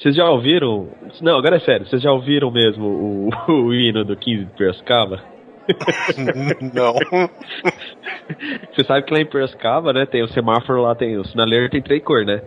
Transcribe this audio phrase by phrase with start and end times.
[0.00, 0.88] Vocês já ouviram?
[1.20, 1.84] Não, agora é sério.
[1.84, 3.30] Vocês já ouviram mesmo o,
[3.66, 5.20] o hino do 15 de Piracicaba?
[6.72, 6.94] Não.
[8.72, 11.82] Você sabe que lá em Piracicaba, né, tem o semáforo lá, tem o sinaleiro tem
[11.82, 12.42] três cores, né?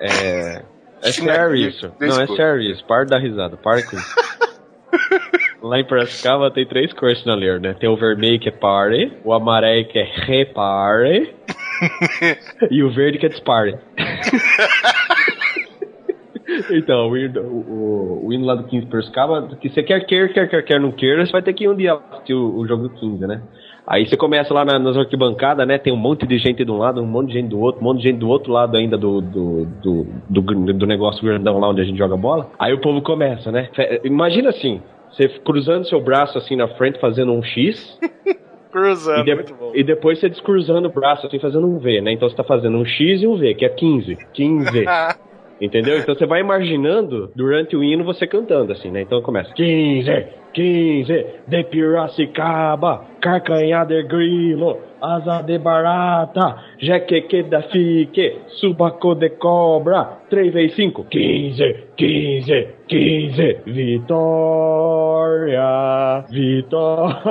[0.00, 0.62] É.
[1.04, 1.92] É sério isso.
[2.00, 2.84] Não, é sério isso.
[2.84, 3.56] Para dar risada.
[3.56, 4.14] Para com isso.
[5.62, 7.74] Lá em Piracicaba tem três cores sinaleiro, né?
[7.78, 11.32] Tem o vermelho que é pare, o amarelo que é repare
[12.70, 13.78] e o verde que é dispare.
[16.70, 20.48] Então, o hino, o, o hino lá do 15 Piracicaba, que você quer, quer, quer,
[20.48, 22.84] quer, quer, não queira, você vai ter que ir um dia assistir o, o jogo
[22.84, 23.42] do 15, né?
[23.86, 25.76] Aí você começa lá na, nas arquibancadas, né?
[25.76, 27.84] Tem um monte de gente de um lado, um monte de gente do outro, um
[27.84, 31.68] monte de gente do outro lado ainda do, do, do, do, do negócio grandão lá
[31.68, 32.48] onde a gente joga bola.
[32.58, 33.68] Aí o povo começa, né?
[34.04, 37.98] Imagina assim, você cruzando seu braço assim na frente, fazendo um X.
[38.70, 39.72] Cruzando, e, de- muito bom.
[39.74, 42.10] e depois você descruzando o braço assim, fazendo um V, né?
[42.12, 44.16] Então você tá fazendo um X e um V, que é 15.
[44.32, 44.84] 15.
[45.62, 45.96] Entendeu?
[45.96, 49.02] Então você vai imaginando durante o hino você cantando assim, né?
[49.02, 58.40] Então começa 15, 15, de Piracicaba, carcanha de grilo, asa de barata, jequeque da fique,
[58.58, 65.62] subaco de cobra, 3 vezes 5, 15, 15, 15, vitória,
[66.28, 67.22] vitória,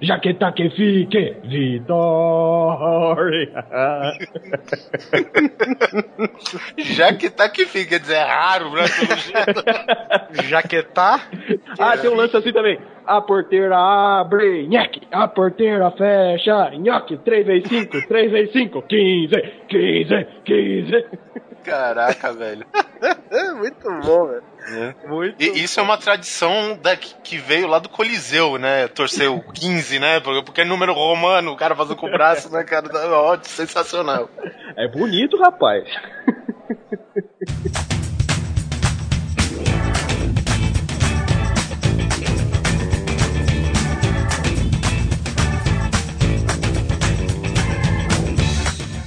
[0.00, 2.64] jaqueta que fique, vitória.
[6.78, 8.84] Já que que fica, quer dizer, é raro, né?
[10.48, 11.20] Jaquetá.
[11.78, 12.78] Ah, tem um lance assim também.
[13.06, 15.02] A porteira abre, nhaque.
[15.12, 17.18] A porteira fecha, nhaque.
[17.18, 19.34] 3 vezes 5, 3 vezes 5, 15,
[19.68, 21.06] 15, 15.
[21.64, 22.66] Caraca, velho.
[23.56, 24.42] muito bom, velho.
[25.06, 25.42] Muito.
[25.42, 28.86] E isso é uma tradição da, que veio lá do Coliseu, né?
[28.88, 30.20] Torcer o 15, né?
[30.20, 32.86] Porque porque é número romano, o cara fazendo com o braço, né, cara?
[33.10, 34.28] Ótimo, sensacional.
[34.76, 35.84] É bonito, rapaz.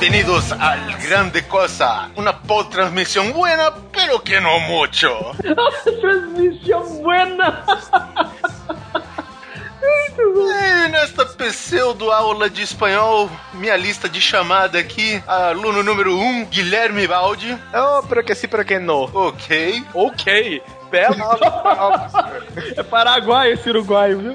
[0.00, 5.32] Bienvenidos al Grande Cosa, una pod transmisión buena, pero que no mucho.
[6.00, 7.62] Transmissão buena.
[10.22, 16.46] E nesta pseudo aula de espanhol, minha lista de chamada aqui, aluno número 1, um,
[16.46, 17.58] Guilherme Baldi.
[17.74, 19.04] Oh, pero que sim, pero que não.
[19.12, 19.84] Ok.
[19.92, 20.62] Ok.
[20.90, 21.38] Bela.
[22.76, 24.34] É Paraguai esse uruguaio, viu?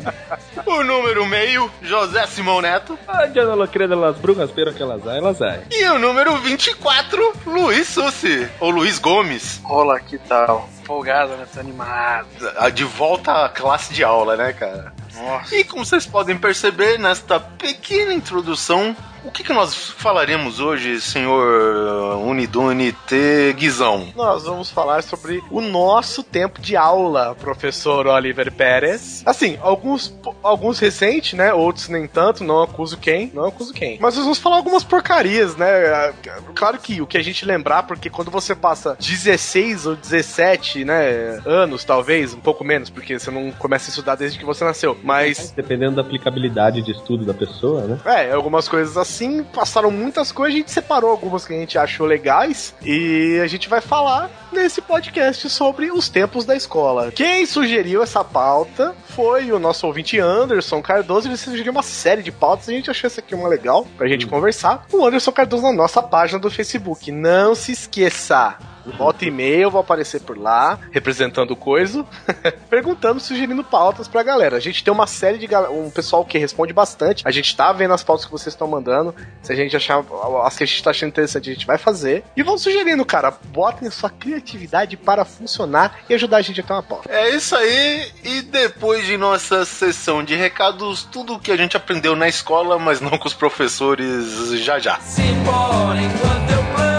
[0.65, 2.97] O número meio, José Simão Neto.
[3.07, 5.61] Ah, ya no lo creo de las brujas, pero que elas hay, elas hay.
[5.71, 8.47] E o número 24, Luiz Sussi.
[8.59, 9.61] Ou Luiz Gomes.
[9.65, 10.69] Olá, que tal?
[10.85, 11.45] Folgada, né?
[11.53, 12.27] Tô animado.
[12.57, 14.93] Ah, De volta à classe de aula, né, cara?
[15.15, 15.55] Nossa.
[15.55, 22.17] E como vocês podem perceber nesta pequena introdução, o que, que nós falaremos hoje, senhor
[22.17, 24.07] Unidunite Guizão?
[24.15, 29.23] Nós vamos falar sobre o nosso tempo de aula, professor Oliver Pérez.
[29.25, 30.13] Assim, alguns,
[30.43, 31.53] alguns recentes, né?
[31.53, 33.97] Outros nem tanto, não acuso quem, não acuso quem.
[33.99, 36.13] Mas nós vamos falar algumas porcarias, né?
[36.53, 41.41] Claro que o que a gente lembrar, porque quando você passa 16 ou 17, né,
[41.45, 44.97] anos, talvez, um pouco menos, porque você não começa a estudar desde que você nasceu.
[45.03, 47.99] Mas Dependendo da aplicabilidade de estudo da pessoa, né?
[48.05, 49.14] é, algumas coisas assim,
[49.53, 53.69] passaram muitas coisas, a gente separou algumas que a gente achou legais e a gente
[53.69, 57.11] vai falar nesse podcast sobre os tempos da escola.
[57.11, 62.31] Quem sugeriu essa pauta foi o nosso ouvinte Anderson Cardoso, ele sugeriu uma série de
[62.31, 64.85] pautas, a gente achou essa aqui uma legal pra gente conversar.
[64.91, 67.11] O Anderson Cardoso na nossa página do Facebook.
[67.11, 68.57] Não se esqueça,
[68.97, 72.05] Volta e meia eu vou aparecer por lá, representando o coiso,
[72.69, 74.57] perguntando, sugerindo pautas pra galera.
[74.57, 77.23] A gente tem uma série de um pessoal que responde bastante.
[77.25, 79.13] A gente tá vendo as pautas que vocês estão mandando.
[79.41, 80.03] Se a gente achar
[80.43, 82.23] as que a gente tá achando interessante, a gente vai fazer.
[82.35, 83.33] E vão sugerindo, cara.
[83.45, 87.09] Botem a sua criatividade para funcionar e ajudar a gente a ter uma pauta.
[87.11, 91.77] É isso aí, e depois de nossa sessão de recados, tudo o que a gente
[91.77, 94.99] aprendeu na escola, mas não com os professores já já.
[94.99, 96.94] Simbora enquanto eu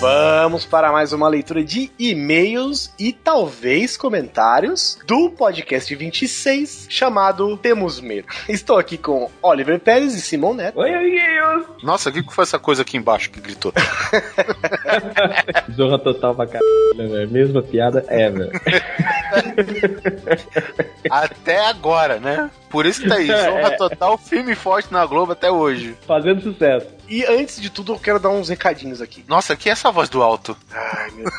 [0.00, 8.00] Vamos para mais uma leitura de e-mails e talvez comentários do podcast 26, chamado Temos
[8.00, 8.28] Medo.
[8.48, 10.78] Estou aqui com Oliver Pérez e Simon Neto.
[10.78, 11.66] Oi, amiguinhos!
[11.82, 13.72] Nossa, o que foi essa coisa aqui embaixo que gritou?
[15.74, 17.30] Zorra total pra caralho, né, velho?
[17.32, 18.52] Mesma piada ever.
[21.10, 22.48] Até agora, né?
[22.70, 25.96] Por isso que tá aí, Zorra Total, firme e forte na Globo até hoje.
[26.06, 26.86] Fazendo sucesso.
[27.08, 29.24] E antes de tudo, eu quero dar uns recadinhos aqui.
[29.26, 30.54] Nossa, que é essa voz do alto?
[30.70, 31.32] Ai, meu Deus.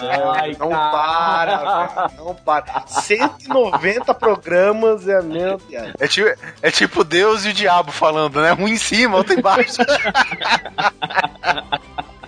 [0.34, 0.90] Ai, não cara.
[0.90, 2.84] para, velho, não para.
[2.86, 5.92] 190 programas é a mesma piada.
[6.00, 6.30] É tipo,
[6.62, 8.54] é tipo Deus e o diabo falando, né?
[8.54, 9.76] Um em cima, outro embaixo.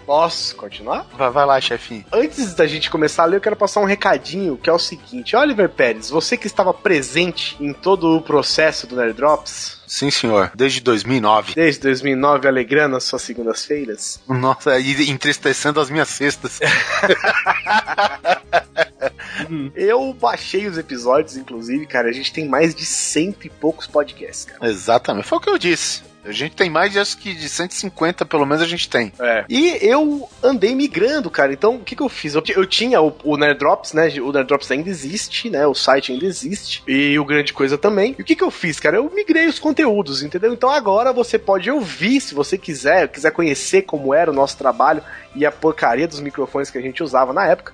[0.09, 1.07] Posso continuar?
[1.19, 2.03] vai, vai lá, chefinho.
[2.11, 5.37] Antes da gente começar a ler, eu quero passar um recadinho, que é o seguinte.
[5.37, 10.51] Oliver Pérez, você que estava presente em todo o processo do Nerd Drops, Sim, senhor.
[10.55, 11.53] Desde 2009.
[11.55, 16.59] desde 2009, alegrando as suas segundas-feiras, Nossa, e entristecendo as minhas cestas.
[19.77, 24.47] eu baixei os episódios, inclusive, cara, a gente tem mais de cento e poucos podcasts,
[24.47, 24.71] cara.
[24.71, 25.27] Exatamente.
[25.27, 26.09] Foi o que eu disse.
[26.29, 29.13] A gente tem mais acho que de 150, pelo menos a gente tem.
[29.19, 29.45] É.
[29.49, 31.53] E eu andei migrando, cara.
[31.53, 32.35] Então, o que, que eu fiz?
[32.35, 34.09] Eu, eu tinha o, o Nerd Drops, né?
[34.21, 35.67] O Nerd Drops ainda existe, né?
[35.67, 36.83] O site ainda existe.
[36.87, 38.15] E o Grande Coisa também.
[38.19, 38.97] E o que, que eu fiz, cara?
[38.97, 40.53] Eu migrei os conteúdos, entendeu?
[40.53, 45.03] Então agora você pode ouvir, se você quiser, quiser conhecer como era o nosso trabalho
[45.39, 47.73] e a porcaria dos microfones que a gente usava na época.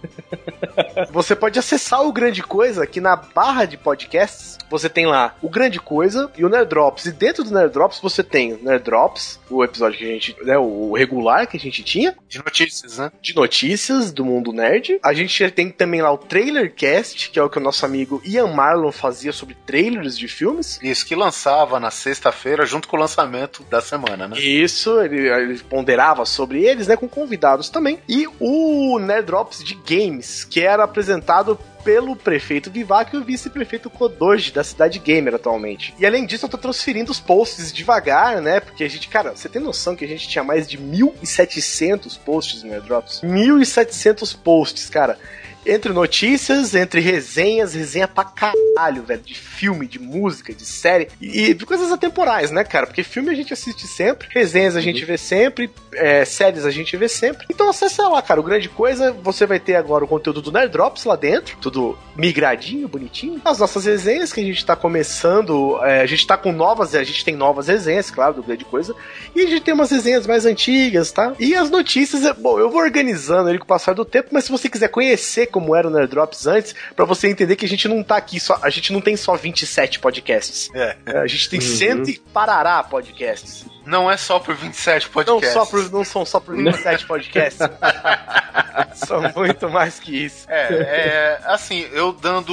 [1.11, 5.49] você pode acessar o Grande Coisa, que na barra de podcasts você tem lá o
[5.49, 7.07] Grande Coisa e o Nerd Drops.
[7.07, 10.37] E dentro do Nerd Drops você tem o Nerd Drops, o episódio que a gente,
[10.45, 13.11] né, o regular que a gente tinha, De notícias, né?
[13.23, 14.99] de notícias do mundo nerd.
[15.03, 18.21] A gente tem também lá o Trailer Cast, que é o que o nosso amigo
[18.25, 20.79] Ian Marlon fazia sobre trailers de filmes.
[20.83, 24.39] Isso que lançava na sexta-feira, junto com o lançamento da semana, né?
[24.39, 27.99] Isso, ele, ele ponderava sobre eles, né, com convidados também.
[28.09, 33.91] E o Nerd Drops de Games, que era apresentado pelo prefeito Vivac e o vice-prefeito
[33.91, 35.95] Kodoji da cidade gamer atualmente.
[35.99, 38.59] E além disso, eu tô transferindo os posts devagar, né?
[38.59, 42.63] Porque a gente, cara, você tem noção que a gente tinha mais de 1.700 posts
[42.63, 43.21] no Nerd Drops?
[43.23, 45.19] 1.700 posts, cara.
[45.67, 51.55] Entre notícias, entre resenhas, resenha pra caralho, velho, de filme, de música, de série e,
[51.55, 52.87] de coisas atemporais, né, cara?
[52.87, 56.97] Porque filme a gente assiste sempre, resenhas a gente vê sempre, é, séries a gente
[56.97, 57.47] vê sempre.
[57.51, 60.71] Então acessa lá, cara, o grande coisa, você vai ter agora o conteúdo do Nerd
[60.71, 63.41] Drops lá dentro, tudo migradinho, bonitinho.
[63.45, 67.03] As nossas resenhas que a gente tá começando, é, a gente tá com novas, a
[67.03, 68.95] gente tem novas resenhas, claro, do grande coisa,
[69.35, 71.33] e a gente tem umas resenhas mais antigas, tá?
[71.39, 74.45] E as notícias, é, bom, eu vou organizando ele com o passar do tempo, mas
[74.45, 77.69] se você quiser conhecer como era o Nerd Drops antes, pra você entender que a
[77.69, 80.69] gente não tá aqui só, a gente não tem só 27 podcasts.
[80.75, 80.97] É.
[81.07, 83.65] É, a gente tem cento e parará podcasts.
[83.87, 85.53] Não é só por 27 Não, podcasts.
[85.53, 87.61] só por, não são só por 27 podcasts.
[89.07, 90.47] são muito mais que isso.
[90.51, 92.53] É, é, assim, eu dando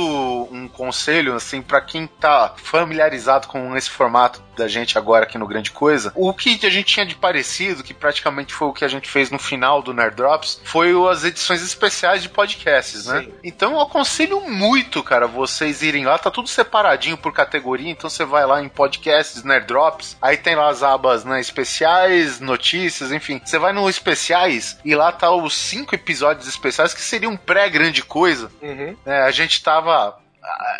[0.51, 5.47] um conselho, assim, para quem tá familiarizado com esse formato da gente agora aqui no
[5.47, 8.87] Grande Coisa, o que a gente tinha de parecido, que praticamente foi o que a
[8.87, 13.21] gente fez no final do Nerd Drops, foi as edições especiais de podcasts, né?
[13.23, 13.33] Sim.
[13.43, 18.25] Então eu aconselho muito, cara, vocês irem lá, tá tudo separadinho por categoria, então você
[18.25, 23.41] vai lá em podcasts, Nerd Drops, aí tem lá as abas, né, especiais, notícias, enfim.
[23.43, 28.51] Você vai no especiais e lá tá os cinco episódios especiais que seriam pré-grande coisa.
[28.61, 28.95] Uhum.
[29.05, 30.20] É, a gente tava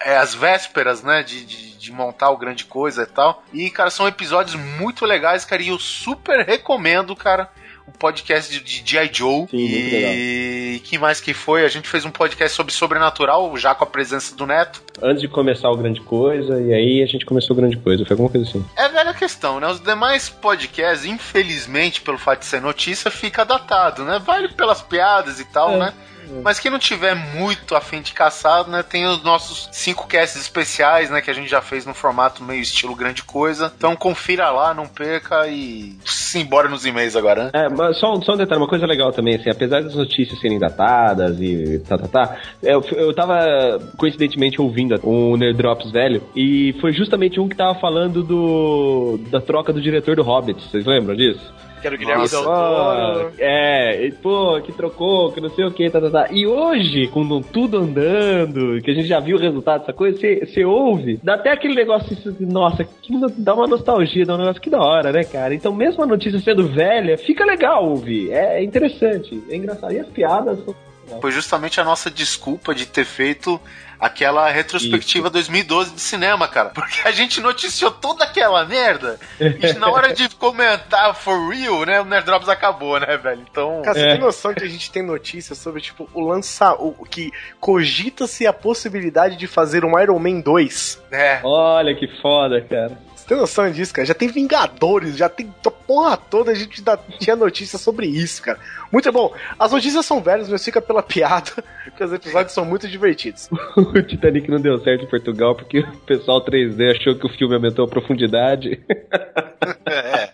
[0.06, 3.44] é, às vésperas, né, de, de, de montar o grande coisa e tal.
[3.53, 7.50] E, cara, são episódios muito legais, cara, e eu super recomendo, cara.
[7.88, 9.10] O podcast de, G.I.
[9.12, 9.48] Joe.
[9.50, 11.65] Sim, muito e que mais que foi?
[11.65, 14.82] A gente fez um podcast sobre sobrenatural, já com a presença do Neto.
[15.01, 18.06] Antes de começar o Grande Coisa, e aí a gente começou o Grande Coisa.
[18.06, 18.63] Foi alguma coisa assim.
[18.77, 19.68] É velha questão, né?
[19.68, 24.20] Os demais podcasts, infelizmente, pelo fato de ser notícia, fica datado, né?
[24.20, 25.77] Vale pelas piadas e tal, É.
[25.77, 25.94] né?
[26.43, 28.83] Mas quem não tiver muito afim de caçar, né?
[28.83, 31.21] Tem os nossos cinco casts especiais, né?
[31.21, 33.71] Que a gente já fez no formato meio estilo grande coisa.
[33.77, 37.51] Então confira lá, não perca e simbora nos e-mails agora, né?
[37.53, 40.39] É, mas só, um- só um detalhe, uma coisa legal também, assim, apesar das notícias
[40.39, 46.23] serem datadas e tá, tá, tá, eu, eu tava coincidentemente ouvindo o Nerd Drops velho,
[46.35, 50.85] e foi justamente um que tava falando do da troca do diretor do Hobbit, vocês
[50.85, 51.53] lembram disso?
[51.81, 52.35] Que era o Guilherme Nossa.
[52.35, 53.31] Del Toro.
[53.39, 56.27] É, e, pô, que trocou, que não sei o que, tá, tá, tá.
[56.31, 60.63] E hoje, com tudo andando, que a gente já viu o resultado dessa coisa, você
[60.63, 64.79] ouve, dá até aquele negócio, nossa, que dá uma nostalgia, dá um negócio que da
[64.79, 65.55] hora, né, cara?
[65.55, 69.93] Então, mesmo a notícia sendo velha, fica legal ouvir, é interessante, é engraçado.
[69.93, 70.75] E as piadas são
[71.20, 73.60] foi justamente a nossa desculpa de ter feito
[74.00, 76.70] aquela retrospectiva 2012 de cinema, cara.
[76.74, 82.01] Porque a gente noticiou toda aquela merda e na hora de comentar for real, né,
[82.01, 83.46] o Nerd Drops acabou, né, velho?
[83.51, 83.84] Então...
[83.84, 84.12] Cara, você É.
[84.13, 86.74] tem noção que a gente tem notícias sobre, tipo, o lança...
[86.74, 91.03] O, que cogita-se a possibilidade de fazer um Iron Man 2.
[91.12, 91.39] É.
[91.44, 92.98] Olha que foda, cara.
[93.31, 94.05] Tem noção disso, cara?
[94.05, 98.41] Já tem Vingadores, já tem a porra toda, a gente ainda tinha notícia sobre isso,
[98.41, 98.59] cara.
[98.91, 99.33] Muito bom.
[99.57, 101.50] As notícias são velhas, mas fica pela piada,
[101.85, 103.50] porque os episódios são muito divertidos.
[103.77, 107.55] O Titanic não deu certo em Portugal porque o pessoal 3D achou que o filme
[107.55, 108.81] aumentou a profundidade.
[109.88, 110.29] é.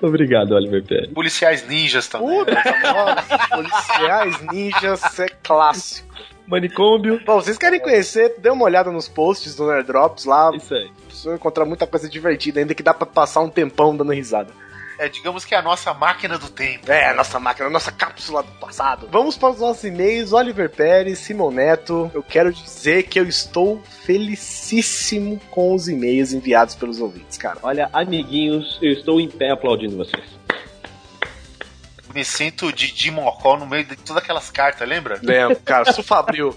[0.00, 1.12] Obrigado, Oliver Pérez.
[1.12, 2.28] Policiais ninjas também.
[2.28, 6.14] Puta, nossa, policiais ninjas é clássico.
[6.46, 7.20] Manicômio.
[7.24, 10.50] Bom, vocês querem conhecer, dê uma olhada nos posts do Nerd Drops lá.
[10.54, 10.90] Isso aí.
[11.08, 14.52] Vocês vão encontrar muita coisa divertida, ainda que dá pra passar um tempão dando risada.
[14.98, 16.90] É, digamos que é a nossa máquina do tempo.
[16.90, 19.08] É, a nossa máquina, a nossa cápsula do passado.
[19.10, 20.32] Vamos para os nossos e-mails.
[20.32, 22.10] Oliver Pérez, Simon Neto.
[22.14, 27.58] Eu quero dizer que eu estou felicíssimo com os e-mails enviados pelos ouvintes, cara.
[27.62, 30.35] Olha, amiguinhos, eu estou em pé aplaudindo vocês.
[32.16, 35.20] Me sinto Didi Mocó no meio de todas aquelas cartas, lembra?
[35.22, 36.56] Lembro, cara, Sufabril.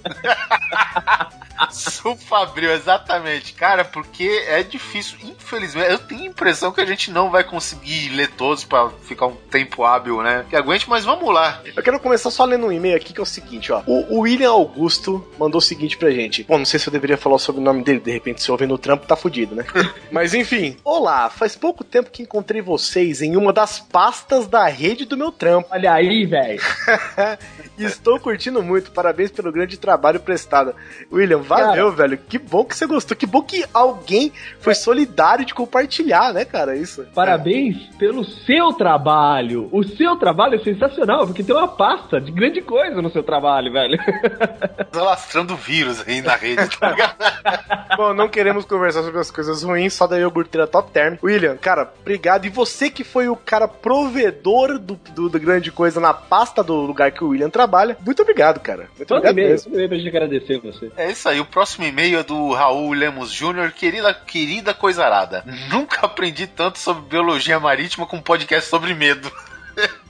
[1.69, 3.53] Sufabril, exatamente.
[3.53, 5.17] Cara, porque é difícil.
[5.21, 9.27] Infelizmente, eu tenho a impressão que a gente não vai conseguir ler todos pra ficar
[9.27, 10.45] um tempo hábil, né?
[10.49, 11.61] Que aguente, mas vamos lá.
[11.75, 13.83] Eu quero começar só lendo um e-mail aqui que é o seguinte, ó.
[13.85, 16.43] O, o William Augusto mandou o seguinte pra gente.
[16.43, 18.65] Bom, não sei se eu deveria falar sobre o nome dele, de repente se ouve
[18.65, 19.65] no trampo tá fudido, né?
[20.09, 20.77] Mas enfim.
[20.83, 25.31] Olá, faz pouco tempo que encontrei vocês em uma das pastas da rede do meu
[25.31, 25.48] trampo.
[25.71, 26.59] Olha aí, velho.
[27.85, 30.73] Estou curtindo muito, parabéns pelo grande trabalho prestado.
[31.11, 32.17] William, valeu, velho.
[32.17, 33.15] Que bom que você gostou.
[33.15, 36.75] Que bom que alguém foi solidário de compartilhar, né, cara?
[36.75, 37.05] Isso.
[37.13, 39.69] Parabéns pelo seu trabalho.
[39.71, 43.71] O seu trabalho é sensacional, porque tem uma pasta de grande coisa no seu trabalho,
[43.71, 43.97] velho.
[44.91, 47.15] Tô lastrando vírus aí na rede, tá ligado?
[47.97, 51.17] Bom, não queremos conversar sobre as coisas ruins, só da iogurteira top term.
[51.23, 52.45] William, cara, obrigado.
[52.45, 56.75] E você que foi o cara provedor do, do, do grande coisa na pasta do
[56.75, 57.68] lugar que o William trabalha,
[58.03, 58.89] muito obrigado, cara.
[58.97, 59.71] Muito Manda obrigado e-mail, mesmo.
[59.71, 60.91] manda e-mail pra gente agradecer você.
[60.97, 63.71] É isso aí, o próximo e-mail é do Raul Lemos Júnior.
[63.71, 65.43] Querida, querida coisarada.
[65.69, 69.31] Nunca aprendi tanto sobre biologia marítima com um podcast sobre medo.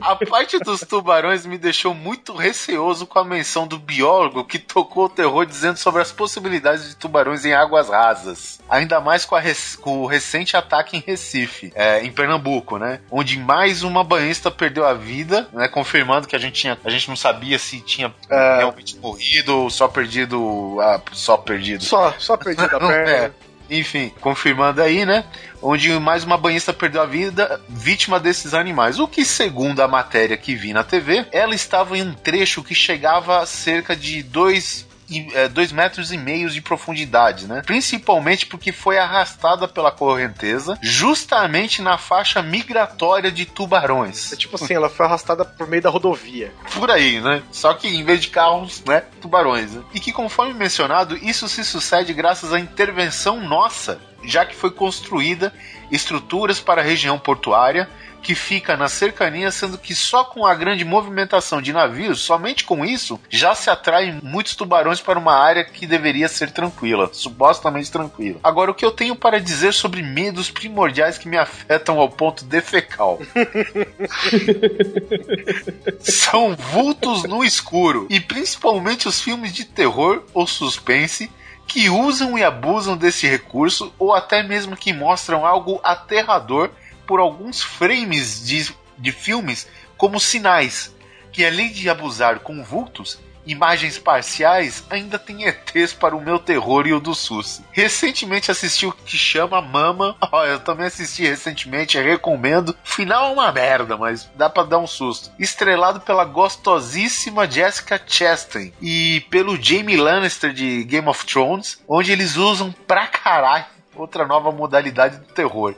[0.00, 5.04] A parte dos tubarões me deixou muito receoso com a menção do biólogo que tocou
[5.06, 8.60] o terror dizendo sobre as possibilidades de tubarões em águas rasas.
[8.68, 13.00] Ainda mais com, rec- com o recente ataque em Recife, é, em Pernambuco, né?
[13.10, 15.68] Onde mais uma banhista perdeu a vida, né?
[15.68, 18.58] Confirmando que a gente tinha, a gente não sabia se tinha É.
[18.58, 21.84] realmente morrido ou só perdido, ah, só perdido.
[21.84, 23.10] Só, só perdi a perna.
[23.10, 23.30] É.
[23.70, 25.24] Enfim, confirmando aí, né?
[25.62, 28.98] Onde mais uma banhista perdeu a vida vítima desses animais.
[28.98, 32.74] O que, segundo a matéria que vi na TV, ela estava em um trecho que
[32.74, 34.86] chegava a cerca de dois.
[35.08, 37.62] E, é, dois metros e meio de profundidade, né?
[37.64, 44.32] Principalmente porque foi arrastada pela correnteza justamente na faixa migratória de tubarões.
[44.32, 46.52] É tipo assim, ela foi arrastada por meio da rodovia.
[46.74, 47.42] Por aí, né?
[47.50, 49.02] Só que em vez de carros, né?
[49.20, 49.72] Tubarões.
[49.72, 49.82] Né?
[49.92, 55.52] E que, conforme mencionado, isso se sucede graças à intervenção nossa, já que foi construída
[55.90, 57.88] estruturas para a região portuária
[58.24, 62.82] que fica na cercania, sendo que só com a grande movimentação de navios, somente com
[62.82, 68.40] isso, já se atraem muitos tubarões para uma área que deveria ser tranquila, supostamente tranquila.
[68.42, 72.46] Agora, o que eu tenho para dizer sobre medos primordiais que me afetam ao ponto
[72.46, 73.20] defecal?
[76.00, 81.30] são vultos no escuro e principalmente os filmes de terror ou suspense
[81.66, 86.70] que usam e abusam desse recurso ou até mesmo que mostram algo aterrador
[87.06, 90.94] por alguns frames de, de filmes como sinais,
[91.32, 96.86] que além de abusar com vultos, imagens parciais, ainda tem ETs para o meu terror
[96.86, 97.62] e o do SUS.
[97.70, 100.16] Recentemente assisti o que chama Mama.
[100.32, 102.76] Ó, eu também assisti recentemente, recomendo.
[102.82, 105.30] Final é uma merda, mas dá pra dar um susto.
[105.38, 112.36] Estrelado pela gostosíssima Jessica Chastain e pelo Jamie Lannister de Game of Thrones, onde eles
[112.36, 115.74] usam pra caralho outra nova modalidade do terror.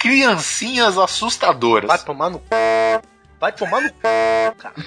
[0.00, 1.86] Criancinhas assustadoras.
[1.88, 3.00] Vai tomar no c...
[3.38, 3.94] Vai tomar no c...
[4.58, 4.74] cara.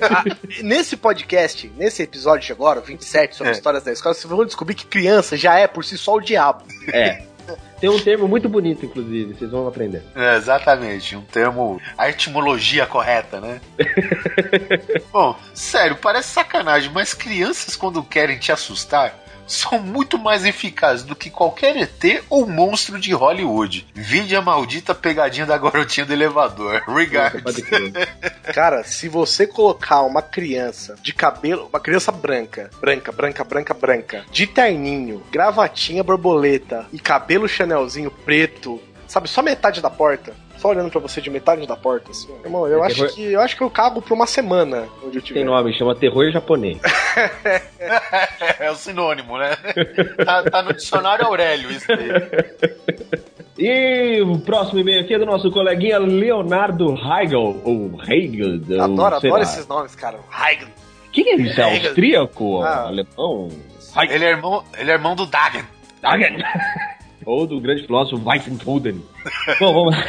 [0.00, 0.24] Ah,
[0.62, 3.56] nesse podcast, nesse episódio de agora, o 27, sobre É.
[3.56, 6.64] histórias da escola, vocês vão descobrir que criança já é por si só o diabo.
[6.92, 7.22] É.
[7.80, 10.04] Tem um termo muito bonito, inclusive, vocês vão aprender.
[10.14, 11.80] É, exatamente, um termo.
[11.98, 13.60] A etimologia correta, né?
[15.12, 21.16] Bom, sério, parece sacanagem, mas crianças, quando querem te assustar, são muito mais eficazes do
[21.16, 23.86] que qualquer ET ou monstro de Hollywood.
[23.94, 26.82] Vide a maldita pegadinha da garotinha do elevador.
[26.88, 27.62] Regards.
[28.54, 34.24] Cara, se você colocar uma criança de cabelo, uma criança branca, branca, branca, branca, branca,
[34.30, 40.90] de terninho, gravatinha borboleta e cabelo chanelzinho preto, sabe, só metade da porta, só olhando
[40.90, 43.56] pra você de metade da porta, assim, irmão, eu É acho terror- que eu acho
[43.56, 45.40] que eu cago por uma semana onde eu tiver.
[45.40, 46.78] Tem nome, chama terror japonês.
[48.58, 49.56] É o sinônimo, né?
[50.24, 52.08] Tá, tá no dicionário Aurélio isso aí.
[53.58, 59.34] E o próximo e-mail aqui é do nosso coleguinha Leonardo Heigl, ou Heigl, Adoro, adoro
[59.34, 59.42] lá.
[59.42, 60.18] esses nomes, cara.
[60.30, 60.66] Heigl.
[60.66, 61.60] O que, que é isso?
[61.60, 62.62] É austríaco?
[62.62, 62.86] Ah.
[62.86, 63.48] Alemão?
[64.08, 65.64] Ele é irmão, ele é irmão do Dagen.
[67.26, 69.02] Ou do grande filósofo Weissenfuden.
[69.60, 70.04] Bom, vamos lá.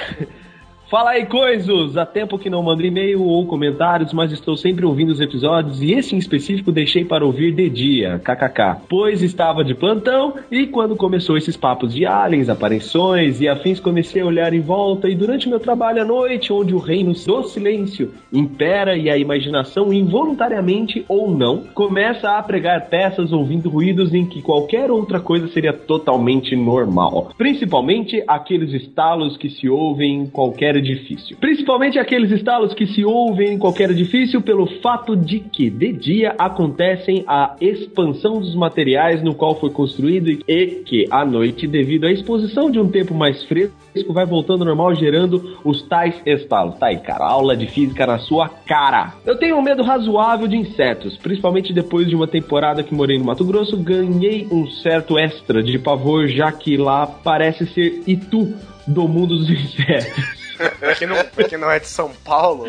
[0.93, 1.97] Fala aí, coisos!
[1.97, 5.91] Há tempo que não mando e-mail ou comentários, mas estou sempre ouvindo os episódios e
[5.91, 8.83] esse em específico deixei para ouvir de dia, kkk.
[8.87, 14.21] Pois estava de plantão e quando começou esses papos de aliens, aparições e afins, comecei
[14.21, 18.13] a olhar em volta e durante meu trabalho à noite, onde o reino do silêncio
[18.31, 24.43] impera e a imaginação, involuntariamente ou não, começa a pregar peças ouvindo ruídos em que
[24.43, 27.31] qualquer outra coisa seria totalmente normal.
[27.35, 31.37] Principalmente aqueles estalos que se ouvem em qualquer edifício.
[31.37, 36.35] Principalmente aqueles estalos que se ouvem em qualquer edifício pelo fato de que de dia
[36.37, 42.11] acontecem a expansão dos materiais no qual foi construído e que à noite, devido à
[42.11, 43.73] exposição de um tempo mais fresco,
[44.09, 46.77] vai voltando ao normal gerando os tais estalos.
[46.77, 49.13] Tá aí, cara, aula de física na sua cara.
[49.25, 53.25] Eu tenho um medo razoável de insetos, principalmente depois de uma temporada que morei no
[53.25, 58.53] Mato Grosso, ganhei um certo extra de pavor, já que lá parece ser Itu
[58.87, 60.43] do mundo dos insetos.
[60.79, 62.67] Pra quem, não, pra quem não é de São Paulo,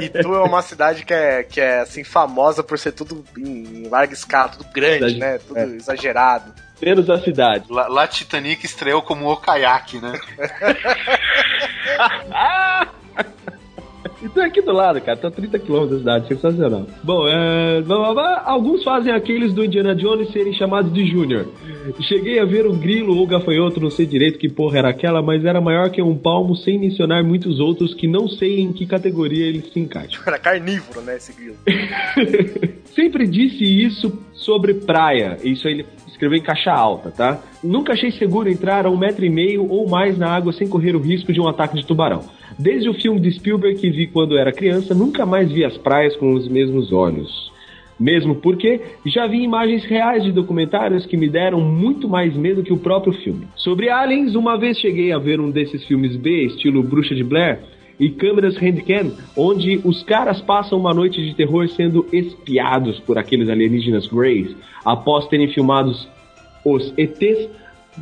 [0.00, 4.12] Itu é uma cidade que é, que é assim, famosa por ser tudo em larga
[4.12, 5.38] escala, tudo grande, Cidade- né?
[5.38, 5.64] Tudo é.
[5.64, 6.52] exagerado.
[6.80, 7.64] Menos a cidade.
[7.70, 10.18] Lá, lá Titanic estreou como o kayak, né?
[14.22, 15.16] Então é aqui do lado, cara.
[15.16, 16.86] Tá a 30 km da cidade, sensacional.
[17.02, 17.82] Bom, é...
[18.44, 21.48] alguns fazem aqueles do Indiana Jones serem chamados de Júnior.
[22.00, 25.44] Cheguei a ver um grilo ou gafanhoto, não sei direito que porra era aquela, mas
[25.44, 29.46] era maior que um palmo, sem mencionar muitos outros que não sei em que categoria
[29.46, 30.22] eles se encaixam.
[30.26, 31.56] Era carnívoro, né, esse grilo.
[32.94, 35.38] Sempre disse isso sobre praia.
[35.42, 37.40] Isso aí ele escreveu em caixa alta, tá?
[37.62, 40.94] Nunca achei seguro entrar a um metro e meio ou mais na água sem correr
[40.94, 42.24] o risco de um ataque de tubarão.
[42.58, 46.16] Desde o filme de Spielberg que vi quando era criança, nunca mais vi as praias
[46.16, 47.50] com os mesmos olhos.
[47.98, 52.72] Mesmo porque já vi imagens reais de documentários que me deram muito mais medo que
[52.72, 53.46] o próprio filme.
[53.54, 57.60] Sobre aliens, uma vez cheguei a ver um desses filmes B, estilo Bruxa de Blair,
[57.98, 63.50] e câmeras handcam, onde os caras passam uma noite de terror sendo espiados por aqueles
[63.50, 66.08] alienígenas Greys, após terem filmados
[66.64, 67.50] os ETs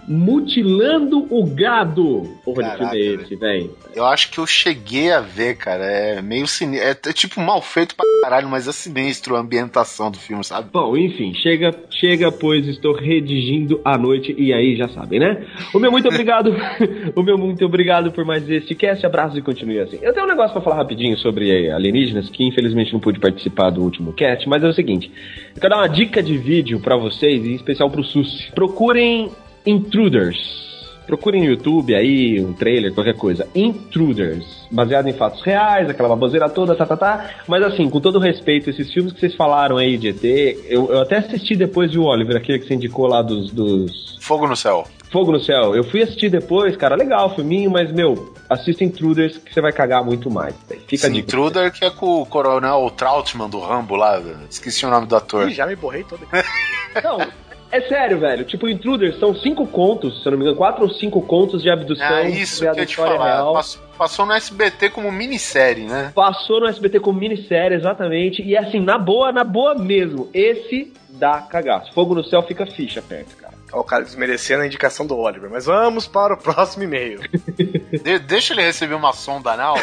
[0.07, 2.29] mutilando o gado.
[2.45, 3.77] Porra de Caraca, filme é esse, velho?
[3.95, 5.85] Eu acho que eu cheguei a ver, cara.
[5.85, 6.89] É meio sinistro.
[6.89, 10.69] É, é tipo mal feito pra caralho, mas é sinistro a ambientação do filme, sabe?
[10.73, 15.47] Bom, enfim, chega, chega, pois estou redigindo à noite e aí já sabem, né?
[15.73, 16.55] O meu muito obrigado,
[17.15, 19.99] o meu muito obrigado por mais este cast, abraço e continue assim.
[20.03, 23.83] Eu tenho um negócio pra falar rapidinho sobre alienígenas, que infelizmente não pude participar do
[23.83, 25.11] último cast, mas é o seguinte,
[25.55, 28.51] eu quero dar uma dica de vídeo pra vocês, em especial pro SUS.
[28.55, 29.31] Procurem
[29.69, 30.67] Intruders.
[31.07, 33.47] Procurem no YouTube aí, um trailer, qualquer coisa.
[33.55, 34.45] Intruders.
[34.71, 37.31] Baseado em fatos reais, aquela baboseira toda, tá, tá, tá.
[37.47, 40.25] Mas assim, com todo respeito, esses filmes que vocês falaram aí de ET,
[40.69, 44.19] eu, eu até assisti depois de o Oliver, aquele que você indicou lá dos, dos
[44.21, 44.87] Fogo no céu.
[45.11, 45.75] Fogo no Céu.
[45.75, 49.73] Eu fui assistir depois, cara, legal o filminho, mas, meu, assista Intruders que você vai
[49.73, 50.55] cagar muito mais.
[50.87, 51.29] Fica Sim, dica.
[51.29, 54.21] Intruder, que é com o coronel Trautmann do Rambo lá.
[54.51, 55.49] Esqueci o nome do ator.
[55.49, 56.21] Ih, já me borrei todo.
[57.03, 57.27] Não,
[57.71, 58.45] é sério, velho.
[58.45, 61.71] Tipo, Intruders são cinco contos, se eu não me engano, quatro ou cinco contos de
[61.71, 62.07] abdução.
[62.07, 63.25] Ah, isso que eu te falar.
[63.37, 63.53] real.
[63.55, 66.13] Passou, passou no SBT como minissérie, né?
[66.15, 68.43] Passou no SBT como minissérie, exatamente.
[68.43, 70.29] E assim, na boa, na boa mesmo.
[70.33, 71.93] Esse dá cagaço.
[71.93, 73.55] Fogo no céu fica ficha perto, cara.
[73.73, 75.51] Ó, o cara desmerecendo a indicação do Oliver.
[75.51, 77.21] Mas vamos para o próximo e-mail.
[78.03, 79.77] De- deixa ele receber uma sonda anal.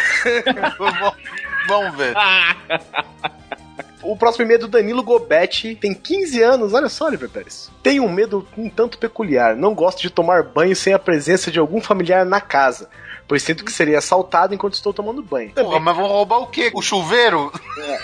[0.79, 1.13] Vamos-
[1.67, 2.13] Vamos ver.
[4.05, 7.71] O próximo e-mail é do Danilo Gobetti, tem 15 anos, olha só, Oliver Pérez.
[7.81, 11.57] Tenho um medo um tanto peculiar, não gosto de tomar banho sem a presença de
[11.57, 12.87] algum familiar na casa,
[13.27, 15.51] pois sinto que seria assaltado enquanto estou tomando banho.
[15.51, 16.71] Porra, mas vão roubar o quê?
[16.73, 17.51] O chuveiro?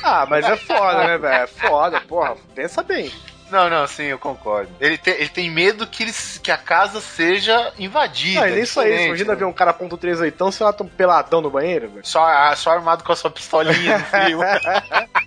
[0.03, 1.43] Ah, mas é foda, né, velho?
[1.43, 3.11] É foda, porra, pensa bem.
[3.51, 4.71] Não, não, sim, eu concordo.
[4.79, 8.39] Ele, te- ele tem medo que, eles, que a casa seja invadida.
[8.41, 9.39] Não, e nem só isso, imagina né?
[9.39, 12.05] ver um cara ponto .38, então você lá tão peladão no banheiro, velho.
[12.07, 14.39] Só, ah, só armado com a sua pistolinha no frio.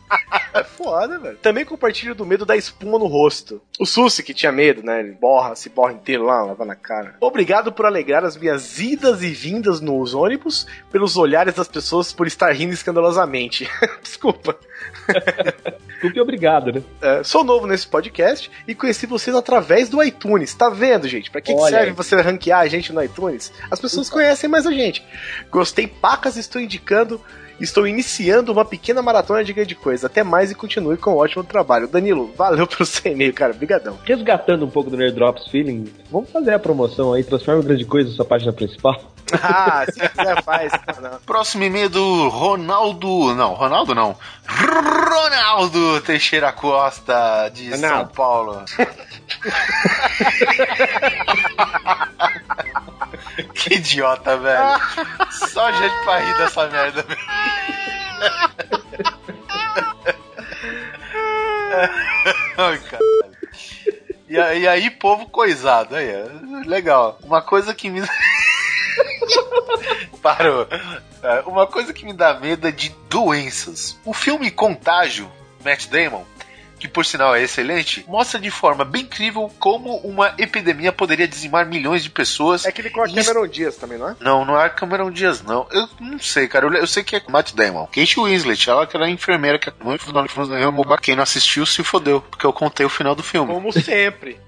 [0.53, 1.37] É foda, velho.
[1.39, 3.61] Também compartilho do medo da espuma no rosto.
[3.81, 5.01] O Sussi, que tinha medo, né?
[5.01, 7.17] Ele borra, se borra inteiro lá, lava na cara.
[7.21, 12.29] Obrigado por alegrar as minhas idas e vindas nos ônibus, pelos olhares das pessoas por
[12.29, 13.69] estar rindo escandalosamente.
[14.01, 14.57] Desculpa.
[16.14, 16.83] E obrigado, né?
[17.01, 20.53] É, sou novo nesse podcast e conheci vocês através do iTunes.
[20.53, 21.31] Tá vendo, gente?
[21.31, 21.92] Pra que, que serve aí.
[21.92, 23.53] você ranquear a gente no iTunes?
[23.70, 25.03] As pessoas conhecem mais a gente.
[25.51, 27.20] Gostei pacas, estou indicando.
[27.61, 30.07] Estou iniciando uma pequena maratona de grande coisa.
[30.07, 31.88] Até mais e continue com um ótimo trabalho.
[31.88, 33.53] Danilo, valeu pelo seu e-mail, cara.
[33.53, 33.99] Obrigadão.
[34.05, 37.85] Resgatando um pouco do Nerd Drops Feeling, vamos fazer a promoção aí, transforma o grande
[37.85, 39.11] coisa na sua página principal.
[39.43, 40.71] Ah, se quiser faz.
[41.01, 41.19] Não.
[41.27, 43.35] Próximo e-mail do Ronaldo.
[43.35, 44.14] Não, Ronaldo não.
[44.47, 48.12] Ronaldo Teixeira Costa, de São Ronaldo.
[48.12, 48.62] Paulo.
[53.55, 54.81] que idiota, velho.
[55.31, 57.20] Só gente pra rir dessa merda, velho.
[62.57, 63.35] Ai, caralho.
[64.29, 66.27] E, e aí, povo coisado, aí, é
[66.66, 67.18] legal.
[67.23, 68.03] Uma coisa que me.
[70.23, 70.66] Parou.
[71.23, 73.99] É, Uma coisa que me dá medo é de doenças.
[74.05, 75.31] O filme Contágio,
[75.64, 76.25] Matt Damon,
[76.85, 81.66] que por sinal é excelente, mostra de forma bem incrível como uma epidemia poderia dizimar
[81.66, 82.64] milhões de pessoas.
[82.64, 84.16] É aquele com a Cameron Dias também, não é?
[84.20, 85.66] Não, não é Cameron Dias, não.
[85.70, 86.66] Eu não sei, cara.
[86.66, 87.87] Eu, eu sei que é Matt Damon.
[87.87, 89.70] Kate Winslet, ela que era a enfermeira que
[91.01, 93.53] quem não assistiu se fodeu, porque eu contei o final do filme.
[93.53, 94.38] Como sempre.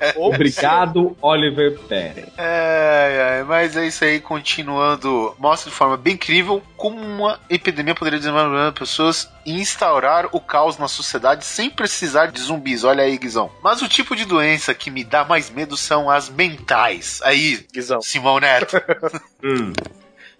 [0.00, 2.26] É, Obrigado, Oliver Pérez.
[2.36, 5.34] É, é, mas é isso aí, continuando.
[5.38, 10.78] Mostra de forma bem incrível como uma epidemia poderia desenvolver pessoas e instaurar o caos
[10.78, 12.84] na sociedade sem precisar de zumbis.
[12.84, 13.50] Olha aí, Guizão.
[13.62, 17.20] Mas o tipo de doença que me dá mais medo são as mentais.
[17.22, 18.00] Aí, Guizão.
[18.00, 18.80] Simão Neto.
[19.42, 19.72] Hum.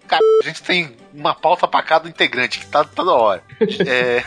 [0.07, 3.43] Cara, a gente tem uma pauta pra cada integrante, que tá toda hora.
[3.87, 4.23] É,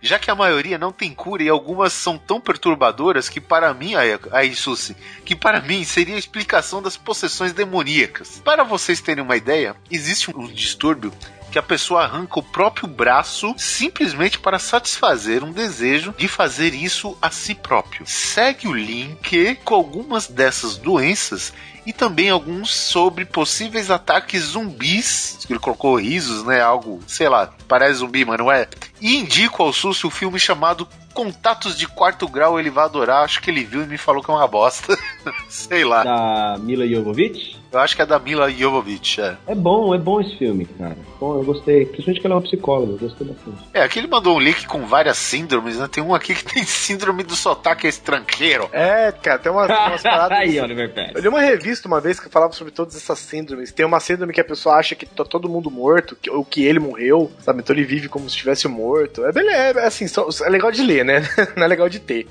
[0.00, 3.94] já que a maioria não tem cura e algumas são tão perturbadoras que para mim,
[3.94, 8.40] aí, aí Susi, que para mim seria a explicação das possessões demoníacas.
[8.44, 11.12] Para vocês terem uma ideia, existe um distúrbio
[11.50, 17.16] que a pessoa arranca o próprio braço simplesmente para satisfazer um desejo de fazer isso
[17.22, 18.06] a si próprio.
[18.06, 21.54] Segue o link com algumas dessas doenças
[21.86, 25.46] e também alguns sobre possíveis ataques zumbis.
[25.48, 26.60] Ele colocou risos, né?
[26.60, 28.68] Algo, sei lá, parece zumbi, mas não é.
[29.00, 32.58] E indico ao Susso o filme chamado Contatos de Quarto Grau.
[32.58, 33.24] Ele vai adorar.
[33.24, 34.98] Acho que ele viu e me falou que é uma bosta.
[35.48, 36.02] sei lá.
[36.02, 37.56] Da Mila Jovovich.
[37.72, 39.20] Eu acho que é da Mila Jovovich.
[39.20, 39.36] É.
[39.46, 40.96] É bom, é bom esse filme, cara.
[41.20, 41.84] Bom, eu gostei.
[41.84, 43.58] Principalmente que ela é uma psicóloga, eu gostei bastante.
[43.74, 45.88] É, aqui ele mandou um link com várias síndromes, né?
[45.90, 48.68] Tem um aqui que tem síndrome do sotaque estrangeiro.
[48.72, 50.38] É, cara, tem umas, umas paradas.
[50.38, 51.16] Aí, Oliver Pérez.
[51.16, 53.72] Eu li uma revista uma vez que falava sobre todas essas síndromes.
[53.72, 56.64] Tem uma síndrome que a pessoa acha que tá todo mundo morto, que, ou que
[56.64, 57.60] ele morreu, sabe?
[57.60, 59.24] Então ele vive como se estivesse morto.
[59.24, 61.22] É beleza, é assim, só- é legal de ler, né?
[61.56, 62.26] Não é legal de ter.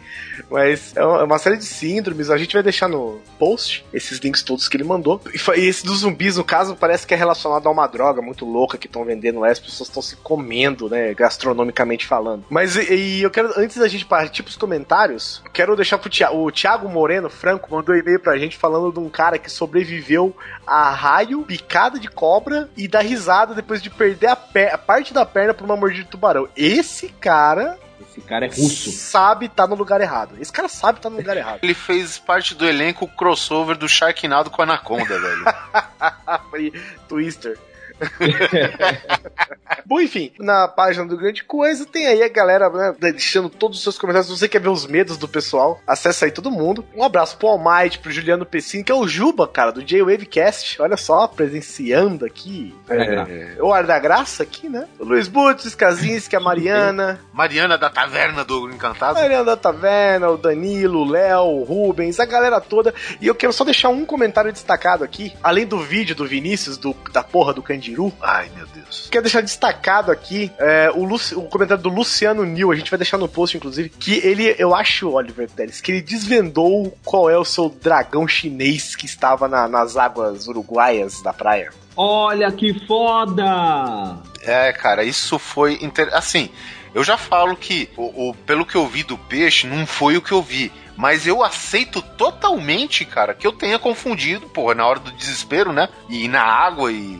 [0.50, 2.30] Mas é uma, é uma série de síndromes.
[2.30, 5.22] A gente vai deixar no post esses links todos que ele mandou.
[5.34, 8.46] E, e esse dos zumbis, no caso, parece que é relacionado a uma droga muito
[8.46, 9.50] louca que estão vendendo lá.
[9.50, 11.14] As pessoas estão se comendo, né?
[11.14, 12.46] Gastronomicamente falando.
[12.50, 16.38] Mas e, e eu quero, antes da gente partir pros comentários, quero deixar pro Thiago.
[16.46, 20.36] O Thiago Moreno Franco mandou um e-mail pra gente falando de um cara que sobreviveu
[20.66, 24.38] a raio, picada de cobra e dar risada depois de perder a,
[24.74, 26.48] a parte da perna por uma mordida de tubarão.
[26.56, 27.78] Esse cara
[28.10, 28.92] Esse cara é russo.
[28.92, 30.36] sabe tá no lugar errado.
[30.40, 31.60] Esse cara sabe tá no lugar errado.
[31.64, 35.46] Ele fez parte do elenco crossover do Sharknado com a Anaconda, velho.
[36.50, 36.74] Foi
[37.08, 37.58] Twister.
[39.86, 43.84] Bom, enfim, na página do Grande Coisa tem aí a galera né, deixando todos os
[43.84, 44.28] seus comentários.
[44.28, 46.84] Se você quer ver os medos do pessoal, acessa aí todo mundo.
[46.96, 50.82] Um abraço pro Almighty, pro Juliano Pessin, que é o Juba, cara, do J-Wavecast.
[50.82, 52.74] Olha só, presenciando aqui.
[52.88, 54.88] Da É, o Ar da Graça aqui, né?
[55.00, 57.20] O Luiz Butz, Kazinski, a Mariana.
[57.32, 59.16] Mariana da Taverna do Encantado.
[59.16, 62.94] Mariana da Taverna, o Danilo, o Léo, o Rubens, a galera toda.
[63.22, 66.96] E eu quero só deixar um comentário destacado aqui, além do vídeo do Vinícius, do,
[67.12, 68.12] da porra do Candiru.
[68.22, 69.08] Ai, meu Deus.
[69.12, 72.98] Quero deixar destacado aqui é, o, Luci- o comentário do Luciano Nil, a gente vai
[72.98, 77.38] deixar no post, inclusive, que ele, eu acho, Oliver Pérez, que ele desvendou qual é
[77.38, 81.72] o seu dragão chinês que estava na- nas águas uruguaias da praia.
[81.96, 84.18] Olha que foda!
[84.42, 85.78] É, cara, isso foi.
[85.82, 86.10] Inter...
[86.14, 86.50] Assim,
[86.94, 90.22] eu já falo que, o, o- pelo que eu vi do peixe, não foi o
[90.22, 90.72] que eu vi.
[90.98, 95.90] Mas eu aceito totalmente, cara, que eu tenha confundido, porra, na hora do desespero, né?
[96.10, 97.20] E ir na água e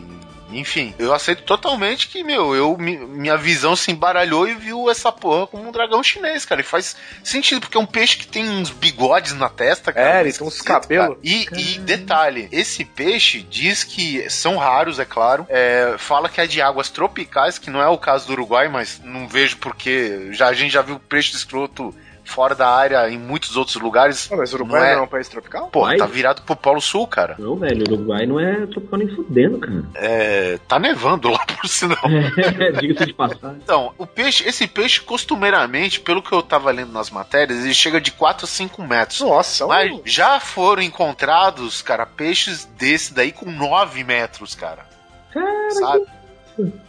[0.50, 5.10] enfim, eu aceito totalmente que, meu, eu, mi- minha visão se embaralhou e viu essa
[5.10, 6.60] porra como um dragão chinês, cara.
[6.60, 10.18] E faz sentido, porque é um peixe que tem uns bigodes na testa, cara.
[10.18, 11.18] É, ele tem uns cabelos.
[11.22, 15.46] E, e detalhe, esse peixe diz que são raros, é claro.
[15.48, 19.00] É, fala que é de águas tropicais, que não é o caso do Uruguai, mas
[19.02, 21.94] não vejo porque já, a gente já viu peixe de escroto
[22.26, 24.26] fora da área em muitos outros lugares.
[24.26, 25.68] Pô, mas o Uruguai Não é- não é um país tropical?
[25.68, 25.96] Porra, Uai.
[25.98, 27.36] tá virado pro Polo Sul, cara.
[27.38, 29.84] Não, velho, o Uruguai não é tropical nem fudendo, cara.
[29.94, 31.98] É, tá nevando lá por sinal.
[32.80, 33.58] Diga-se de passagem.
[33.62, 38.00] Então, o peixe, esse peixe, costumeiramente, pelo que eu tava lendo nas matérias, ele chega
[38.00, 39.20] de 4 a 5 metros.
[39.20, 44.84] Nossa, é um- Mas já foram encontrados, cara, peixes desse daí com 9 metros, cara.
[45.70, 46.06] Sabe?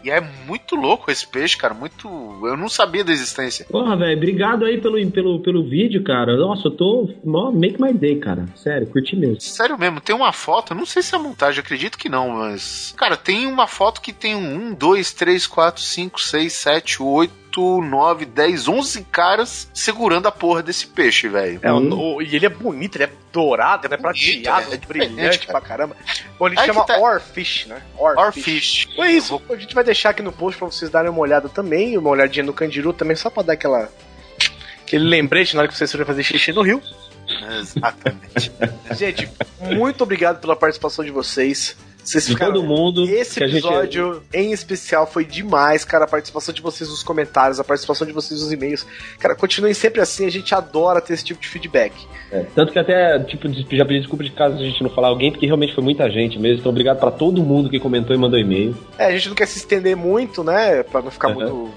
[0.04, 1.74] E é muito louco esse peixe, cara.
[1.74, 2.08] Muito.
[2.44, 3.66] Eu não sabia da existência.
[3.70, 6.36] Porra, velho, obrigado aí pelo, pelo, pelo vídeo, cara.
[6.38, 7.10] Nossa, eu tô.
[7.54, 8.46] Make my day, cara.
[8.56, 9.42] Sério, curti mesmo.
[9.42, 12.94] Sério mesmo, tem uma foto, não sei se é montagem, acredito que não, mas.
[12.98, 17.02] Cara, tem uma foto que tem um, dois, três, quatro, cinco, seis, sete,
[17.58, 21.60] oito, nove, dez, onze caras segurando a porra desse peixe, velho.
[21.64, 22.16] É, Hum.
[22.16, 25.60] o- e ele é bonito, ele é dourado, ele é prateado, é é brilhante cara.
[25.60, 25.96] pra caramba.
[26.40, 27.82] Bom, ele Aí chama tá- Orfish, né?
[27.98, 28.88] Orfish.
[28.96, 29.42] Foi isso.
[29.50, 32.46] A gente vai deixar aqui no post pra vocês darem uma olhada também, uma olhadinha
[32.46, 33.90] no Candiru também, só pra dar aquela.
[34.82, 36.82] Aquele lembrete na hora que vocês forem fazer xixi no rio.
[37.60, 38.52] Exatamente.
[38.92, 41.76] Gente, muito obrigado pela participação de vocês.
[42.08, 42.54] Vocês De ficaram.
[42.54, 43.04] todo mundo.
[43.10, 46.06] Esse a gente- episódio em especial foi demais, cara.
[46.06, 48.86] A participação de vocês nos comentários, a participação de vocês nos e-mails.
[49.20, 51.94] Cara, continuem sempre assim, a gente adora ter esse tipo de feedback.
[52.32, 55.32] É, tanto que até, tipo, já pedi desculpa de caso a gente não falar alguém,
[55.32, 56.60] porque realmente foi muita gente mesmo.
[56.60, 58.74] Então, obrigado pra todo mundo que comentou e mandou e-mail.
[58.98, 60.84] É, a gente não quer se estender muito, né?
[60.84, 61.34] Pra não ficar Uhum.
[61.36, 61.72] muito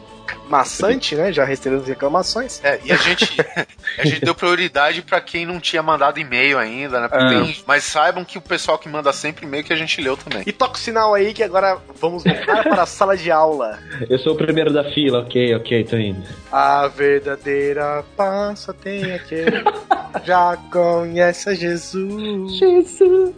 [0.48, 1.32] maçante, né?
[1.32, 2.60] Já as reclamações.
[2.64, 3.36] É, e a gente,
[3.98, 7.08] a gente deu prioridade pra quem não tinha mandado e-mail ainda, né?
[7.10, 7.28] É.
[7.28, 10.42] tem- mas saibam que o pessoal que manda sempre e-mail que a gente leu também.
[10.46, 13.78] E toca o sinal aí que agora vamos voltar para a sala de aula.
[14.08, 16.22] Eu sou o primeiro da fila, ok, ok, tô indo.
[16.50, 19.62] A verdadeira paz só tem aquele
[20.24, 22.58] já conhece Jesus.
[22.58, 23.34] Jesus.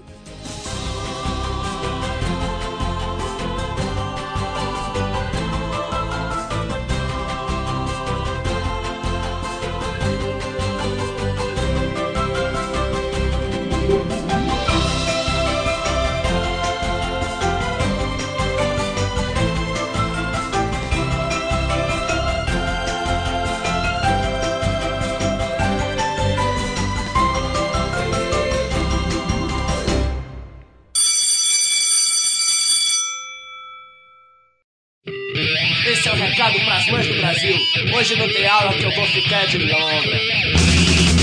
[38.53, 41.23] Aula que eu vou ficar de longa.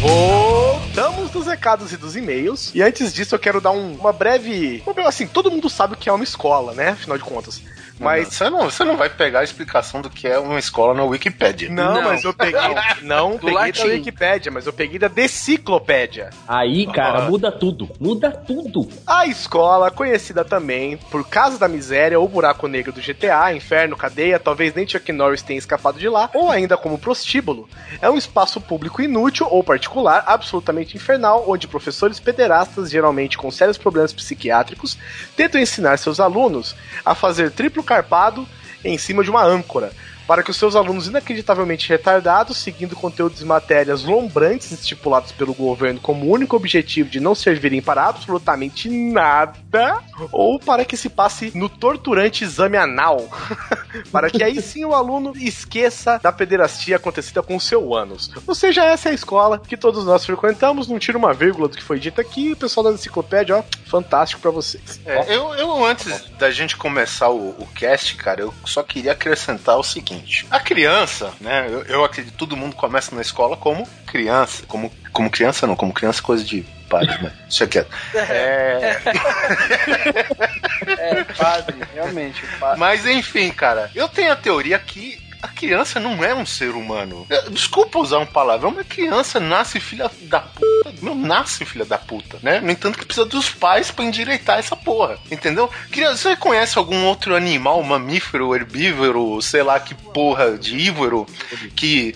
[0.00, 2.70] Voltamos dos recados e dos e-mails.
[2.74, 4.82] E antes disso, eu quero dar um- uma breve.
[5.06, 6.90] Assim, todo mundo sabe o que é uma escola, né?
[6.90, 7.62] Afinal de contas.
[8.00, 8.28] Mas.
[8.28, 11.68] você não, você não vai pegar a explicação do que é uma escola na Wikipédia.
[11.70, 12.02] Não, Não.
[12.02, 12.60] mas eu peguei.
[13.02, 13.82] Não, Do peguei da latim.
[13.88, 16.30] Wikipédia, mas eu peguei da Deciclopédia.
[16.46, 17.22] Aí, cara, Ah.
[17.30, 17.88] muda tudo.
[18.00, 18.88] Muda tudo.
[19.06, 24.38] A escola, conhecida também por Casa da Miséria ou Buraco Negro do GTA, Inferno, Cadeia,
[24.38, 27.68] talvez nem Chuck Norris tenha escapado de lá, ou ainda como prostíbulo,
[28.00, 33.76] é um espaço público inútil ou particular, absolutamente infernal, onde professores pederastas, geralmente com sérios
[33.78, 34.96] problemas psiquiátricos,
[35.36, 38.46] tentam ensinar seus alunos a fazer triplo carpado
[38.84, 39.90] em cima de uma âncora.
[40.30, 45.98] Para que os seus alunos inacreditavelmente retardados, seguindo conteúdos e matérias lombrantes estipulados pelo governo
[45.98, 51.68] como único objetivo de não servirem para absolutamente nada, ou para que se passe no
[51.68, 53.28] torturante exame anal,
[54.12, 58.30] para que aí sim o aluno esqueça da pederastia acontecida com o seu ânus.
[58.46, 61.76] Ou seja, essa é a escola que todos nós frequentamos, não tira uma vírgula do
[61.76, 65.00] que foi dito aqui, o pessoal da enciclopédia, ó, fantástico para vocês.
[65.04, 69.76] É, eu, eu, antes da gente começar o, o cast, cara, eu só queria acrescentar
[69.76, 70.19] o seguinte.
[70.50, 74.64] A criança, né, eu, eu acredito que todo mundo começa na escola como criança.
[74.66, 77.90] Como, como criança não, como criança é coisa de pais, mas deixa quieto.
[78.14, 79.00] É,
[80.98, 82.42] É, padre, realmente.
[82.58, 82.78] Padre.
[82.78, 87.26] mas enfim, cara, eu tenho a teoria que a criança não é um ser humano.
[87.30, 90.94] É, Desculpa usar um palavrão, mas criança nasce filha da puta.
[91.02, 92.60] Não nasce filha da puta, né?
[92.60, 95.18] No entanto, que precisa dos pais pra endireitar essa porra.
[95.30, 95.70] Entendeu?
[95.90, 101.26] Criança, você conhece algum outro animal, mamífero, herbívoro, sei lá que porra de ívoro,
[101.74, 102.14] que.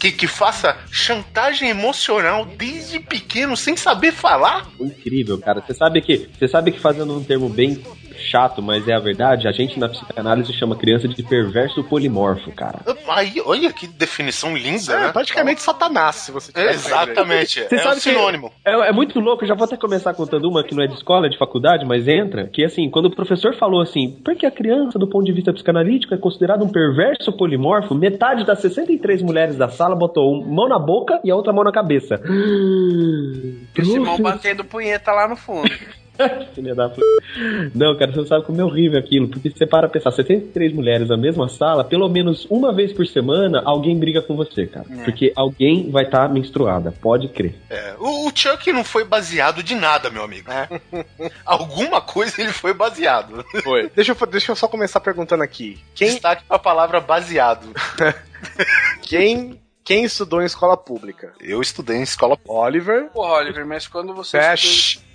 [0.00, 4.66] Que, que faça chantagem emocional desde pequeno sem saber falar?
[4.80, 5.60] Incrível, cara.
[5.60, 7.80] Você sabe que, você sabe que fazendo um termo bem
[8.32, 9.46] chato, mas é a verdade.
[9.46, 12.80] A gente na psicanálise chama criança de perverso polimorfo, cara.
[13.08, 15.12] Aí, olha que definição linda, É, né?
[15.12, 17.62] praticamente Satanás, se você É, Exatamente.
[17.62, 18.50] Você é um sabe que sinônimo.
[18.64, 20.94] É, é muito louco, eu já vou até começar contando uma que não é de
[20.94, 24.50] escola, é de faculdade, mas entra, que assim, quando o professor falou assim, porque a
[24.50, 29.56] criança, do ponto de vista psicanalítico, é considerada um perverso polimorfo, metade das 63 mulheres
[29.56, 32.20] da sala botou uma mão na boca e a outra mão na cabeça.
[32.24, 35.70] E o Simão batendo punheta lá no fundo.
[36.54, 36.90] Filha da.
[37.74, 41.08] Não, cara, você não sabe como é horrível aquilo, porque você para pensar, 73 mulheres
[41.08, 44.86] na mesma sala, pelo menos uma vez por semana, alguém briga com você, cara.
[44.90, 45.04] É.
[45.04, 47.54] Porque alguém vai estar menstruada, pode crer.
[47.70, 50.50] É, o, o Chuck não foi baseado de nada, meu amigo.
[51.44, 53.44] Alguma coisa ele foi baseado.
[53.62, 53.90] Foi.
[53.94, 55.78] Deixa eu, deixa eu só começar perguntando aqui.
[55.94, 57.68] Quem, Destaque pra palavra baseado.
[59.02, 61.32] quem, quem estudou em escola pública?
[61.40, 63.08] Eu estudei em escola Oliver.
[63.10, 64.38] Porra, Oliver, mas quando você.
[64.38, 65.11] É, estudou-.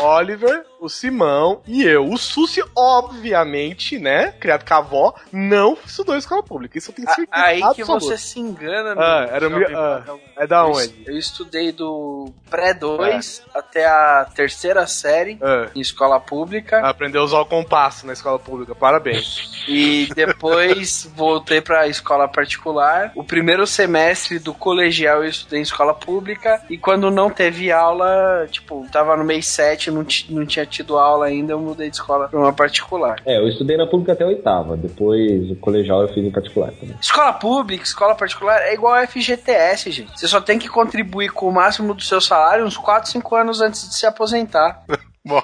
[0.00, 2.08] O Oliver, o Simão e eu.
[2.08, 4.32] O Susi, obviamente, né?
[4.40, 6.78] Criado com a avó, não estudou em escola pública.
[6.78, 7.44] Isso eu tenho A- certeza.
[7.46, 10.02] Aí que você se engana, meu Ah, era meu- ah.
[10.36, 10.78] É da Eu onde?
[10.80, 17.24] est- Eu estudei do pré-2 até a terceira série Ah, em escola pública aprendeu a
[17.24, 18.74] usar o compasso na escola pública.
[18.74, 19.52] Parabéns.
[19.68, 23.12] e depois voltei pra escola particular.
[23.14, 28.04] O primeiro semestre do colegial eu estudei em escola pública e quando não teve aula,
[28.50, 32.28] tipo, tava no mês 7, não, não tinha tido aula ainda, eu mudei de escola
[32.28, 33.16] pra uma particular.
[33.24, 36.72] É, eu estudei na pública até a oitava, depois o colegial eu fiz em particular
[36.72, 36.96] também.
[37.00, 40.18] Escola pública, escola particular é igual a FGTS, gente.
[40.18, 43.60] Você só tem que contribuir com o máximo do seu salário uns 4, 5 anos
[43.60, 44.82] antes de se aposentar.
[45.24, 45.40] Bom,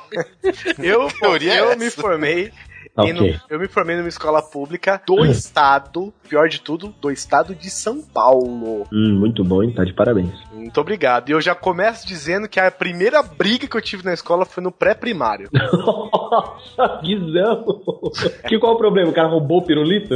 [0.78, 1.06] Eu,
[1.40, 1.76] é eu essa?
[1.76, 2.52] me formei.
[2.98, 3.10] Ok.
[3.10, 7.54] em no- eu me formei numa escola pública do estado, pior de tudo, do estado
[7.54, 8.86] de São Paulo.
[8.92, 9.72] Hum, muito bom, hein?
[9.72, 10.32] Tá de parabéns.
[10.52, 11.28] Muito obrigado.
[11.28, 14.62] E eu já começo dizendo que a primeira briga que eu tive na escola foi
[14.62, 15.48] no pré-primário.
[15.54, 17.64] Nossa, Guizão!
[18.48, 19.10] Que qual o problema?
[19.10, 20.14] O cara roubou o pirulito?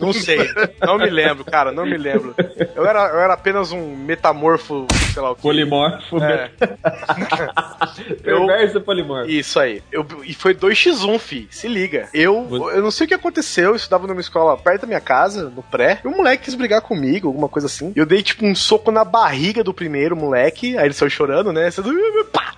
[0.00, 0.38] Não sei.
[0.80, 2.34] Não me lembro, cara, não me lembro.
[2.74, 5.42] Eu era, eu era apenas um metamorfo, sei lá o que.
[5.42, 6.16] Polimorfo.
[6.22, 6.50] É.
[8.22, 9.30] Perverso polimorfo.
[9.30, 9.82] Isso aí.
[9.90, 11.48] Eu, e foi 2x1, fi.
[11.50, 12.08] Se liga.
[12.14, 13.70] Eu, eu não sei o que aconteceu.
[13.70, 16.00] Eu estudava numa escola perto da minha casa, no pré.
[16.04, 17.92] E um moleque quis brigar comigo, alguma coisa assim.
[17.94, 20.76] Eu dei, tipo, um soco na barriga do primeiro moleque.
[20.78, 21.70] Aí ele saiu chorando, né?
[21.70, 21.82] Você-
[22.32, 22.54] Pá!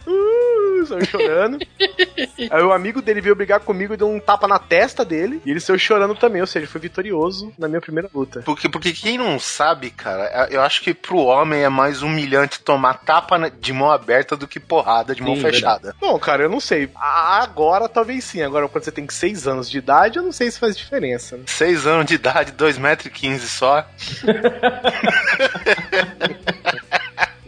[0.82, 1.58] Uh, Saiu chorando.
[2.50, 5.40] aí o amigo dele veio brigar comigo e deu um tapa na testa dele.
[5.44, 6.40] E ele saiu chorando também.
[6.40, 8.42] Ou seja, foi vitorioso na minha primeira luta.
[8.42, 12.94] porque, porque quem não sabe, cara, eu acho que pro homem é mais humilhante tomar
[12.94, 15.94] tapa de mão aberta do que porrada de mão Sim, fechada.
[16.00, 16.90] Bom, cara, eu não sei.
[16.94, 18.42] Agora talvez sim.
[18.42, 21.36] Agora, quando você tem 6 anos de idade, eu não sei se faz diferença.
[21.36, 21.44] né?
[21.46, 23.86] Seis anos de idade, 2,15m só.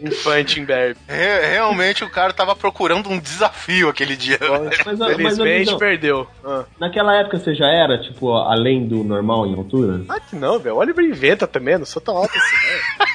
[0.05, 0.99] Infante em Berbe.
[1.07, 4.37] Re- realmente o cara tava procurando um desafio aquele dia.
[4.39, 6.27] Mas, mas, Felizmente Guizão, perdeu.
[6.43, 6.63] Ah.
[6.79, 10.01] naquela época você já era, tipo, além do normal em altura?
[10.09, 10.75] Ah, que não, velho.
[10.75, 13.14] O Oliver inventa também, não sou tão alto assim, velho.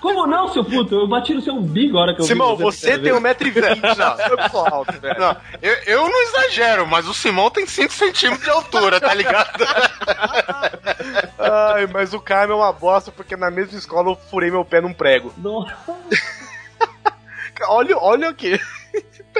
[0.00, 0.94] Como não, seu puto?
[0.94, 3.38] Eu bati no seu umbigo a hora que eu vi Simão, você a tem primeira
[3.38, 3.96] 1,20m.
[3.96, 5.18] Não, eu sou alto, velho.
[5.18, 9.64] Não, eu, eu não exagero, mas o Simão tem 5 centímetros de altura, tá ligado?
[11.38, 14.80] Ai, mas o Caio é uma bosta porque na mesma escola eu furei meu pé
[14.80, 15.32] num prego.
[15.36, 15.76] Nossa.
[17.68, 18.60] Olha, olha aqui.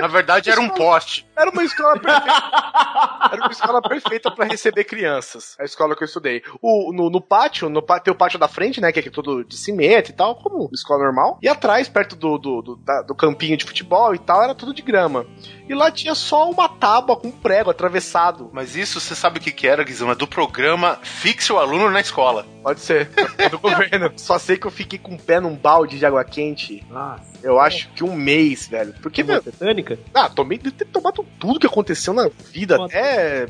[0.00, 1.26] Na verdade era um poste.
[1.36, 2.26] Era uma escola perfeita.
[3.32, 5.56] Era uma escola perfeita pra receber crianças.
[5.58, 6.42] A escola que eu estudei.
[6.62, 8.92] O, no, no pátio, no, tem o pátio da frente, né?
[8.92, 11.38] Que é todo de cimento e tal, como escola normal.
[11.42, 14.72] E atrás, perto do, do, do, da- do campinho de futebol e tal, era tudo
[14.72, 15.26] de grama.
[15.68, 18.48] E lá tinha só uma tábua com um prego atravessado.
[18.52, 20.10] Mas isso você sabe o que, que era, Guizão?
[20.10, 22.46] É do programa Fixe o Aluno na Escola.
[22.66, 23.08] Pode ser.
[23.38, 24.12] É do governo.
[24.18, 26.84] Só sei que eu fiquei com o pé num balde de água quente.
[26.90, 27.22] Nossa.
[27.40, 28.92] Eu acho que um mês, velho.
[29.00, 29.96] Porque, meu, Tetânica?
[30.12, 32.84] ah, tomei de ter tomado tudo que aconteceu na vida.
[32.84, 33.46] Até.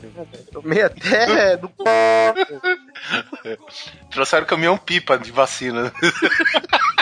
[0.52, 1.56] Tomei até.
[1.56, 1.72] do
[4.10, 5.90] Trouxeram caminhão pipa de vacina.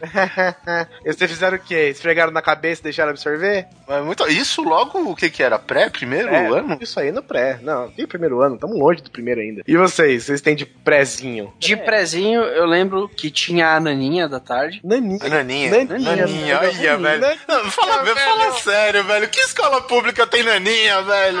[1.04, 1.88] E vocês fizeram o quê?
[1.90, 3.66] Esfregaram na cabeça e deixaram absorver?
[3.86, 5.58] Mas muito, isso logo o que que era?
[5.58, 6.78] Pré, primeiro É, ano?
[6.80, 7.58] Isso aí no pré.
[7.62, 9.62] Não, tem primeiro ano, estamos longe do primeiro ainda.
[9.66, 10.24] E vocês?
[10.24, 11.52] Vocês têm de prézinho?
[11.58, 14.80] De prézinho, eu lembro que tinha a naninha da tarde.
[14.84, 15.18] Naninha.
[15.22, 15.70] A Naninha.
[15.70, 16.58] Naninha, Naninha, Naninha.
[16.58, 17.38] olha, velho.
[17.48, 19.28] Não, fala, fala sério, velho.
[19.28, 21.38] Que escola pública tem Naninha, velho?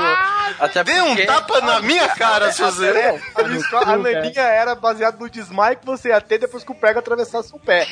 [0.58, 3.20] Até Dê um tapa na minha cara, seu Zé.
[3.34, 6.72] A, minha escola- a naninha era baseada no desmaio que você ia ter depois que
[6.72, 7.86] o prego atravessasse o pé.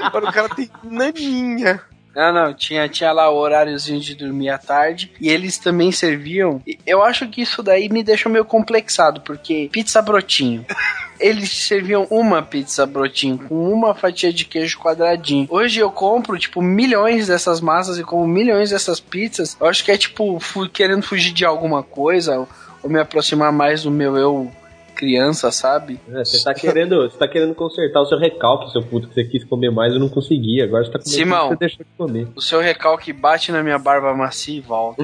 [0.00, 1.80] Agora o cara tem naninha.
[2.14, 6.62] Não, não, tinha, tinha lá o horáriozinho de dormir à tarde e eles também serviam.
[6.86, 10.64] Eu acho que isso daí me deixou meio complexado, porque pizza brotinho.
[11.18, 15.46] Eles serviam uma pizza brotinho com uma fatia de queijo quadradinho.
[15.50, 19.56] Hoje eu compro, tipo, milhões dessas massas e como milhões dessas pizzas.
[19.60, 20.38] Eu acho que é, tipo,
[20.72, 22.46] querendo fugir de alguma coisa
[22.82, 24.52] ou me aproximar mais do meu eu
[24.94, 26.00] criança, sabe?
[26.08, 29.24] É, você tá querendo, você tá querendo consertar o seu recalque, seu puto, que você
[29.24, 30.64] quis comer mais e não conseguia.
[30.64, 31.48] Agora você tá comendo Simão.
[31.48, 32.28] você deixou de comer.
[32.34, 35.02] O seu recalque bate na minha barba macia e volta.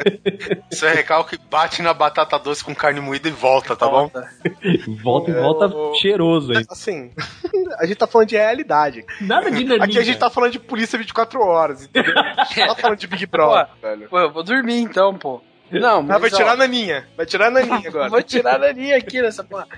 [0.70, 4.10] Isso é recalque bate na batata doce com carne moída e volta, tá bom?
[4.10, 4.28] Volta.
[5.02, 5.70] Volta e volta
[6.00, 6.64] cheiroso aí.
[6.68, 7.10] Assim,
[7.78, 9.04] a gente tá falando de realidade.
[9.20, 9.84] Nada de naninha.
[9.84, 12.14] Aqui a gente tá falando de polícia 24 horas, entendeu?
[12.16, 14.08] A gente tá falando de Big Brother, velho.
[14.08, 15.40] Pô, eu vou dormir então, pô.
[15.70, 17.06] Não, mas Ah, vai ó, tirar a naninha.
[17.16, 18.08] Vai tirar a naninha agora.
[18.08, 19.68] Vou tirar a naninha aqui nessa porra.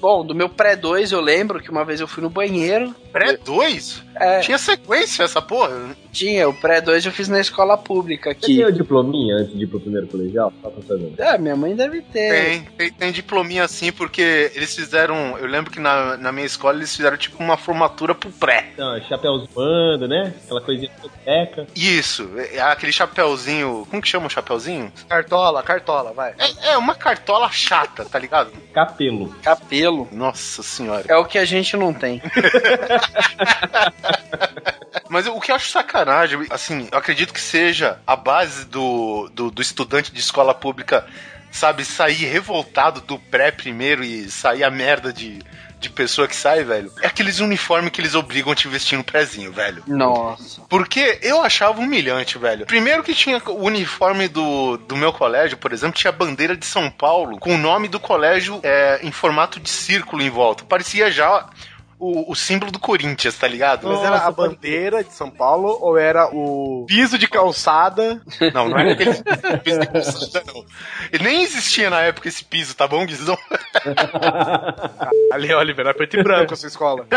[0.00, 2.94] Bom, do meu pré-2 eu lembro que uma vez eu fui no banheiro.
[3.12, 4.02] Pré 2?
[4.16, 5.94] É, Tinha sequência essa porra?
[6.14, 8.72] tinha, o pré-2 eu fiz na escola pública Você tem aqui.
[8.72, 10.52] o diplominha antes de ir pro primeiro colegial?
[10.62, 11.12] Pra saber.
[11.18, 12.30] É, minha mãe deve ter.
[12.30, 15.36] Tem, tem, tem diplominha assim, porque eles fizeram.
[15.38, 18.66] Eu lembro que na, na minha escola eles fizeram tipo uma formatura pro pré.
[18.78, 20.32] Não, chapéus banda, né?
[20.44, 20.90] Aquela coisinha
[21.24, 21.66] seca.
[21.74, 23.84] Isso, é aquele chapeuzinho.
[23.90, 24.92] Como que chama o chapeuzinho?
[25.08, 26.34] Cartola, cartola, vai.
[26.38, 28.52] É, é uma cartola chata, tá ligado?
[28.72, 29.34] Capelo.
[29.42, 30.08] Capelo.
[30.12, 31.04] Nossa senhora.
[31.08, 32.22] É o que a gente não tem.
[35.08, 39.50] Mas o que eu acho sacanagem, assim, eu acredito que seja a base do, do,
[39.50, 41.06] do estudante de escola pública,
[41.50, 45.40] sabe, sair revoltado do pré primeiro e sair a merda de,
[45.84, 46.90] de pessoa que sai, velho.
[47.00, 49.84] É aqueles uniformes que eles obrigam a te vestir no prézinho, velho.
[49.86, 50.62] Nossa.
[50.68, 52.66] Porque eu achava humilhante, velho.
[52.66, 56.66] Primeiro que tinha o uniforme do, do meu colégio, por exemplo, tinha a bandeira de
[56.66, 60.64] São Paulo com o nome do colégio é, em formato de círculo em volta.
[60.64, 61.48] Parecia já
[61.98, 63.88] o, o símbolo do Corinthians, tá ligado?
[63.88, 68.20] Mas era a bandeira de São Paulo ou era o piso de calçada?
[68.52, 69.14] Não, não era aquele
[69.62, 70.64] piso de calçada, não.
[71.12, 73.38] Ele nem existia na época esse piso, tá bom, Guizão?
[75.32, 77.06] Ali, Oliver, era preto e branco a sua escola.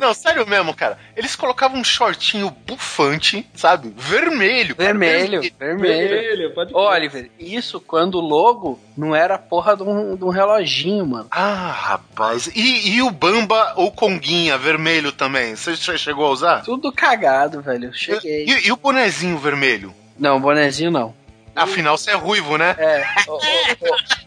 [0.00, 0.98] Não, sério mesmo, cara.
[1.16, 3.92] Eles colocavam um shortinho bufante, sabe?
[3.96, 4.74] Vermelho.
[4.76, 6.08] cara, Vermelho, vermelho.
[6.08, 10.24] Vermelho, pode Ô, Oliver, isso quando o logo não era a porra de um, de
[10.24, 11.28] um reloginho, mano.
[11.30, 12.48] Ah, rapaz.
[12.54, 15.56] E, e o Bamba ou Conguinha vermelho também?
[15.56, 16.62] Você já chegou a usar?
[16.62, 17.92] Tudo cagado, velho.
[17.92, 18.44] Cheguei.
[18.46, 19.94] E, e o bonezinho vermelho?
[20.18, 21.14] Não, bonezinho não.
[21.62, 22.74] Afinal, você é ruivo, né?
[22.78, 23.38] É, ô,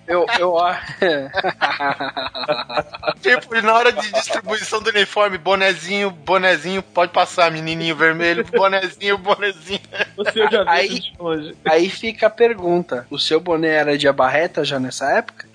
[0.07, 0.55] eu, eu,
[3.21, 9.81] Tipo, na hora de distribuição do uniforme, bonezinho, bonezinho, pode passar, menininho vermelho, bonezinho, bonezinho.
[10.17, 11.55] Você já viu Aí- longe.
[11.65, 15.47] Aí fica a pergunta: o seu boné era de abarreta já nessa época?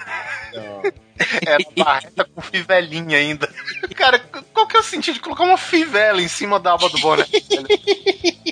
[1.46, 3.48] Era barreta com fivelinha ainda.
[3.94, 4.18] Cara,
[4.52, 7.24] qual que é o sentido de colocar uma fivela em cima da aba do boné?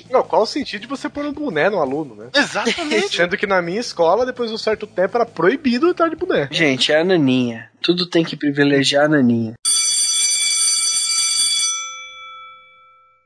[0.09, 2.29] Não, qual o sentido de você pôr um boné no aluno, né?
[2.33, 3.15] Exatamente.
[3.15, 6.47] Sendo que na minha escola, depois de um certo tempo, era proibido entrar de boné.
[6.51, 7.69] Gente, é a naninha.
[7.81, 9.53] Tudo tem que privilegiar a naninha.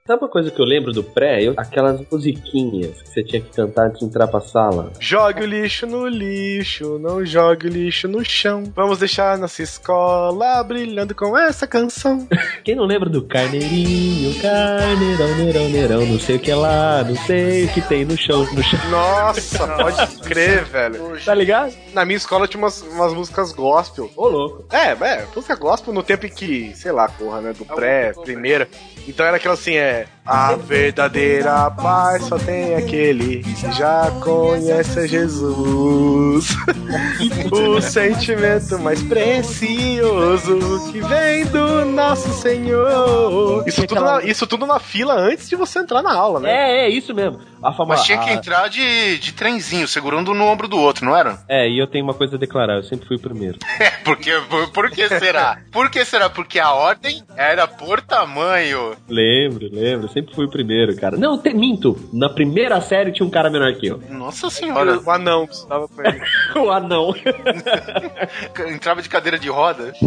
[0.09, 1.43] Sabe uma coisa que eu lembro do pré?
[1.43, 4.91] Eu- aquelas musiquinhas que você tinha que cantar antes de entrar pra sala.
[4.99, 8.63] Jogue o lixo no lixo, não jogue o lixo no chão.
[8.75, 12.27] Vamos deixar nossa escola brilhando com essa canção.
[12.65, 17.15] Quem não lembra do carneirinho, carneirão, neirão, neirão, não sei o que é lá, não
[17.15, 18.79] sei o que tem no chão, no chão.
[18.89, 21.23] Nossa, pode crer, velho.
[21.23, 21.71] Tá ligado?
[21.93, 24.09] Na minha escola tinha umas, umas músicas gospel.
[24.15, 24.65] Ô, louco.
[24.71, 27.53] É, é, música gospel no tempo em que, sei lá, porra, né?
[27.53, 28.67] Do pré, primeira.
[29.07, 29.98] Então era aquela assim, é.
[29.99, 30.18] É.
[30.31, 36.49] A verdadeira paz só tem aquele que já conhece a Jesus.
[37.51, 43.63] o sentimento mais precioso que vem do nosso Senhor.
[43.67, 46.51] Isso tudo, na, isso tudo na fila antes de você entrar na aula, né?
[46.51, 47.39] É, é isso mesmo.
[47.61, 51.05] A fama, Mas tinha que a- entrar de, de trenzinho, segurando no ombro do outro,
[51.05, 51.39] não era?
[51.49, 53.57] É, e eu tenho uma coisa a declarar, eu sempre fui o primeiro.
[53.79, 55.59] É, porque, por, por que será?
[55.71, 56.29] Por que será?
[56.29, 58.93] Porque a ordem era por tamanho.
[59.07, 61.17] Lembro, lembro, sempre fui o primeiro, cara.
[61.17, 61.97] Não, te, minto.
[62.13, 64.01] Na primeira série tinha um cara menor que eu.
[64.09, 66.21] Nossa senhora, O anão que estava com ele.
[66.55, 67.15] o anão.
[68.67, 69.93] entrava de cadeira de roda.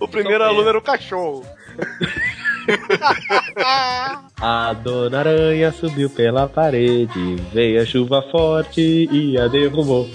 [0.00, 1.44] O primeiro aluno era o cachorro.
[4.40, 10.08] A dona aranha subiu pela parede, veio a chuva forte e a derrubou.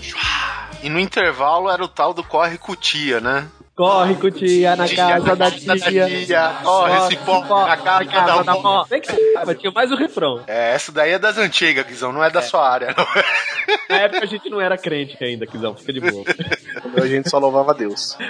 [0.83, 3.47] E no intervalo era o tal do corre cutia, né?
[3.75, 6.59] Corre com tia na casa da tia.
[6.63, 8.85] Corre, esse pó na casa que mó.
[8.85, 10.43] Tem que tinha mais o refrão.
[10.45, 12.43] É, essa daí é das antigas, Guizão, não é da é.
[12.43, 12.93] sua área.
[12.95, 13.05] Não.
[13.89, 16.23] Na época a gente não era crente ainda, Guizão, fica de boa.
[17.01, 18.17] a gente só louvava Deus.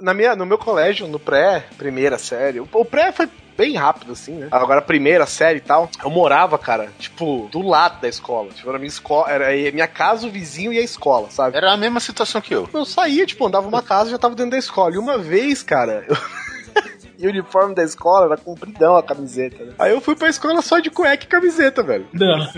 [0.00, 3.28] na minha, no meu colégio, no pré, primeira série, o pré foi
[3.60, 4.48] bem rápido, assim, né?
[4.50, 8.48] Agora, a primeira série e tal, eu morava, cara, tipo, do lado da escola.
[8.50, 11.56] Tipo, era minha escola, era a minha casa, o vizinho e a escola, sabe?
[11.58, 12.66] Era a mesma situação que eu.
[12.72, 14.94] Eu saía, tipo, andava uma casa e já tava dentro da escola.
[14.94, 16.16] E uma vez, cara, eu...
[17.20, 19.72] E o uniforme da escola era compridão a camiseta, né?
[19.78, 22.06] Aí eu fui pra escola só de cueca e camiseta, velho.
[22.12, 22.48] Não.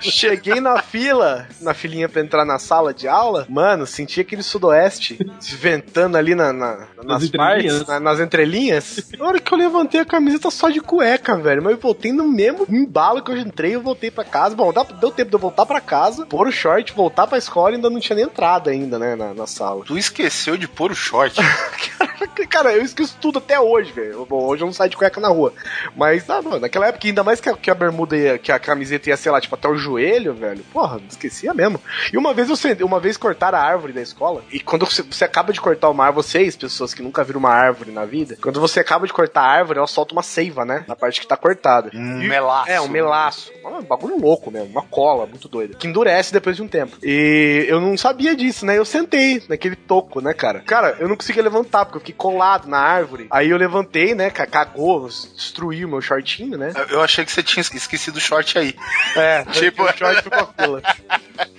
[0.00, 5.18] Cheguei na fila, na filinha pra entrar na sala de aula, mano, senti aquele sudoeste
[5.38, 7.72] se ventando ali na, na- nas, entrelinhas.
[7.74, 9.10] partes, na- nas entrelinhas.
[9.18, 12.26] Na hora que eu levantei a camiseta só de cueca, velho, mas eu voltei no
[12.26, 14.54] mesmo embalo que eu entrei, eu voltei pra casa.
[14.54, 17.72] Bom, dá- deu tempo de eu voltar pra casa, pôr o short, voltar pra escola
[17.72, 19.84] e ainda não tinha nem entrado ainda, né, na, na sala.
[19.84, 21.36] Tu esqueceu de pôr o short.
[22.48, 24.26] Cara, eu esqueço tudo até hoje, velho.
[24.26, 25.52] Bom, hoje eu não saio de cueca na rua.
[25.96, 28.58] Mas, ah, mano, naquela época, ainda mais que a, que a bermuda ia, que a
[28.58, 30.64] camiseta ia, sei lá, tipo, até o joelho, velho.
[30.72, 31.80] Porra, esquecia mesmo.
[32.12, 34.42] E uma vez eu sentei- uma vez cortaram a árvore da escola.
[34.50, 37.50] E quando você, você acaba de cortar uma árvore, vocês, pessoas que nunca viram uma
[37.50, 40.84] árvore na vida, quando você acaba de cortar a árvore, ela solta uma seiva, né?
[40.86, 41.90] Na parte que tá cortada.
[41.94, 42.70] Um E- melaço.
[42.70, 43.52] É, um melaço.
[43.64, 45.74] Um bagulho louco mesmo, uma cola muito doida.
[45.76, 46.96] Que endurece depois de um tempo.
[47.02, 48.78] E eu não sabia disso, né?
[48.78, 50.60] Eu sentei naquele toco, né, cara?
[50.60, 53.26] Cara, eu não conseguia levantar, porque eu fiquei colado na árvore.
[53.30, 54.30] Aí eu levantei, né?
[54.30, 56.72] ca- Cagou, destruiu meu shortinho, né?
[56.90, 58.74] Eu achei que você tinha esquecido o short aí.
[59.16, 60.82] É, Tipo- o short ficou a fila.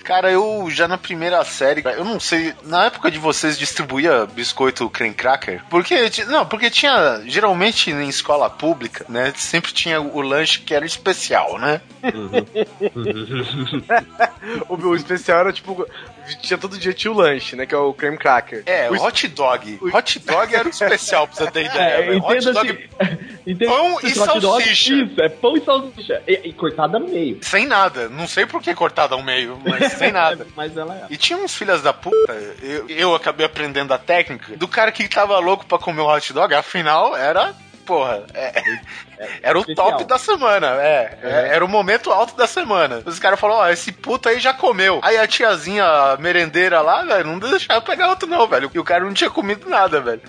[0.03, 4.89] Cara, eu já na primeira série, eu não sei, na época de vocês distribuía biscoito
[4.89, 5.61] creme cracker?
[5.69, 10.85] Porque, não, porque tinha, geralmente em escola pública, né, sempre tinha o lanche que era
[10.85, 11.81] especial, né?
[14.69, 15.85] O meu especial era tipo.
[16.41, 17.65] Tinha todo dia tinha o lanche, né?
[17.65, 18.63] Que é o cream cracker.
[18.65, 19.79] É, O o hot dog.
[19.93, 22.13] Hot dog era o especial, pra você ter ideia.
[22.13, 22.17] É.
[22.17, 23.17] Hot dog assim.
[23.65, 24.93] Pão esse e dog, salsicha.
[24.93, 26.21] Isso, é pão e salsicha.
[26.27, 27.39] E, e cortada no meio.
[27.41, 28.09] sem nada.
[28.09, 30.45] Não sei por que cortada ao meio, mas sem nada.
[30.55, 31.05] Mas ela é.
[31.09, 35.07] E tinha uns filhas da puta, eu, eu acabei aprendendo a técnica, do cara que
[35.07, 37.55] tava louco pra comer o hot dog, afinal era,
[37.87, 38.61] porra, é-
[39.41, 39.91] era o especial.
[39.93, 43.01] top da semana, é, é, era o momento alto da semana.
[43.05, 44.99] Os caras falaram, ó, esse puto aí já comeu.
[45.01, 45.85] Aí a tiazinha
[46.19, 49.67] merendeira lá, velho, não deixava pegar outro não, velho, e o cara não tinha comido
[49.69, 50.21] nada, velho.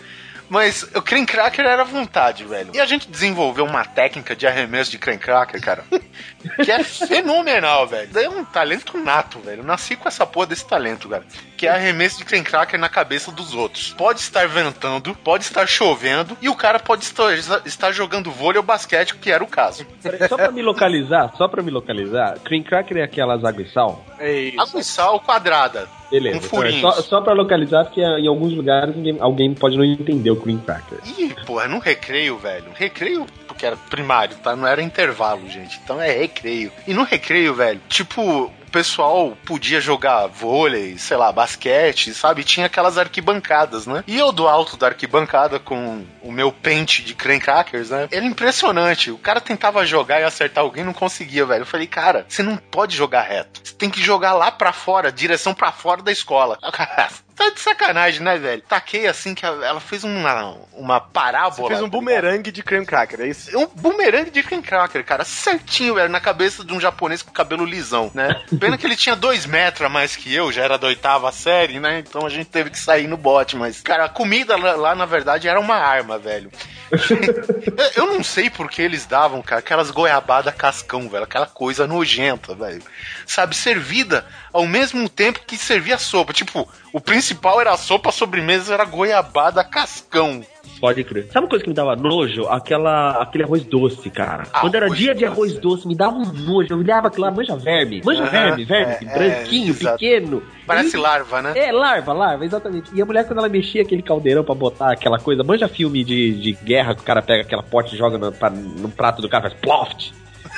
[0.49, 2.71] Mas o cream cracker era vontade, velho.
[2.75, 5.85] E a gente desenvolveu uma técnica de arremesso de cream cracker, cara,
[6.65, 8.09] que é fenomenal, velho.
[8.11, 9.61] Daí é um talento nato, velho.
[9.61, 11.25] Eu nasci com essa porra desse talento, cara.
[11.57, 13.95] Que é arremesso de cream cracker na cabeça dos outros.
[13.97, 17.33] Pode estar ventando, pode estar chovendo, e o cara pode estar,
[17.67, 19.87] estar jogando vôlei ou basquete, que era o caso.
[20.29, 24.05] Só pra me localizar, só pra me localizar, cream cracker é aquelas água e sal?
[24.19, 24.61] É isso.
[24.61, 25.98] Água e sal quadrada.
[26.11, 26.49] Beleza.
[26.49, 30.31] Com então é só, só pra localizar, porque em alguns lugares alguém pode não entender
[30.31, 30.99] o cream cracker.
[31.19, 32.71] Ih, porra, no recreio, velho.
[32.75, 34.57] Recreio, porque era primário, tá?
[34.57, 35.79] Não era intervalo, gente.
[35.85, 36.73] Então é recreio.
[36.87, 38.53] E no recreio, velho, tipo.
[38.69, 42.45] O pessoal podia jogar vôlei, sei lá, basquete, sabe?
[42.45, 44.05] Tinha aquelas arquibancadas, né?
[44.07, 48.09] E eu do alto da arquibancada com o meu pente de crackers, né?
[48.11, 49.11] Era impressionante.
[49.11, 51.63] O cara tentava jogar e acertar alguém não conseguia, velho.
[51.63, 53.63] Eu falei, cara, você não pode jogar reto.
[53.65, 56.59] Você tem que jogar lá pra fora, direção pra fora da escola.
[57.39, 58.61] Tá de sacanagem, né, velho?
[58.63, 61.69] Taquei assim que ela fez uma, uma parábola.
[61.69, 63.57] Você fez um tá bumerangue de cream cracker, é isso?
[63.57, 65.25] Um bumerangue de cream cracker, cara.
[65.25, 68.43] Certinho, velho, na cabeça de um japonês com cabelo lisão, né?
[68.59, 71.79] Pena que ele tinha dois metros a mais que eu, já era da oitava série,
[71.79, 72.01] né?
[72.01, 75.07] Então a gente teve que sair no bote, mas, cara, a comida lá, lá, na
[75.07, 76.51] verdade, era uma arma, velho.
[77.95, 81.25] eu, não sei por que eles davam, cara, aquelas goiabada cascão, velho.
[81.25, 82.83] Aquela coisa nojenta, velho.
[83.27, 86.33] Sabe, servida ao mesmo tempo que servia sopa.
[86.33, 90.43] Tipo, o principal era a sopa, a sobremesa era goiabada cascão.
[90.81, 91.27] Pode crer.
[91.33, 92.47] Sabe uma coisa que me dava nojo?
[92.49, 94.45] Aquela, aquele arroz doce, cara.
[94.53, 95.33] Ah, Quando era dia de doce.
[95.33, 96.69] arroz doce, me dava um nojo.
[96.73, 98.01] Eu olhava aquilo lá, manja verme.
[98.05, 98.93] Manja Aham, verme, verme.
[99.09, 100.43] é, branquinho, é, pequeno.
[100.67, 101.53] Parece E- larva, né?
[101.57, 102.91] É, larva, larva, exatamente.
[102.95, 106.33] E a mulher, quando ela mexia aquele caldeirão pra botar aquela coisa, manja filme de,
[106.35, 109.29] de guerra que o cara pega aquela pote e joga no, pra- no prato do
[109.29, 110.13] cara, faz ploft.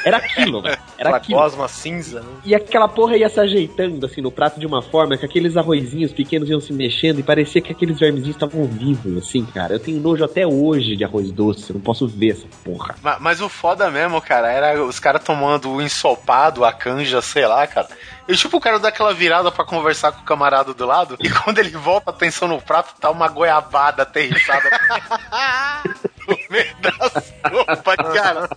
[0.05, 0.79] Era aquilo, velho.
[0.99, 1.39] Era Aquela aquilo.
[1.41, 2.29] gosma cinza, né?
[2.45, 6.13] E aquela porra ia se ajeitando assim no prato de uma forma que aqueles arrozinhos
[6.13, 9.75] pequenos iam se mexendo e parecia que aqueles vermezinhos estavam vivos, assim, cara.
[9.75, 12.95] Eu tenho nojo até hoje de arroz doce, eu não posso ver essa porra.
[13.03, 17.47] Ma- Mas, o foda mesmo, cara, era os caras tomando o ensopado, a canja, sei
[17.47, 17.89] lá, cara.
[18.29, 21.29] E tipo, o cara dá aquela virada pra conversar com o camarada do lado, e
[21.29, 24.71] quando ele volta a atenção no prato, tá uma goiabada aterrissada
[26.31, 28.49] no meio da sopa, cara.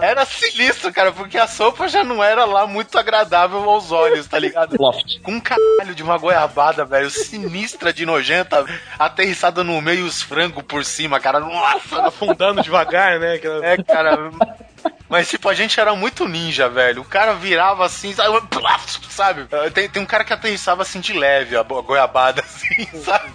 [0.00, 4.38] Era sinistro, cara, porque a sopa já não era lá muito agradável aos olhos, tá
[4.38, 4.76] ligado?
[4.78, 5.20] Loft.
[5.22, 8.64] Com um caralho de uma goiabada, velho, sinistra de nojenta,
[8.98, 11.40] aterrissada no meio e os frangos por cima, cara.
[11.40, 13.34] Nossa, Afundando devagar, né?
[13.34, 14.30] Aquela- é, cara.
[15.08, 17.02] Mas, tipo, a gente era muito ninja, velho.
[17.02, 18.38] O cara virava assim, sabe?
[19.10, 19.46] sabe?
[19.72, 23.30] Tem, tem um cara que aterrissava assim de leve, a goiabada, assim, sabe?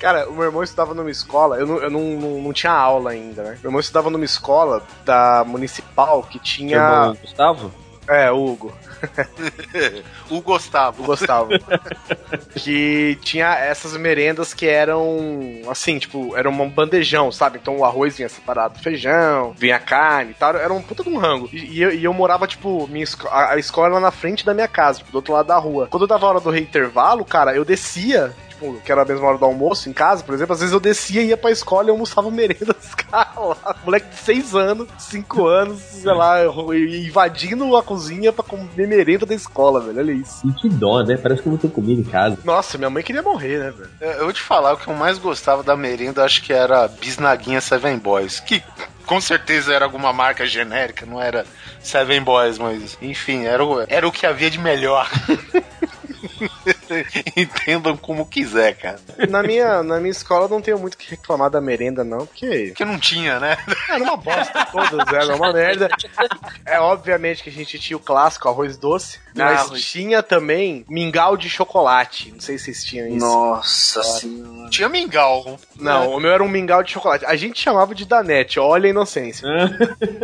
[0.00, 3.10] Cara, o meu irmão estudava numa escola, eu não, eu não, não, não tinha aula
[3.10, 3.50] ainda, né?
[3.62, 6.76] Meu irmão estudava numa escola da municipal que tinha.
[6.76, 7.72] irmão Gustavo?
[8.08, 8.76] É, o Hugo.
[10.30, 11.02] O Gustavo.
[11.02, 11.50] O Gustavo.
[12.54, 17.58] que tinha essas merendas que eram assim, tipo, era um bandejão, sabe?
[17.60, 20.56] Então o arroz vinha separado do feijão, vinha carne e tal.
[20.56, 21.48] Era um puta de um rango.
[21.52, 24.54] E, e eu, e eu morava, tipo, minha a, a escola era na frente da
[24.54, 25.88] minha casa, tipo, do outro lado da rua.
[25.90, 28.34] Quando dava a hora do reintervalo, cara, eu descia.
[28.50, 30.80] Tipo, que era a mesma hora do almoço em casa, por exemplo, às vezes eu
[30.80, 33.76] descia ia pra escola e almoçava merenda dos caras lá.
[33.84, 36.38] Moleque de 6 anos, 5 anos, sei lá,
[36.74, 39.98] invadindo a cozinha pra comer merenda da escola, velho.
[39.98, 40.46] Olha isso.
[40.46, 41.16] E que dó, né?
[41.16, 42.38] Parece que eu não tenho comida em casa.
[42.44, 43.90] Nossa, minha mãe queria morrer, né, velho?
[44.00, 46.86] Eu eu vou te falar, o que eu mais gostava da merenda, acho que era
[46.88, 48.38] Bisnaguinha Seven Boys.
[48.40, 48.62] Que
[49.06, 51.44] com certeza era alguma marca genérica, não era
[51.80, 55.08] Seven Boys, mas enfim, era o, era o que havia de melhor.
[57.36, 59.00] Entendam como quiser, cara.
[59.28, 62.26] Na minha, na minha escola eu não tenho muito o que reclamar da merenda, não,
[62.26, 63.56] porque Porque não tinha, né?
[63.88, 65.88] era uma bosta, todas eram uma merda.
[66.64, 71.48] É obviamente que a gente tinha o clássico arroz doce, mas tinha também mingau de
[71.48, 72.32] chocolate.
[72.32, 73.18] Não sei se vocês tinham isso.
[73.26, 74.70] Nossa senhora.
[74.70, 75.58] Tinha mingau.
[75.76, 77.24] Não, o meu era um mingau de chocolate.
[77.26, 79.48] A gente chamava de danete, olha a inocência.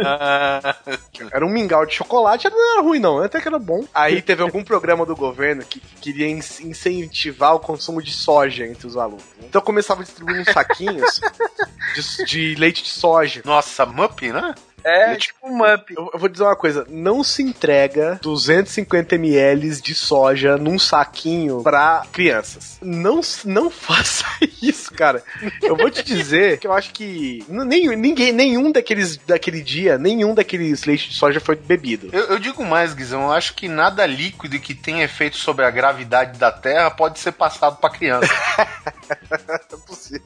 [1.32, 3.84] Era um mingau de chocolate, não era ruim não, até que era bom.
[3.94, 8.86] Aí teve algum programa do governo que queria in- incentivar o consumo de soja entre
[8.86, 9.24] os alunos.
[9.38, 11.20] Então eu começava distribuindo uns saquinhos
[11.94, 13.42] de, de leite de soja.
[13.44, 14.54] Nossa, Mup, né?
[14.88, 15.90] É tipo um Mup.
[15.90, 21.62] Eu, eu vou dizer uma coisa, não se entrega 250 ml de soja num saquinho
[21.62, 22.78] pra crianças.
[22.80, 24.24] Não, não faça
[24.62, 25.22] isso, cara.
[25.62, 29.98] Eu vou te dizer que eu acho que n- nem, ninguém, nenhum daqueles daquele dia,
[29.98, 32.08] nenhum daqueles leites de soja foi bebido.
[32.12, 35.70] Eu, eu digo mais, Guizão, eu acho que nada líquido que tenha efeito sobre a
[35.70, 38.28] gravidade da Terra pode ser passado pra criança.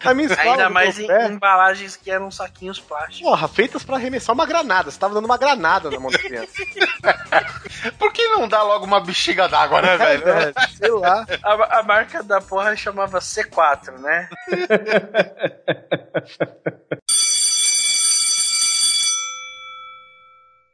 [0.05, 3.29] A minha escola, Ainda mais em pé, embalagens que eram saquinhos plásticos.
[3.29, 4.91] Porra, feitas pra arremessar uma granada.
[4.91, 6.53] Você tava dando uma granada na mão da criança.
[7.99, 10.29] Por que não dá logo uma bexiga d'água, né, velho?
[10.29, 11.27] É, sei lá.
[11.43, 14.29] A, a marca da porra chamava C4, né?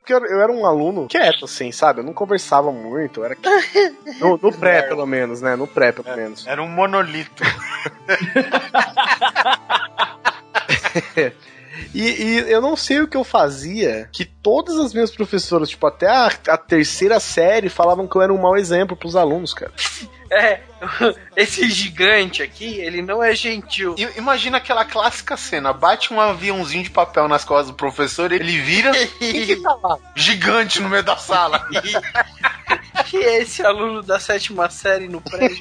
[0.07, 1.99] Porque eu, era um aluno quieto, assim, sabe?
[1.99, 3.25] Eu não conversava muito.
[3.25, 3.97] Era quieto.
[4.21, 5.57] No, no pré, pelo menos, né?
[5.57, 6.47] No pré, pelo menos.
[6.47, 7.43] Era um monolito.
[11.95, 15.87] E, e eu não sei o que eu fazia, que todas as minhas professoras, tipo,
[15.87, 19.73] até a, a terceira série, falavam que eu era um mau exemplo pros alunos, cara.
[20.31, 20.61] É,
[21.37, 23.95] esse gigante aqui, ele não é gentil.
[23.99, 28.59] I- Imagina aquela clássica cena: bate um aviãozinho de papel nas costas do professor, ele
[28.61, 28.91] vira.
[29.63, 29.99] Tá lá?
[30.15, 31.67] Gigante no meio da sala.
[33.07, 35.59] Que é esse aluno da sétima série no prédio?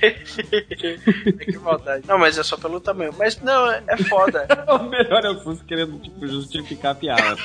[1.44, 2.04] que maldade.
[2.06, 3.14] Não, mas é só pelo tamanho.
[3.18, 4.46] Mas não, é é foda.
[4.70, 7.36] O melhor é o Sus querendo tipo, justificar a piada.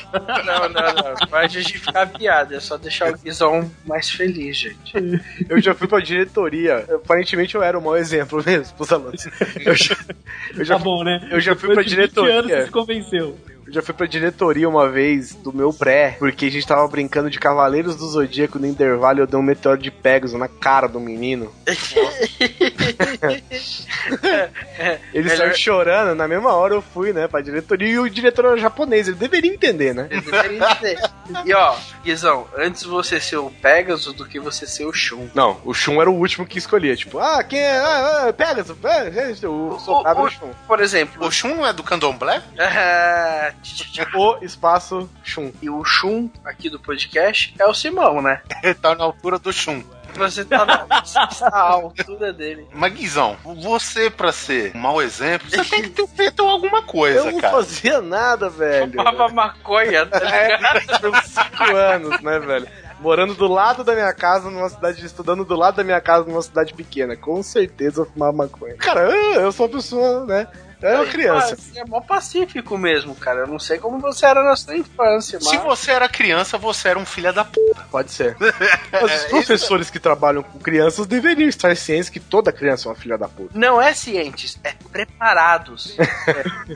[0.45, 1.27] Não, não, não.
[1.29, 2.55] Vai justificar a piada.
[2.55, 4.93] É só deixar o Guizão mais feliz, gente.
[5.49, 6.85] Eu já fui pra diretoria.
[6.93, 9.25] Aparentemente eu era um mau exemplo mesmo pros alunos.
[9.65, 9.95] Eu já,
[10.55, 11.27] eu já, Tá bom, né?
[11.31, 12.33] eu já fui Depois pra de 20 diretoria.
[12.39, 13.37] anos você se convenceu.
[13.75, 17.37] Já fui pra diretoria uma vez do meu pré, porque a gente tava brincando de
[17.37, 20.99] Cavaleiros do Zodíaco no intervalo e eu dei um meteoro de Pegasus na cara do
[20.99, 21.53] menino.
[25.13, 28.45] Ele Melhor- saiu chorando, na mesma hora eu fui, né, pra diretoria, e o diretor
[28.45, 30.07] era japonês, ele deveria entender, né?
[30.09, 30.99] Eu deveria dizer.
[31.45, 35.27] E ó, Guizão, antes você ser o Pegasus do que você ser o Shun.
[35.33, 37.77] Não, o Shun era o último que escolhia, tipo, ah, quem é?
[37.77, 40.49] Ah, ah, Pegasus, é, é, o soldado era o Shun.
[40.67, 42.41] Por exemplo, O Shun é do candomblé?
[42.57, 43.51] ah,
[44.15, 45.51] O espaço Shun.
[45.61, 48.41] e o Shun aqui do podcast é o Simão, né?
[48.63, 49.83] Ele tá na altura do Shun.
[50.15, 50.87] Você tá na,
[51.51, 52.65] altura dele.
[52.71, 57.19] Mas, Guizão, você, pra ser um mau exemplo, você tem que ter feito alguma coisa,
[57.19, 57.57] Eu não cara.
[57.57, 58.93] fazia nada, velho.
[58.93, 60.77] Fumava maconha, tá ligado?
[60.77, 62.67] É, cinco anos, né, velho?
[62.99, 66.41] Morando do lado da minha casa, numa cidade, estudando do lado da minha casa, numa
[66.41, 67.17] cidade pequena.
[67.17, 68.75] Com certeza eu fumava maconha.
[68.77, 70.47] Cara, eu, eu sou uma pessoa, né?
[70.81, 71.55] Eu era uma criança.
[71.55, 73.41] Você é mó pacífico mesmo, cara.
[73.41, 75.49] Eu não sei como você era na sua infância, mas...
[75.49, 77.59] Se você era criança, você era um filho da p.
[77.91, 78.35] Pode ser.
[78.91, 82.95] Mas os professores que trabalham com crianças deveriam estar cientes que toda criança é uma
[82.95, 83.51] filha da puta.
[83.53, 85.95] Não é cientes, é preparados.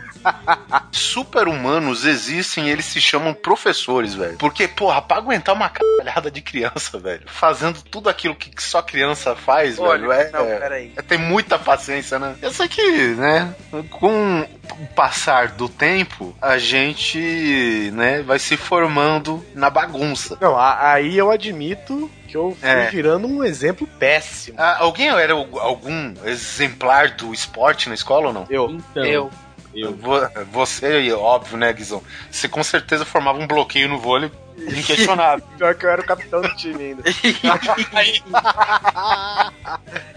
[0.91, 4.37] Super-humanos existem e eles se chamam professores, velho.
[4.37, 9.35] Porque, porra, pra aguentar uma caralhada de criança, velho, fazendo tudo aquilo que só criança
[9.35, 10.93] faz, Olha, velho, é, não, é, peraí.
[10.95, 12.35] é ter muita paciência, né?
[12.41, 13.53] Eu sei que, né,
[13.89, 14.41] com
[14.79, 20.37] o passar do tempo, a gente, né, vai se formando na bagunça.
[20.39, 22.89] Não, aí eu admito que eu fui É.
[22.89, 24.57] virando um exemplo péssimo.
[24.59, 28.45] Ah, alguém era algum exemplar do esporte na escola ou não?
[28.49, 28.69] Eu.
[28.71, 29.29] Então, Eu.
[29.73, 29.95] eu.
[29.95, 32.01] Vo- Você, óbvio, né, Guizão?
[32.29, 34.31] Você com certeza formava um bloqueio no vôlei
[34.67, 35.45] inquestionável.
[35.57, 37.03] Pior que eu era o capitão do time ainda.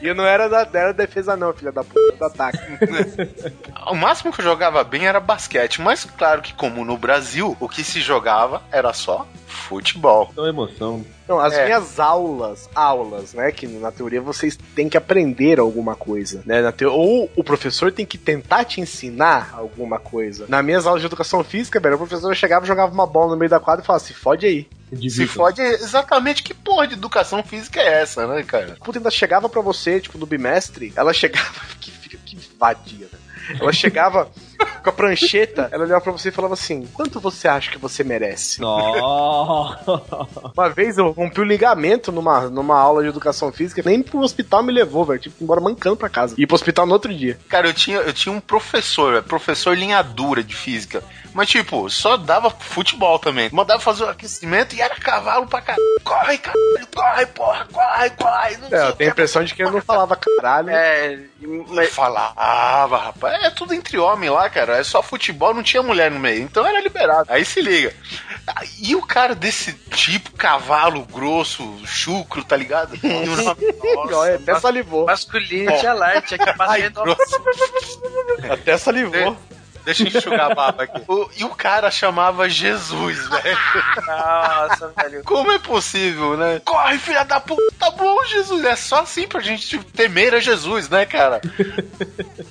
[0.01, 2.59] e eu não era da, era da defesa, não, filha da puta, do ataque.
[3.88, 7.68] o máximo que eu jogava bem era basquete, mas claro que, como no Brasil, o
[7.68, 10.28] que se jogava era só futebol.
[10.32, 11.05] Então, emoção.
[11.29, 11.64] Não, as É.
[11.64, 13.51] minhas aulas, aulas, né?
[13.53, 16.61] Que na teoria vocês têm que aprender alguma coisa, né?
[16.61, 16.93] Na teo...
[16.93, 20.47] Ou o professor tem que tentar te ensinar alguma coisa.
[20.49, 23.51] Nas minhas aulas de educação física, velho, o professor chegava, jogava uma bola no meio
[23.51, 24.68] da quadra e falava, se fode aí.
[25.09, 28.77] Se fode exatamente que porra de educação física é essa, né, cara?
[28.85, 31.51] Puta ainda chegava pra você, tipo, no bimestre, ela chegava.
[31.81, 33.18] Que, que vadia, né?
[33.59, 34.29] Ela chegava
[34.82, 38.02] com a prancheta, ela olhava pra você e falava assim: quanto você acha que você
[38.04, 38.60] merece?
[40.54, 44.62] Uma vez eu rompi o ligamento numa, numa aula de educação física, nem pro hospital
[44.62, 45.20] me levou, velho.
[45.20, 46.34] Tive que ir embora mancando pra casa.
[46.38, 47.38] E ir pro hospital no outro dia.
[47.48, 51.02] Cara, eu tinha, eu tinha um professor, professor linha dura de física.
[51.34, 53.48] Mas, tipo, só dava futebol também.
[53.52, 55.82] Mandava fazer o aquecimento e era cavalo pra caralho.
[56.04, 58.56] Corre, caralho, corre, porra, corre, corre.
[58.58, 60.70] Não É, eu tenho a impressão de que ele não falava caralho.
[60.70, 61.18] É,
[61.68, 63.44] mas Falava, rapaz.
[63.44, 64.76] É tudo entre homem lá, cara.
[64.76, 66.42] É só futebol, não tinha mulher no meio.
[66.42, 67.26] Então era liberado.
[67.32, 67.92] Aí se liga.
[68.80, 72.92] E o cara desse tipo, cavalo grosso, chucro, tá ligado?
[73.03, 75.07] O nome- Olha, até salivou.
[75.07, 77.03] masculinity alert, aqui Ai, batendo.
[77.03, 77.42] grosso.
[78.50, 79.36] Até salivou.
[79.85, 81.03] Deixa eu enxugar a baba aqui.
[81.09, 83.59] O- e o cara chamava Jesus, velho.
[84.07, 85.24] Nossa, velho.
[85.24, 86.61] Como é possível, né?
[86.64, 87.62] Corre, filha da puta.
[87.78, 88.64] Tá bom, Jesus.
[88.64, 91.41] É só assim pra gente temer a Jesus, né, cara?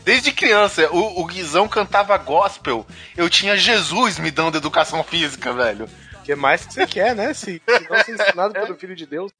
[0.03, 2.85] Desde criança, o, o Guizão cantava gospel.
[3.15, 5.85] Eu tinha Jesus me dando educação física, velho.
[6.19, 7.33] O que mais que você quer, né?
[7.33, 9.31] Se, se não ser ensinado pelo Filho de Deus.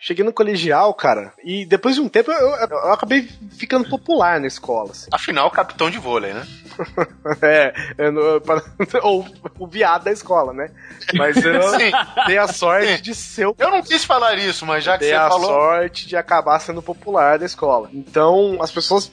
[0.00, 4.38] Cheguei no colegial, cara, e depois de um tempo eu, eu- eu acabei ficando popular
[4.40, 4.92] na escola.
[4.92, 5.08] assim.
[5.12, 6.46] Afinal, capitão de vôlei, né?
[7.42, 8.62] É, eu para-
[9.02, 9.26] ou
[9.58, 10.70] o viado da escola, né?
[11.14, 11.90] Mas eu Sim.
[12.26, 13.02] dei a sorte Sim.
[13.02, 15.46] de ser o Eu não quis falar isso, mas já que dei você a falou.
[15.46, 17.88] sorte de acabar sendo popular da escola.
[17.92, 19.10] Então, as pessoas.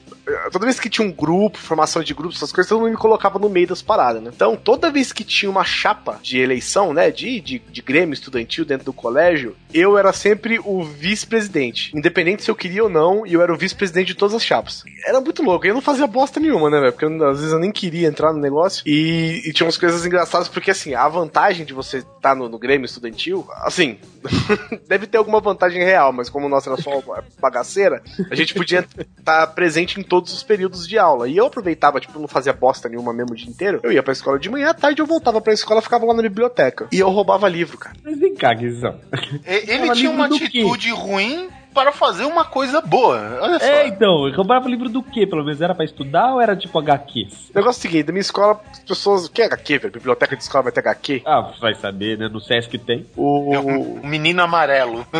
[0.50, 3.38] Toda vez que tinha um grupo, formação de grupos, essas coisas, todo mundo me colocava
[3.38, 4.30] no meio das paradas, né?
[4.34, 7.10] Então, toda vez que tinha uma chapa de eleição, né?
[7.10, 11.96] De, de, de grêmio estudantil dentro do colégio, eu era sempre o vice-presidente.
[11.96, 14.82] Independente se eu queria ou não, eu era o vice-presidente de todas as chapas.
[15.06, 15.66] Era muito louco.
[15.66, 16.92] Eu não fazia bosta nenhuma, né, velho?
[16.92, 18.82] Porque eu, às vezes eu nem queria entrar no negócio.
[18.86, 22.58] E, e tinha umas coisas engraçadas, porque assim, a vantagem de você estar no, no
[22.58, 23.98] grêmio estudantil, assim,
[24.88, 27.02] deve ter alguma vantagem real, mas como o nosso era só
[27.40, 28.86] bagaceira, a gente podia
[29.18, 31.28] estar presente em todos os períodos de aula.
[31.28, 33.80] E eu aproveitava, tipo, não fazia bosta nenhuma mesmo o dia inteiro.
[33.82, 36.22] Eu ia pra escola de manhã, à tarde eu voltava pra escola, ficava lá na
[36.22, 36.88] biblioteca.
[36.90, 37.94] E eu roubava livro, cara.
[38.02, 38.98] Mas vem cá, Guizão.
[39.44, 43.38] Ele Fala tinha uma atitude ruim para fazer uma coisa boa.
[43.42, 43.66] Olha só.
[43.66, 45.26] É, então, eu roubava livro do quê?
[45.26, 47.50] Pelo menos era pra estudar ou era tipo HQs?
[47.50, 49.26] O negócio é o seguinte, da minha escola, as pessoas.
[49.26, 49.92] O que é HQ, velho?
[49.92, 51.22] Biblioteca de escola vai ter HQ?
[51.26, 52.28] Ah, vai saber, né?
[52.28, 53.04] No Sesc tem.
[53.14, 53.52] O.
[53.52, 55.06] É um menino amarelo.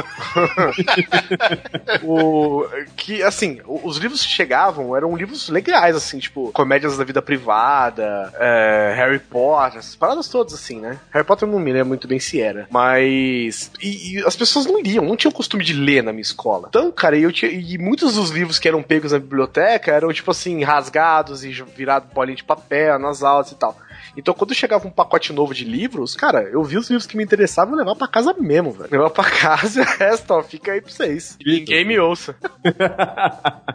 [2.02, 2.64] o
[2.96, 8.32] que assim os livros que chegavam eram livros legais assim tipo comédias da vida privada
[8.38, 12.08] é, Harry Potter essas paradas todas assim né Harry Potter eu não me lembro muito
[12.08, 16.02] bem se era mas e, e as pessoas não liam não tinham costume de ler
[16.02, 19.18] na minha escola então cara eu tinha e muitos dos livros que eram pegos na
[19.18, 23.76] biblioteca eram tipo assim rasgados e virados bolinha de papel nas aulas e tal
[24.16, 27.22] então, quando chegava um pacote novo de livros, cara, eu vi os livros que me
[27.22, 28.88] interessavam e levava pra casa mesmo, velho.
[28.90, 31.36] Levava pra casa e o resto, ó, fica aí pra vocês.
[31.44, 32.34] Ninguém me ouça.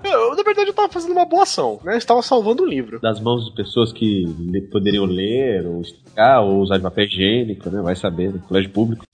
[0.03, 1.93] eu, na verdade, eu tava fazendo uma boa ação, né?
[1.93, 2.99] Eu estava salvando um livro.
[2.99, 4.25] Das mãos de pessoas que
[4.71, 7.81] poderiam ler, ou explicar, ou usar de papel higiênico, né?
[7.81, 9.05] Vai saber, no colégio público.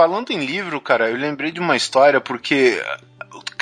[0.00, 2.82] Falando em livro, cara, eu lembrei de uma história porque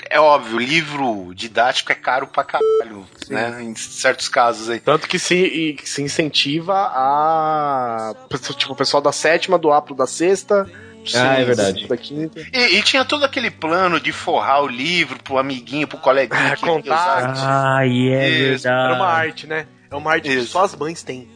[0.08, 3.60] é óbvio, livro didático é caro pra caralho, né?
[3.60, 4.78] Em certos casos aí.
[4.78, 8.14] Tanto que se, que se incentiva a.
[8.56, 10.70] Tipo, o pessoal da sétima do pro da sexta
[11.12, 11.88] Ah, é verdade.
[11.88, 12.40] Da quinta.
[12.52, 16.54] E, e tinha todo aquele plano de forrar o livro pro amiguinho, pro coleguinha.
[16.54, 17.34] Ah, que usar.
[17.36, 19.00] Ai, é Isso, Era verdade.
[19.00, 19.66] uma arte, né?
[19.90, 20.48] É uma arte que Isso.
[20.52, 21.28] só as mães têm.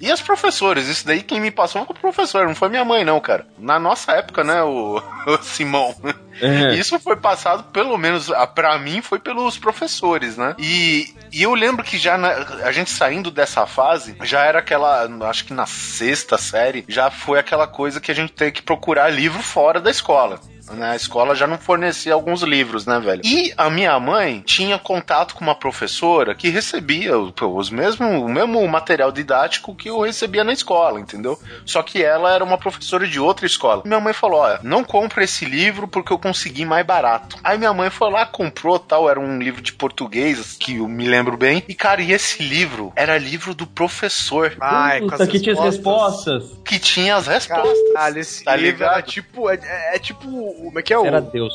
[0.00, 3.04] E os professores, isso daí quem me passou foi o professor, não foi minha mãe,
[3.04, 3.46] não, cara.
[3.58, 5.94] Na nossa época, né, o, o Simão.
[6.40, 6.74] É.
[6.74, 10.54] Isso foi passado, pelo menos pra mim, foi pelos professores, né?
[10.58, 15.06] E, e eu lembro que já na- a gente saindo dessa fase, já era aquela,
[15.28, 19.08] acho que na sexta série, já foi aquela coisa que a gente tem que procurar
[19.10, 20.40] livro fora da escola.
[20.70, 20.90] Né?
[20.90, 23.22] A escola já não fornecia alguns livros, né, velho?
[23.24, 28.66] E a minha mãe tinha contato com uma professora que recebia os mesmo, o mesmo
[28.68, 31.38] material didático que eu recebia na escola, entendeu?
[31.64, 33.82] Só que ela era uma professora de outra escola.
[33.84, 37.36] Minha mãe falou: olha, não compra esse livro porque eu consegui mais barato.
[37.44, 41.06] Aí minha mãe foi lá, comprou tal, era um livro de português, que eu me
[41.06, 41.62] lembro bem.
[41.68, 45.54] E, cara, e esse livro era livro do professor, Ai, com Puta, as que tinha
[45.54, 46.44] as respostas.
[46.64, 47.92] que tinha as respostas.
[47.92, 48.92] Caralho, esse Tá livro ligado?
[48.94, 49.50] era tipo.
[49.50, 50.26] É, é- é tipo.
[50.56, 51.54] Como é que é o, Era Deus.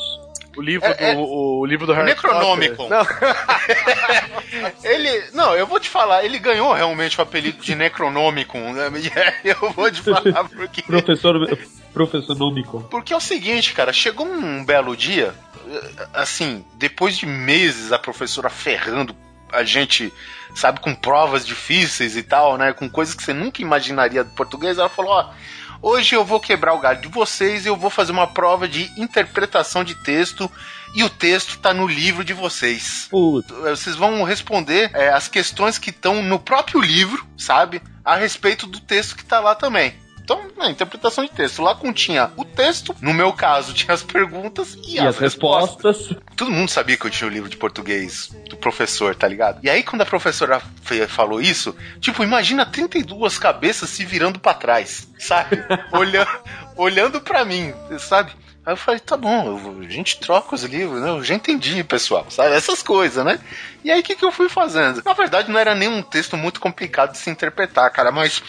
[0.56, 1.20] o livro É- é- do.
[1.22, 2.76] O, livro do Harry Necronômico.
[2.76, 2.96] Potter?
[2.98, 3.06] Não,
[4.84, 8.90] Ele, não, eu vou te falar, ele ganhou realmente o apelido de Necronômico, né?
[9.44, 10.82] E eu vou te falar porque.
[10.82, 11.34] Professor,
[11.92, 12.82] professor Nômico.
[12.90, 15.34] Porque é o seguinte, cara, chegou um belo dia,
[16.12, 19.14] assim, depois de meses a professora ferrando
[19.52, 20.10] a gente,
[20.54, 22.72] sabe, com provas difíceis e tal, né?
[22.72, 25.30] Com coisas que você nunca imaginaria do português, ela falou, ó.
[25.82, 28.88] Hoje eu vou quebrar o galho de vocês e eu vou fazer uma prova de
[28.96, 30.48] interpretação de texto
[30.94, 33.08] e o texto tá no livro de vocês.
[33.10, 33.52] Puta.
[33.52, 37.82] Vocês vão responder é, as questões que estão no próprio livro, sabe?
[38.04, 39.92] A respeito do texto que tá lá também.
[40.24, 44.74] Então, na interpretação de texto, lá continha o texto, no meu caso, tinha as perguntas
[44.86, 46.10] e, E as respostas.
[46.36, 49.58] Todo mundo sabia que eu tinha o livro de português do professor, tá ligado?
[49.62, 54.54] E aí, quando a professora fe- falou isso, tipo, imagina 32 cabeças se virando pra
[54.54, 55.62] trás, sabe?
[55.92, 56.30] Olhando,
[56.76, 58.32] olhando pra mim, sabe?
[58.64, 61.08] Aí eu falei, tá bom, eu a gente troca os livros, né?
[61.10, 62.54] Eu já entendi, pessoal, sabe?
[62.54, 63.40] Essas coisas, né?
[63.82, 65.02] E aí, o que, que eu fui fazendo?
[65.04, 68.40] Na verdade, não era nem um texto muito complicado de se interpretar, cara, mas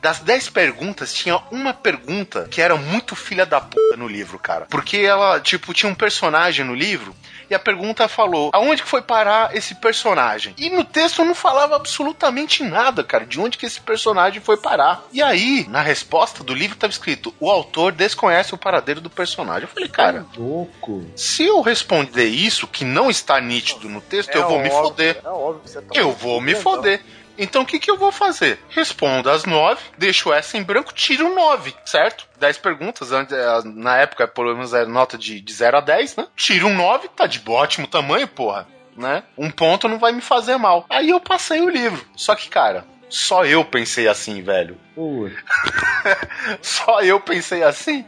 [0.00, 4.66] das 10 perguntas, tinha uma pergunta que era muito filha da puta no livro, cara.
[4.70, 7.14] Porque ela, tipo, tinha um personagem no livro
[7.50, 10.54] e a pergunta falou: aonde que foi parar esse personagem?
[10.56, 15.04] E no texto não falava absolutamente nada, cara, de onde que esse personagem foi parar.
[15.12, 19.62] E aí, na resposta do livro estava escrito: o autor desconhece o paradeiro do personagem.
[19.62, 21.04] Eu falei, cara, Louco.
[21.16, 25.20] se eu responder isso, que não está nítido no texto, eu vou me óbvio, foder.
[25.24, 27.02] É óbvio que você tá Eu vou me foder.
[27.40, 28.60] Então o que, que eu vou fazer?
[28.68, 32.28] Respondo as nove, deixo essa em branco, tiro nove, certo?
[32.38, 33.26] Dez perguntas, eh,
[33.64, 36.26] na época, pelo menos era nota de, de 0 a 10, né?
[36.36, 38.68] Tiro um 9, tá de ótimo tamanho, porra.
[38.94, 39.22] Né?
[39.38, 40.84] Um ponto não vai me fazer mal.
[40.90, 42.04] Aí eu passei o livro.
[42.14, 44.78] Só que, cara, só eu pensei assim, velho.
[44.94, 45.34] Puta.
[46.62, 48.04] Só eu pensei assim.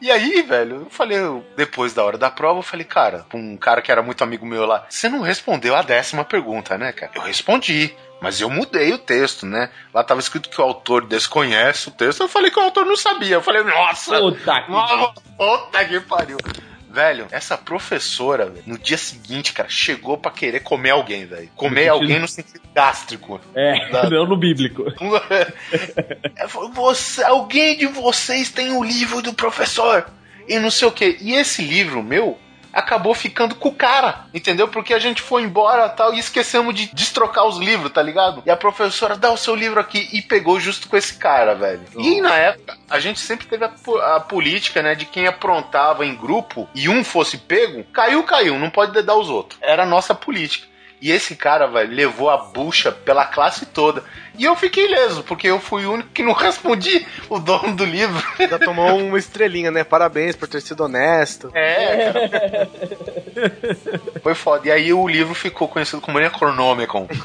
[0.00, 3.38] E aí, velho, eu falei, eu- depois da hora da prova, eu falei, cara, pra
[3.38, 6.92] um cara que era muito amigo meu lá, você não respondeu a décima pergunta, né,
[6.92, 7.12] cara?
[7.14, 7.94] Eu respondi.
[8.20, 9.70] Mas eu mudei o texto, né?
[9.92, 12.22] Lá tava escrito que o autor desconhece o texto.
[12.22, 13.34] Eu falei que o autor não sabia.
[13.36, 14.18] Eu falei, nossa!
[14.18, 16.38] Puta que- nossa, Puta que pariu!
[16.94, 21.50] Velho, essa professora, velho, no dia seguinte, cara, chegou pra querer comer alguém, velho.
[21.56, 23.40] Comer alguém no sentido gástrico.
[23.54, 24.84] É, Da- não no bíblico.
[26.48, 30.06] Falou, Você, alguém de vocês tem o livro do professor?
[30.48, 31.16] E não sei o que.
[31.20, 32.38] E esse livro meu
[32.74, 34.68] acabou ficando com o cara, entendeu?
[34.68, 38.42] Porque a gente foi embora tal e esquecemos de destrocar os livros, tá ligado?
[38.44, 41.82] E a professora dá o seu livro aqui e pegou justo com esse cara, velho.
[41.96, 43.70] E na época, a gente sempre teve a,
[44.16, 48.70] a política, né, de quem aprontava em grupo e um fosse pego, caiu, caiu, não
[48.70, 49.58] pode dedar os outros.
[49.62, 50.66] Era a nossa política.
[51.00, 54.02] E esse cara, velho, levou a bucha pela classe toda.
[54.36, 57.84] E eu fiquei ileso, porque eu fui o único que não respondi o dono do
[57.84, 58.22] livro.
[58.38, 59.84] Já tomou uma estrelinha, né?
[59.84, 61.50] Parabéns por ter sido honesto.
[61.54, 62.70] É, cara.
[64.22, 64.68] Foi foda.
[64.68, 67.08] E aí o livro ficou conhecido como Necronomicon.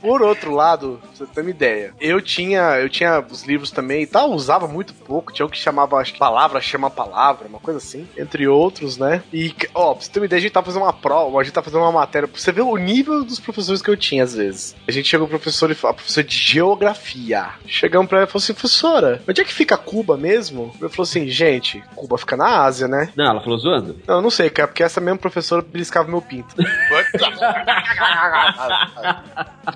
[0.00, 4.02] Por outro lado, pra você ter uma ideia, eu tinha, eu tinha os livros também
[4.02, 7.58] e tal, usava muito pouco, tinha o que chamava, acho que palavra chama palavra, uma
[7.58, 9.22] coisa assim, entre outros, né?
[9.32, 11.52] E, ó, pra você ter uma ideia, a gente tá fazendo uma prova, a gente
[11.52, 14.34] tá fazendo uma matéria, pra você ver o nível dos professores que eu tinha às
[14.34, 14.76] vezes.
[14.86, 17.50] A gente chegou pro professor e falou, professor de geografia.
[17.66, 20.74] Chegamos pra ela e falou assim, professora, onde é que fica Cuba mesmo?
[20.80, 23.10] Ele falou assim, gente, Cuba fica na Ásia, né?
[23.14, 23.96] Não, ela falou zoando?
[24.06, 26.54] Não, eu não sei, cara, porque essa mesma professora beliscava meu pinto.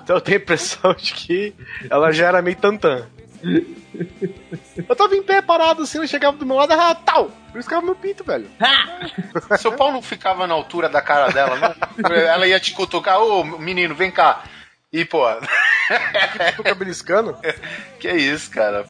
[0.03, 1.53] Então eu tenho a impressão de que
[1.89, 3.05] ela já era meio tantã.
[4.87, 7.29] Eu tava em pé, parado assim, ela chegava do meu lado, ah, tal!
[7.51, 8.49] Beliscava meu pinto, velho.
[9.59, 12.15] Seu pau não ficava na altura da cara dela, não?
[12.15, 14.43] Ela ia te cutucar, ô menino, vem cá.
[14.93, 15.25] E, pô,
[16.57, 17.35] Fica beliscando.
[17.99, 18.85] que isso, cara.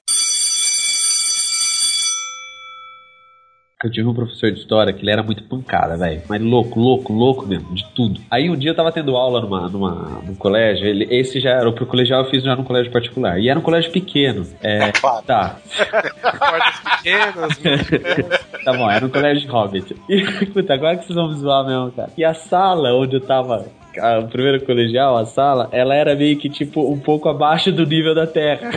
[3.83, 6.21] Eu tive um professor de história que ele era muito pancada, velho.
[6.29, 8.21] Mas louco, louco, louco mesmo, de tudo.
[8.29, 11.71] Aí um dia eu tava tendo aula numa, numa, num colégio, ele, esse já era,
[11.71, 13.39] pro colegial eu fiz já num colégio particular.
[13.39, 14.45] E era um colégio pequeno.
[14.61, 15.25] É, claro.
[15.25, 15.57] Tá.
[16.21, 18.41] Portas pequenas.
[18.63, 19.95] Tá bom, era um colégio de hobbit.
[20.07, 22.11] E, puta, agora que vocês vão me zoar mesmo, cara.
[22.15, 23.65] E a sala onde eu tava,
[23.99, 27.85] a- o primeiro colegial, a sala, ela era meio que, tipo, um pouco abaixo do
[27.85, 28.71] nível da terra.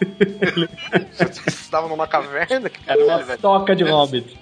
[1.12, 2.70] Vocês estavam numa caverna?
[2.86, 3.38] Era uma É, velho.
[3.40, 4.36] toca de hobbit.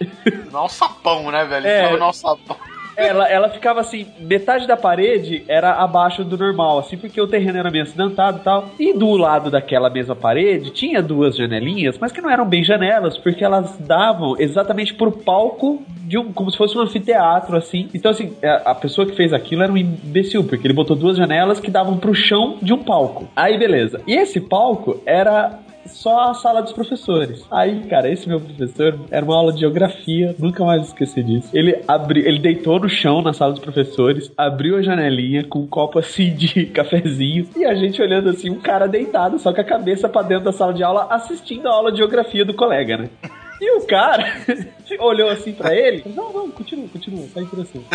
[0.53, 1.67] Não um sapão, né, velho?
[1.67, 1.83] É.
[1.85, 2.57] Ficava no sapão.
[2.99, 7.57] Ela, ela ficava assim, metade da parede era abaixo do normal, assim, porque o terreno
[7.57, 8.71] era meio acidentado e tal.
[8.77, 13.17] E do lado daquela mesma parede tinha duas janelinhas, mas que não eram bem janelas,
[13.17, 17.89] porque elas davam exatamente pro palco de um, como se fosse um anfiteatro, assim.
[17.95, 21.17] Então, assim, a, a pessoa que fez aquilo era um imbecil, porque ele botou duas
[21.17, 23.29] janelas que davam pro chão de um palco.
[23.37, 24.01] Aí, beleza.
[24.09, 27.45] E esse palco era só a sala dos professores.
[27.51, 31.49] Aí, cara, esse meu professor era uma aula de geografia, nunca mais esqueci disso.
[31.53, 35.67] Ele abriu, ele deitou no chão na sala dos professores, abriu a janelinha com um
[35.67, 39.65] copo assim de cafezinho e a gente olhando assim, um cara deitado, só com a
[39.65, 43.11] cabeça pra dentro da sala de aula, assistindo a aula de geografia do colega, né?
[43.61, 44.25] E o cara
[45.01, 47.87] olhou assim pra ele, não, não, continua, continua, tá interessante.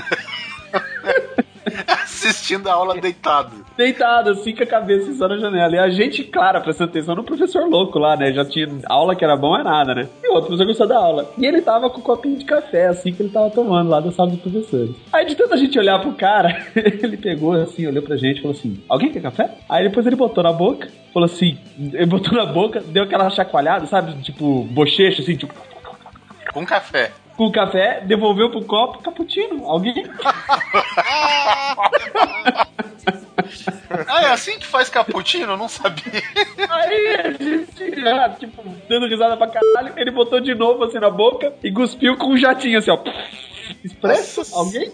[2.29, 3.65] Assistindo a aula deitado.
[3.77, 5.75] deitado, assim, com a cabeça só na janela.
[5.75, 8.31] E a gente, claro, prestando atenção no professor louco lá, né?
[8.31, 10.07] Já tinha aula que era bom, é nada, né?
[10.23, 11.31] E o outro professor gostou da aula.
[11.37, 14.11] E ele tava com um copinho de café, assim, que ele tava tomando lá da
[14.11, 14.95] sala dos professores.
[15.11, 18.55] Aí, de tanta gente olhar pro cara, ele pegou, assim, olhou pra gente e falou
[18.57, 19.49] assim: Alguém quer café?
[19.69, 23.85] Aí depois ele botou na boca, falou assim: Ele botou na boca, deu aquela chacoalhada,
[23.87, 24.13] sabe?
[24.21, 25.53] Tipo, bochecha, assim, tipo,
[26.53, 27.11] Com café.
[27.37, 29.65] Com o café, devolveu pro copo, cappuccino.
[29.65, 29.93] Alguém?
[34.07, 35.53] Ah, é assim que faz cappuccino?
[35.53, 36.21] Eu não sabia.
[36.69, 41.09] Aí a gente, já, tipo, dando risada pra caralho, ele botou de novo assim na
[41.09, 42.97] boca e cuspiu com um jatinho assim, ó.
[43.83, 44.41] Expresso?
[44.55, 44.91] Alguém?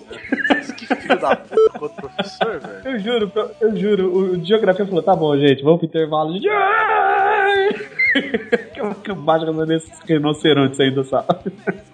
[0.78, 2.82] Que filho da puta outro professor, velho.
[2.86, 4.15] Eu juro, eu, juro.
[4.15, 6.34] O, geografia falou: tá bom, gente, vamos pro intervalo.
[8.74, 11.43] Que eu- que eu baixo desses rinocerontes aí da sala.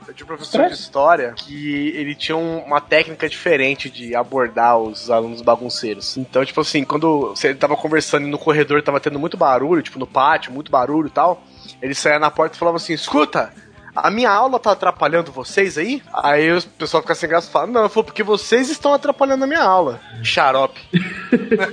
[0.08, 4.78] Eu tinha um professor de história que ele tinha um- uma técnica diferente de abordar
[4.80, 6.16] os alunos bagunceiros.
[6.18, 10.08] Então, tipo assim, quando você tava conversando no corredor tava tendo muito barulho, tipo no
[10.08, 11.44] pátio, muito barulho e tal,
[11.82, 13.52] ele saía na porta e falava assim: escuta.
[13.96, 16.04] A minha aula tá atrapalhando vocês aí?
[16.14, 19.48] Aí o pessoal fica sem graça e fala: Não, falo, porque vocês estão atrapalhando a
[19.48, 20.02] minha aula.
[20.22, 20.82] Xarope.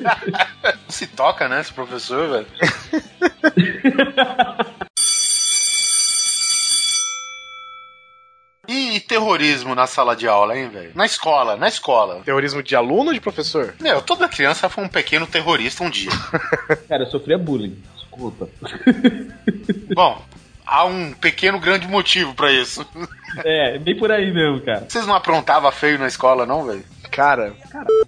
[0.89, 2.47] Se toca, né, esse professor, velho?
[8.69, 10.93] E terrorismo na sala de aula, hein, velho?
[10.95, 12.23] Na escola, na escola.
[12.25, 13.75] Terrorismo de aluno ou de professor?
[13.81, 16.11] Meu, toda criança foi um pequeno terrorista um dia.
[16.89, 17.77] Cara, eu sofria bullying.
[17.97, 18.49] Desculpa.
[19.95, 20.23] Bom,
[20.73, 22.87] há um pequeno grande motivo pra isso.
[23.45, 24.87] É, bem por aí mesmo, cara.
[24.89, 26.85] Vocês não aprontavam feio na escola, não, velho?
[27.11, 27.55] Cara,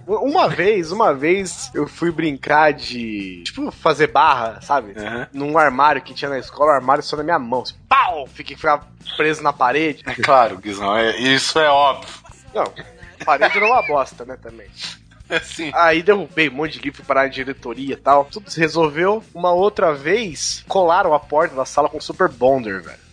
[0.07, 3.43] uma vez, uma vez eu fui brincar de.
[3.45, 4.95] Tipo, fazer barra, sabe?
[4.99, 5.27] Aham.
[5.33, 7.63] Num armário que tinha na escola, o armário só na minha mão.
[7.63, 8.27] Assim, pau!
[8.27, 8.87] Fiquei ficava
[9.17, 10.03] preso na parede.
[10.07, 12.09] É claro, Guizão, é, isso é óbvio.
[12.55, 12.73] Não,
[13.27, 14.69] parede era uma bosta, né, também.
[15.75, 18.25] Aí derrubei um monte de livro, fui parar na diretoria e tal.
[18.25, 19.23] Tudo se resolveu.
[19.35, 23.04] Uma outra vez, colaram a porta da sala com super bonder, velho.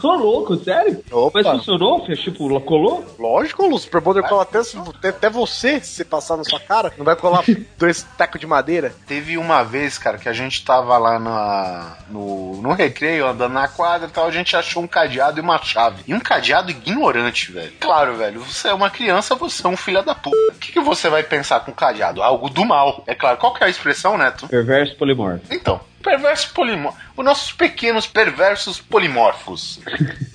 [0.00, 1.02] Tô louco, sério?
[1.10, 1.40] Opa.
[1.42, 2.04] Mas funcionou?
[2.04, 3.04] Fez, Tipo, colou?
[3.18, 6.92] Lógico, o super bonder cola até, até, até você, se você passar na sua cara.
[6.96, 7.42] Não vai colar
[7.78, 8.94] dois tecos de madeira.
[9.06, 13.68] Teve uma vez, cara, que a gente tava lá na, no, no recreio, andando na
[13.68, 16.02] quadra e tal, a gente achou um cadeado e uma chave.
[16.06, 17.72] E um cadeado ignorante, velho.
[17.80, 20.36] Claro, velho, você é uma criança, você é um filho da puta.
[20.54, 22.22] O que, que você vai pensar com cadeado?
[22.22, 23.02] Algo do mal.
[23.06, 24.48] É claro, qual que é a expressão, Neto?
[24.48, 25.44] Perverso polimorfo.
[25.50, 26.98] Então, perverso polimorfo.
[27.16, 29.80] Os nossos pequenos perversos polimorfos.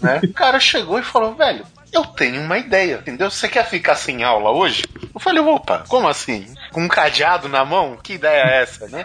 [0.02, 0.20] né?
[0.24, 1.66] O cara chegou e falou, velho.
[1.92, 3.32] Eu tenho uma ideia, entendeu?
[3.32, 4.84] Você quer ficar sem aula hoje?
[5.12, 6.54] Eu falei, opa, como assim?
[6.72, 7.98] Com um cadeado na mão?
[7.98, 9.04] Que ideia é essa, né?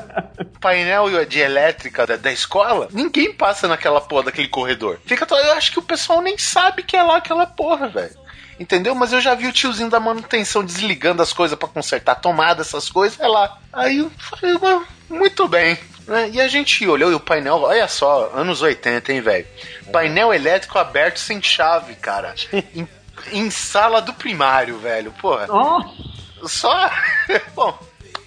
[0.58, 4.98] Painel de elétrica da, da escola, ninguém passa naquela porra daquele corredor.
[5.04, 8.16] Fica, eu acho que o pessoal nem sabe que é lá aquela porra, velho.
[8.58, 8.94] Entendeu?
[8.94, 12.62] Mas eu já vi o tiozinho da manutenção desligando as coisas pra consertar a tomada,
[12.62, 13.20] essas coisas.
[13.20, 13.58] É lá.
[13.72, 15.76] Aí eu falei, "Mas, muito bem.
[16.06, 16.30] Né?
[16.32, 19.46] E a gente olhou e o painel, olha só, anos 80, hein, velho?
[19.92, 22.34] Painel elétrico aberto sem chave, cara.
[22.74, 22.88] em,
[23.32, 25.12] em sala do primário, velho.
[25.12, 25.46] Porra.
[26.44, 26.90] Só.
[27.54, 27.78] Bom,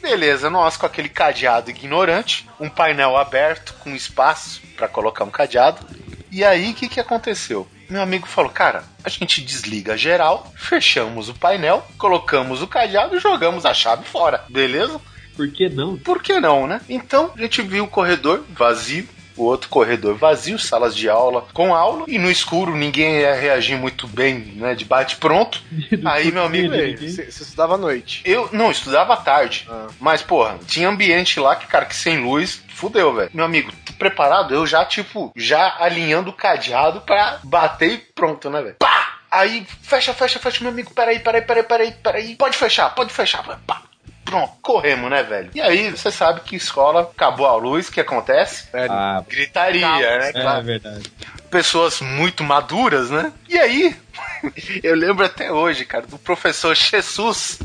[0.01, 5.86] beleza, nós com aquele cadeado ignorante, um painel aberto com espaço pra colocar um cadeado.
[6.32, 7.67] E aí, o que, que aconteceu?
[7.89, 13.19] Meu amigo falou: Cara, a gente desliga geral, fechamos o painel, colocamos o cadeado e
[13.19, 14.99] jogamos a chave fora, beleza?
[15.38, 15.96] Por que não?
[15.98, 16.82] Por que não, né?
[16.90, 19.08] Então a gente viu o corredor vazio,
[19.38, 23.78] o outro corredor vazio, salas de aula com aula, e no escuro ninguém ia reagir
[23.78, 24.74] muito bem, né?
[24.74, 25.62] De bate-pronto.
[26.06, 28.22] Aí, meu amigo, Você estudava à noite.
[28.26, 29.88] eu não estudava à tarde, Ah.
[30.00, 33.30] mas, porra, tinha ambiente lá que, cara, que sem luz, fudeu, velho.
[33.32, 34.56] Meu amigo, tu preparado?
[34.56, 38.76] Eu já, tipo, já alinhando o cadeado pra bater e pronto, né, velho?
[38.80, 39.06] Pá!
[39.30, 42.36] Aí, fecha, fecha, fecha, meu amigo, peraí, peraí, peraí, peraí, peraí.
[42.38, 43.84] Pode fechar, pode fechar, pá!
[44.28, 45.49] Pronto, corremos, né, velho?
[45.55, 48.67] E aí, você sabe que escola acabou a luz, o que acontece?
[48.89, 50.30] Ah, Gritaria, né?
[50.30, 51.09] é, Claro verdade.
[51.49, 53.32] pessoas muito maduras, né?
[53.47, 53.95] E aí,
[54.84, 57.57] eu lembro até hoje, cara, do professor Jesus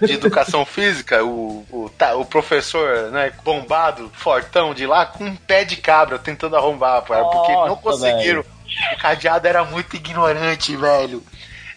[0.00, 5.34] de educação física, o, o, tá, o professor, né, bombado, fortão de lá, com um
[5.34, 8.44] pé de cabra tentando arrombar, cara, porque não conseguiram.
[8.92, 11.20] O cadeado era muito ignorante, velho.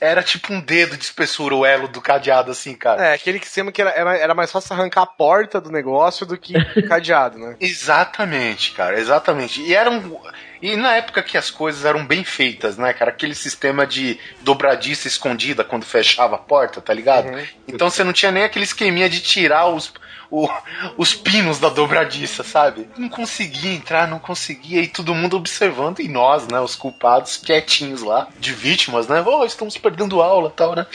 [0.01, 3.07] Era tipo um dedo de espessura o elo do cadeado, assim, cara.
[3.07, 6.25] É, aquele que sempre que era, era, era mais fácil arrancar a porta do negócio
[6.25, 7.55] do que o cadeado, né?
[7.59, 9.61] Exatamente, cara, exatamente.
[9.61, 10.21] E eram.
[10.61, 13.11] E na época que as coisas eram bem feitas, né, cara?
[13.11, 17.29] Aquele sistema de dobradiça escondida quando fechava a porta, tá ligado?
[17.67, 19.93] Então você não tinha nem aquele esqueminha de tirar os,
[20.31, 20.49] o-
[20.97, 22.89] os pinos da dobradiça, sabe?
[22.97, 28.01] Não conseguia entrar, não conseguia, e todo mundo observando, e nós, né, os culpados, quietinhos
[28.01, 29.23] lá, de vítimas, né?
[29.25, 30.85] Oh, estamos perdendo aula tal, né?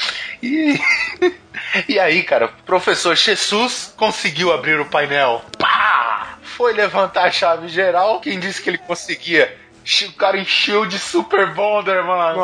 [0.43, 0.79] E.
[1.89, 5.43] E aí, cara, o professor Jesus conseguiu abrir o painel.
[5.57, 6.37] Pá!
[6.43, 8.21] Foi levantar a chave geral.
[8.21, 9.57] Quem disse que ele conseguia?
[10.09, 12.39] O cara encheu de Super Bonder, mano.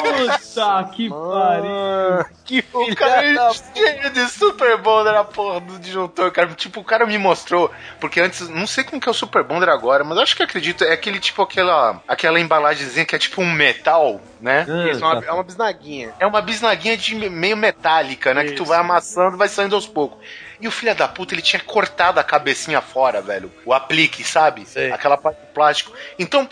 [0.00, 2.24] Puta que pariu.
[2.44, 6.48] Que O cara encheu de Super Bonder na porra do disjuntor, cara.
[6.54, 7.70] Tipo, o cara me mostrou.
[7.98, 10.84] Porque antes, não sei como que é o Super Bonder agora, mas acho que acredito.
[10.84, 14.64] É aquele tipo, aquela, aquela embalagemzinha que é tipo um metal, né?
[14.92, 16.14] Isso, é uma, é uma bisnaguinha.
[16.20, 18.44] É uma bisnaguinha de meio metálica, né?
[18.44, 18.66] Que tu Isso.
[18.66, 20.18] vai amassando, vai saindo aos poucos.
[20.60, 23.52] E o filho da puta, ele tinha cortado a cabecinha fora, velho.
[23.64, 24.66] O aplique, sabe?
[24.66, 24.92] Sei.
[24.92, 25.92] Aquela parte de plástico.
[26.18, 26.48] Então,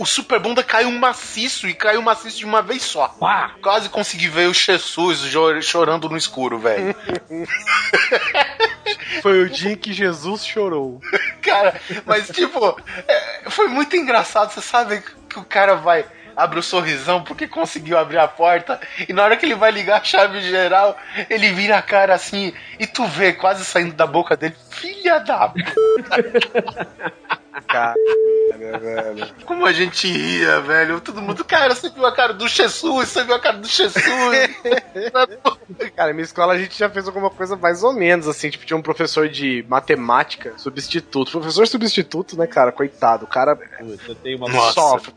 [0.00, 3.14] o Super Bunda caiu maciço e caiu maciço de uma vez só.
[3.60, 5.30] Quase consegui ver o Jesus
[5.62, 6.96] chorando no escuro, velho.
[9.20, 11.02] Foi o dia em que Jesus chorou.
[11.42, 14.50] cara, mas tipo, é, foi muito engraçado.
[14.50, 16.06] Você sabe que o cara vai.
[16.40, 18.80] Abre o sorrisão porque conseguiu abrir a porta.
[19.06, 20.96] E na hora que ele vai ligar a chave geral,
[21.28, 22.54] ele vira a cara assim.
[22.78, 24.56] E tu vê quase saindo da boca dele.
[24.70, 25.48] Filha da.
[25.52, 25.62] p****,
[27.66, 27.94] Cara,
[28.78, 29.34] velho.
[29.44, 31.00] Como a gente ria, velho.
[31.00, 34.04] Todo mundo, cara, você viu a cara do Jesus, você viu a cara do Jesus.
[35.96, 38.50] Cara, minha escola a gente já fez alguma coisa mais ou menos assim.
[38.50, 41.30] Tipo, tinha um professor de matemática substituto.
[41.30, 42.72] Professor substituto, né, cara?
[42.72, 43.24] Coitado.
[43.24, 44.72] O cara Puta, eu tenho uma Nossa.
[44.72, 45.12] sofre.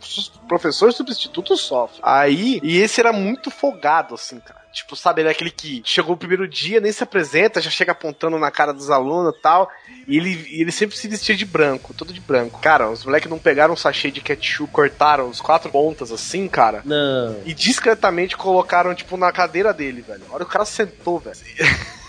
[0.48, 2.00] Professor substituto sofre.
[2.04, 4.63] Aí, e esse era muito folgado, assim, cara.
[4.74, 7.92] Tipo, sabe, ele é aquele que chegou o primeiro dia, nem se apresenta, já chega
[7.92, 9.70] apontando na cara dos alunos e tal.
[10.08, 12.60] E ele, ele sempre se vestia de branco, todo de branco.
[12.60, 16.82] Cara, os moleques não pegaram um sachê de ketchup, cortaram os quatro pontas assim, cara.
[16.84, 17.40] Não.
[17.46, 20.24] E discretamente colocaram, tipo, na cadeira dele, velho.
[20.32, 21.38] Olha, o cara sentou, velho.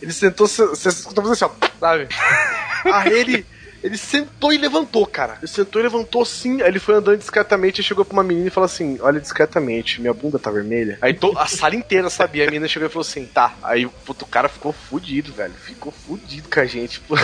[0.00, 2.08] Ele sentou, você escutou assim, ó, sabe?
[2.84, 3.46] Aí ele.
[3.82, 5.38] Ele sentou e levantou, cara.
[5.40, 6.60] Ele sentou e levantou assim.
[6.60, 10.00] Aí ele foi andando discretamente e chegou pra uma menina e falou assim: Olha, discretamente,
[10.00, 10.98] minha bunda tá vermelha.
[11.00, 12.44] Aí to- a sala inteira sabia.
[12.44, 13.54] A menina chegou e falou assim: Tá.
[13.62, 15.54] Aí puto, o cara ficou fudido, velho.
[15.54, 17.00] Ficou fudido com a gente.
[17.00, 17.14] Tipo,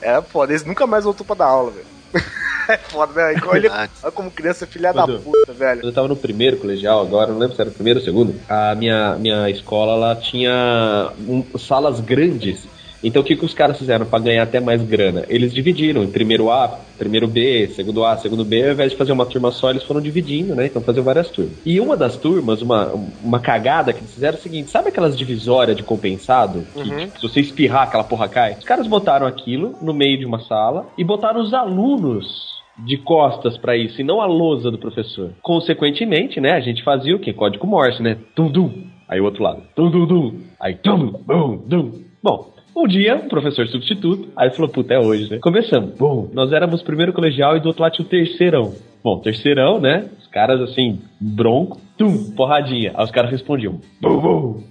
[0.00, 0.52] Era foda.
[0.52, 1.86] Eles nunca mais voltou pra dar aula, velho.
[2.68, 3.28] É foda, né?
[3.28, 5.80] Aí, Olha, como criança é filha da puta, velho.
[5.80, 8.04] Quando eu tava no primeiro colegial, agora, não lembro se era o primeiro ou o
[8.04, 12.68] segundo, a minha, minha escola ela tinha um- salas grandes.
[13.02, 15.24] Então o que, que os caras fizeram pra ganhar até mais grana?
[15.28, 19.12] Eles dividiram em primeiro A, primeiro B, segundo A, segundo B, ao invés de fazer
[19.12, 20.66] uma turma só, eles foram dividindo, né?
[20.66, 21.54] Então faziam várias turmas.
[21.64, 22.92] E uma das turmas, uma,
[23.22, 26.66] uma cagada que eles fizeram é o seguinte: sabe aquelas divisórias de compensado?
[26.74, 28.54] Que tipo, se você espirrar, aquela porra cai?
[28.58, 33.56] Os caras botaram aquilo no meio de uma sala e botaram os alunos de costas
[33.58, 35.32] pra isso e não a lousa do professor.
[35.42, 37.32] Consequentemente, né, a gente fazia o quê?
[37.32, 38.18] Código Morse, né?
[38.34, 38.86] Tum dum.
[39.08, 39.62] Aí o outro lado.
[39.74, 40.40] Tum dum dum.
[40.60, 42.04] Aí tum bum dum.
[42.22, 42.52] Bom,
[42.82, 45.38] um dia, um professor substituto, aí falou, puta, é hoje, né?
[45.38, 45.94] Começamos.
[45.98, 48.72] Bom, nós éramos primeiro colegial e do outro lado tinha o terceirão.
[49.02, 50.08] Bom, terceirão, né?
[50.20, 52.92] Os caras assim, bronco, tum, porradinha.
[52.94, 54.62] Aí os caras respondiam, bum, bum.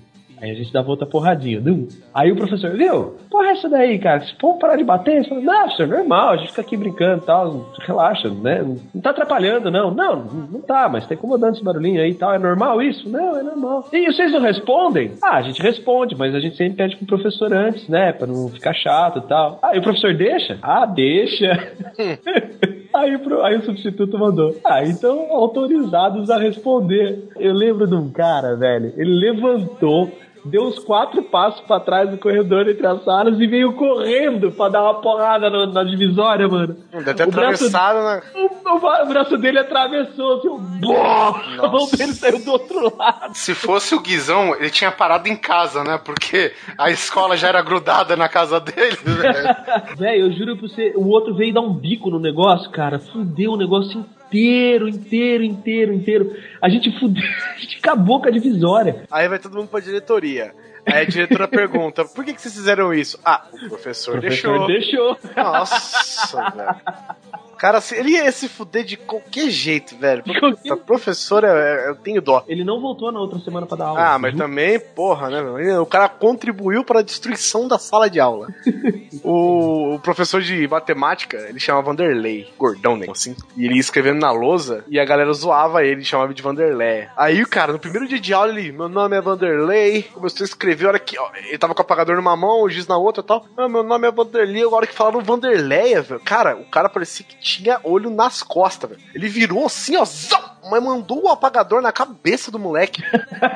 [0.41, 1.59] Aí a gente dava outra porradinha.
[1.59, 1.87] Dum.
[2.13, 3.17] Aí o professor, viu?
[3.29, 4.21] Porra, é essa daí, cara?
[4.21, 7.23] Se for parar de bater, você fala, não, professor, normal, a gente fica aqui brincando
[7.23, 8.63] e tal, relaxa, né?
[8.93, 9.91] Não tá atrapalhando, não.
[9.91, 10.15] Não,
[10.51, 12.33] não tá, mas tá incomodando esse barulhinho aí e tal.
[12.33, 13.09] É normal isso?
[13.09, 13.87] Não, é normal.
[13.91, 15.13] E vocês não respondem?
[15.23, 18.13] Ah, a gente responde, mas a gente sempre pede pro professor antes, né?
[18.13, 19.59] Pra não ficar chato e tal.
[19.61, 20.57] Ah, e o professor deixa?
[20.61, 21.73] Ah, deixa.
[22.93, 24.55] Aí aí o substituto mandou.
[24.65, 27.29] Ah, então autorizados a responder.
[27.37, 28.91] Eu lembro de um cara, velho.
[28.97, 30.09] Ele levantou,
[30.45, 34.69] deu uns quatro passos pra trás do corredor entre as salas e veio correndo pra
[34.69, 36.75] dar uma porrada no- na divisória, mano.
[36.91, 38.21] Deve ter O braço- atravessado na.
[38.35, 40.97] O, o ba- o braço dele atravessou, assim, um
[41.63, 43.33] a mão dele saiu do outro lado.
[43.33, 45.97] Se fosse o Guizão, ele tinha parado em casa, né?
[46.03, 49.47] Porque a escola já era grudada na casa dele, velho.
[49.97, 53.53] Velho, eu juro pra você, o outro veio dar um bico no negócio, cara, fudeu
[53.53, 54.16] o negócio inteiro,
[54.87, 56.35] inteiro, inteiro, inteiro.
[56.61, 57.23] A gente fudeu,
[57.55, 59.03] a gente acabou com a divisória.
[59.11, 60.53] Aí vai todo mundo pra diretoria.
[60.87, 63.19] Aí a diretora pergunta: por que, que vocês fizeram isso?
[63.23, 65.15] Ah, o professor, O professor deixou.
[65.17, 65.33] deixou.
[65.35, 66.75] Nossa, velho.
[67.57, 70.21] Cara, ele ia se fuder de qualquer jeito, velho.
[70.23, 72.43] Qualquer- Puta, professor, é- é- eu tenho dó.
[72.47, 73.99] Ele não voltou na outra semana pra dar aula.
[73.99, 75.79] Ah, mas também, porra, né?
[75.79, 78.45] O cara contribuiu para a destruição da sala de aula.
[79.23, 83.07] o, o professor de matemática, ele chamava Vanderlei, gordão, né?
[83.09, 83.35] Assim.
[83.55, 87.07] E ele ia escrevendo na lousa e a galera zoava ele, chamava de Vanderlei.
[87.17, 90.76] Aí, cara, no primeiro dia de aula, ele, meu nome é Vanderlei, começou a escrever,
[90.85, 93.21] a hora que, ó, ele tava com o apagador numa mão, o giz na outra
[93.21, 93.45] e tal.
[93.57, 96.21] Ah, meu nome é Vanderlei, a hora que falaram Vanderleia, velho.
[96.21, 99.01] Cara, o cara parecia que tinha olho nas costas, velho.
[99.13, 103.01] Ele virou assim, ó, zau, mas mandou o apagador na cabeça do moleque.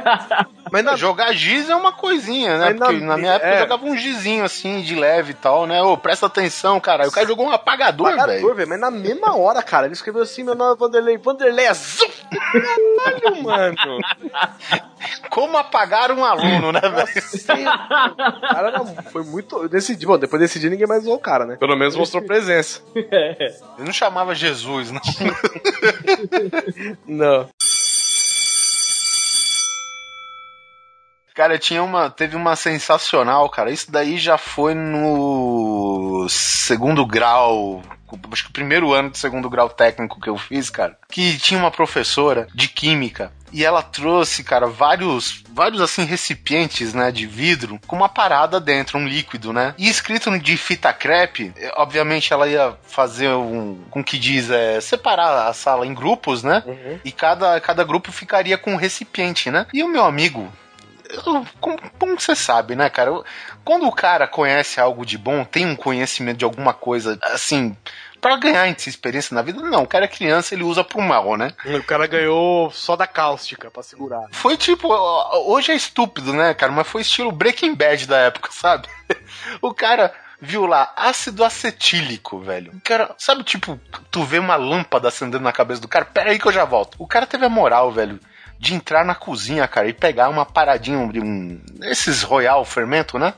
[0.71, 2.65] mas na, Jogar giz é uma coisinha, né?
[2.69, 3.55] Mas na- Porque na, minha época é.
[3.55, 5.81] eu jogava um gizinho assim, de leve e tal, né?
[5.81, 7.07] Ô, presta atenção, cara.
[7.07, 8.21] O cara jogou um apagador, velho.
[8.21, 8.69] apagador, velho.
[8.69, 11.17] Mas na mesma hora, cara, ele escreveu assim: meu nome é Vanderlei.
[11.17, 12.07] Vanderlei é zum!
[12.31, 13.99] Caralho, mano.
[15.29, 17.07] Como apagar um aluno, né, velho?
[18.41, 19.67] Cara foi muito.
[19.67, 21.55] Desse dia, bom, depois desse dia ninguém mais usou o cara, né?
[21.57, 22.81] Pelo menos mostrou presença.
[23.77, 25.01] Eu não chamava Jesus, não.
[27.07, 27.49] Não.
[31.33, 32.09] Cara, tinha uma.
[32.09, 33.71] Teve uma sensacional, cara.
[33.71, 37.81] Isso daí já foi no segundo grau.
[38.31, 40.97] Acho que o primeiro ano do segundo grau técnico que eu fiz, cara.
[41.09, 43.31] Que tinha uma professora de química.
[43.53, 48.97] E ela trouxe, cara, vários, vários assim, recipientes, né, de vidro, com uma parada dentro,
[48.97, 49.75] um líquido, né?
[49.77, 54.79] E escrito de fita crepe, eh, obviamente ela ia fazer um, com que diz, é,
[54.79, 56.63] separar a sala em grupos, né?
[57.03, 59.67] E cada, cada grupo ficaria com um recipiente, né?
[59.73, 60.51] E o meu amigo,
[61.59, 63.09] como, como você sabe, né, cara?
[63.09, 63.25] Eu-
[63.63, 67.75] Quando o cara conhece algo de bom, tem um conhecimento de alguma coisa, assim,
[68.19, 69.83] pra ganhar essa experiência na vida, não.
[69.83, 71.51] O cara é criança, ele usa pro mal, né?
[71.65, 74.25] O cara ganhou só da cáustica pra segurar.
[74.31, 74.87] Foi tipo,
[75.47, 76.71] hoje é estúpido, né, cara?
[76.71, 78.87] Mas foi estilo Breaking Bad da época, sabe?
[79.61, 82.71] O cara viu lá ácido acetílico, velho.
[82.73, 83.79] O cara, sabe, tipo,
[84.09, 86.95] tu vê uma lâmpada acendendo na cabeça do cara, pera aí que eu já volto.
[86.97, 88.19] O cara teve a moral, velho.
[88.61, 91.59] De entrar na cozinha, cara, e pegar uma paradinha de um.
[91.81, 93.33] Esses Royal fermento, né?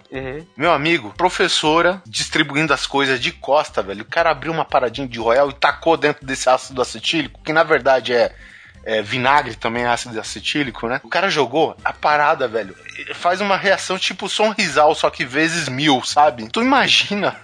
[0.57, 4.01] Meu amigo, professora distribuindo as coisas de costa, velho.
[4.01, 7.63] O cara abriu uma paradinha de Royal e tacou dentro desse ácido acetílico, que na
[7.63, 8.35] verdade é,
[8.83, 10.99] é vinagre também, é ácido acetílico, né?
[11.01, 12.75] O cara jogou a parada, velho.
[13.15, 16.49] Faz uma reação tipo sonrisal, só que vezes mil, sabe?
[16.49, 17.37] Tu imagina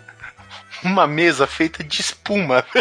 [0.83, 2.65] uma mesa feita de espuma.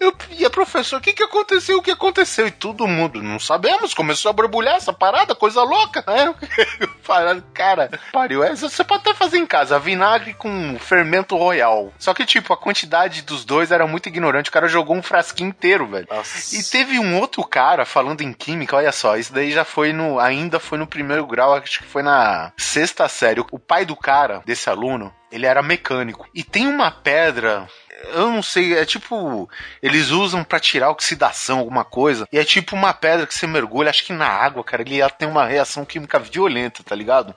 [0.00, 1.78] Eu, e a professora, o que que aconteceu?
[1.78, 2.46] O que aconteceu?
[2.46, 6.04] E todo mundo, não sabemos, começou a borbulhar essa parada, coisa louca.
[6.06, 6.34] né?
[6.80, 11.92] Eu falando, cara, pariu, essa você pode até fazer em casa, vinagre com fermento royal.
[11.98, 15.48] Só que, tipo, a quantidade dos dois era muito ignorante, o cara jogou um frasquinho
[15.48, 16.06] inteiro, velho.
[16.52, 20.18] E teve um outro cara falando em química, olha só, isso daí já foi no.
[20.18, 23.40] Ainda foi no primeiro grau, acho que foi na sexta série.
[23.50, 26.28] O pai do cara, desse aluno, ele era mecânico.
[26.34, 27.68] E tem uma pedra.
[28.14, 29.50] Eu não sei, é tipo.
[29.82, 32.28] Eles usam pra tirar oxidação, alguma coisa.
[32.32, 34.82] E é tipo uma pedra que você mergulha, acho que na água, cara.
[34.82, 37.34] Ele ela tem uma reação química violenta, tá ligado?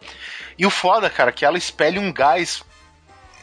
[0.58, 2.64] E o foda, cara, é que ela espelha um gás.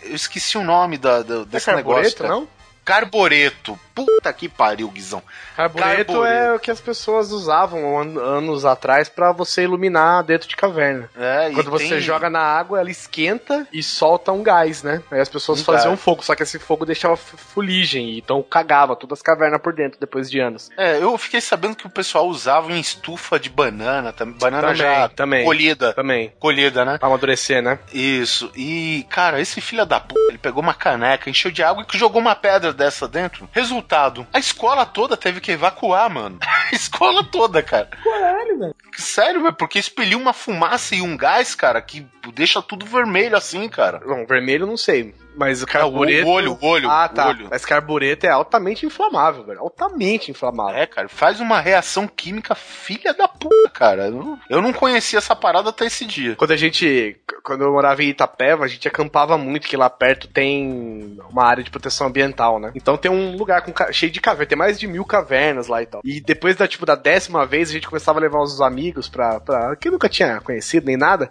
[0.03, 2.17] Eu esqueci o nome da, da- desse é negócio.
[2.17, 2.29] cara.
[2.31, 2.49] não?
[2.85, 3.79] Carbureto.
[3.95, 5.23] Puta que pariu, Guizão.
[5.59, 6.25] Carbureto, Carbureto.
[6.25, 11.11] é o que as pessoas usavam an- anos atrás pra você iluminar dentro de caverna.
[11.19, 15.03] É, Quando você tem- joga na água, ela esquenta e solta um gás, né?
[15.11, 16.01] Aí as pessoas Um faziam gás.
[16.01, 19.99] fogo, só que esse fogo deixava fu- fuligem, então cagava todas as cavernas por dentro
[19.99, 20.71] depois de anos.
[20.77, 24.77] É, eu fiquei sabendo que o pessoal usava em estufa de banana, tam- banana Também,
[24.77, 25.45] já também.
[25.45, 25.93] colhida.
[25.93, 26.33] Também.
[26.39, 26.99] Colhida, né?
[26.99, 27.81] Pra amadurecer, né?
[27.93, 28.49] Isso.
[28.55, 32.21] E, cara, esse filho da puta, ele pegou uma caneca, encheu de água e jogou
[32.21, 33.49] uma pedra dessa dentro.
[33.51, 36.39] Resultado, a escola toda teve que evacuar, mano.
[36.41, 37.89] A escola toda, cara.
[38.03, 38.75] Caralho, velho.
[38.97, 43.69] Sério, velho, porque expeliu uma fumaça e um gás, cara, que deixa tudo vermelho assim,
[43.69, 44.01] cara.
[44.01, 45.15] Bom, vermelho não sei.
[45.39, 46.29] Mas o É, o carbureto.
[46.29, 47.27] olho, o olho, Ah, tá.
[47.27, 47.49] o olho.
[47.51, 49.61] Mas carbureto é altamente inflamável, velho.
[49.61, 50.75] Altamente inflamável.
[50.77, 54.07] É, cara, faz uma reação química filha da puta, cara.
[54.07, 56.35] Eu não- Eu não conhecia essa parada até esse dia.
[56.37, 57.17] Quando a gente.
[57.45, 61.63] Quando eu morava em Itapeva, a gente acampava muito, que lá perto tem uma área
[61.63, 62.73] de proteção ambiental, né?
[62.75, 65.87] Então tem um lugar com cheio de cavernas, tem mais de mil cavernas lá e
[65.87, 66.01] tal.
[66.05, 69.39] E depois da, tipo, da décima vez, a gente começava a levar os amigos pra.
[69.41, 71.31] pra que nunca tinha conhecido nem nada.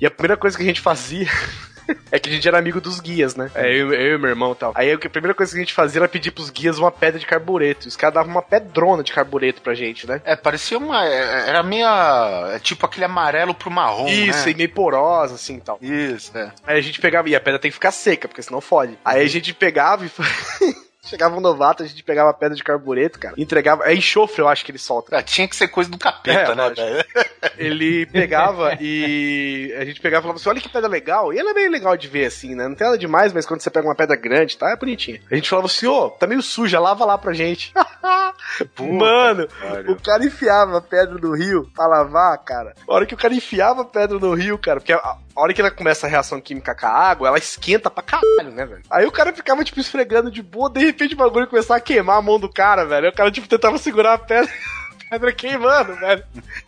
[0.00, 1.28] E a primeira coisa que a gente fazia.
[2.10, 3.50] É que a gente era amigo dos guias, né?
[3.54, 4.72] É, eu, eu e meu irmão e tal.
[4.74, 7.26] Aí a primeira coisa que a gente fazia era pedir pros guias uma pedra de
[7.26, 7.86] carbureto.
[7.86, 10.20] Os caras davam uma pedrona de carbureto pra gente, né?
[10.24, 11.06] É, parecia uma.
[11.06, 12.52] é, Era meia.
[12.54, 14.08] é Tipo aquele amarelo pro marrom.
[14.08, 14.52] Isso, né?
[14.52, 15.78] e meio porosa, assim e tal.
[15.80, 16.50] Isso, é.
[16.66, 18.98] Aí a gente pegava, e a pedra tem que ficar seca, porque senão fode.
[19.04, 20.10] Aí a gente pegava e.
[21.08, 23.84] Chegava um novato, a gente pegava pedra de carbureto, cara, entregava.
[23.84, 25.16] É enxofre, eu acho que ele solta.
[25.16, 27.04] Ah, tinha que ser coisa do capeta, É, né, velho?
[27.58, 31.32] Ele pegava e a gente pegava e falava assim: olha que pedra legal.
[31.32, 32.68] E ela é meio legal de ver assim, né?
[32.68, 34.70] Não tem nada demais, mas quando você pega uma pedra grande, tá?
[34.70, 35.20] É bonitinha.
[35.30, 37.72] A gente falava assim: ô, tá meio suja, lava lá pra gente.
[38.78, 39.48] Mano,
[39.88, 42.74] o cara enfiava a pedra no rio pra lavar, cara.
[42.88, 45.52] A hora que o cara enfiava a pedra no rio, cara, porque a, a hora
[45.52, 48.82] que ela começa a reação química com a água, ela esquenta pra caralho, né, velho?
[48.90, 52.18] Aí o cara ficava, tipo, esfregando de boa, de repente o bagulho começava a queimar
[52.18, 53.06] a mão do cara, velho.
[53.06, 54.50] Aí o cara, tipo, tentava segurar a pedra.
[55.10, 56.22] Pedra queimando, velho.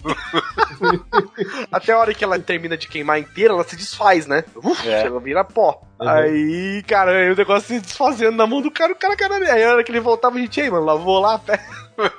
[1.71, 4.45] Até a hora que ela termina de queimar inteira, ela se desfaz, né?
[4.57, 5.03] Uf, É.
[5.07, 5.83] Ela vira pó.
[6.01, 9.62] Aí, cara, aí o negócio se desfazendo na mão do cara, o cara, cara, aí
[9.65, 11.65] a hora que ele voltava, a gente, aí, mano, lavou lá a pedra.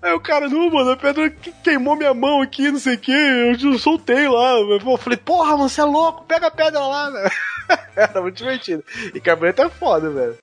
[0.00, 2.98] Aí o cara, não, mano, a pedra que- queimou minha mão aqui, não sei o
[2.98, 4.52] que, eu soltei lá.
[4.60, 7.30] Eu falei, porra, mano, você é louco, pega a pedra lá, velho.
[7.96, 8.84] Era muito divertido.
[9.12, 10.36] E carbureto é foda, velho.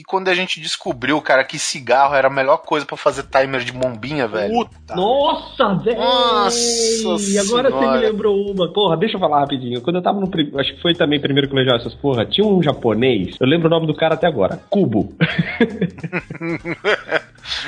[0.00, 3.60] E quando a gente descobriu, cara, que cigarro era a melhor coisa pra fazer timer
[3.60, 4.50] de bombinha, velho.
[4.50, 4.94] Puta.
[4.96, 5.98] Nossa, velho!
[5.98, 8.00] Nossa E agora você me senhora.
[8.00, 8.72] lembrou uma.
[8.72, 9.82] Porra, deixa eu falar rapidinho.
[9.82, 10.26] Quando eu tava no.
[10.58, 12.24] Acho que foi também primeiro colegial essas porra.
[12.24, 13.36] Tinha um japonês.
[13.38, 14.58] Eu lembro o nome do cara até agora.
[14.70, 15.14] Cubo.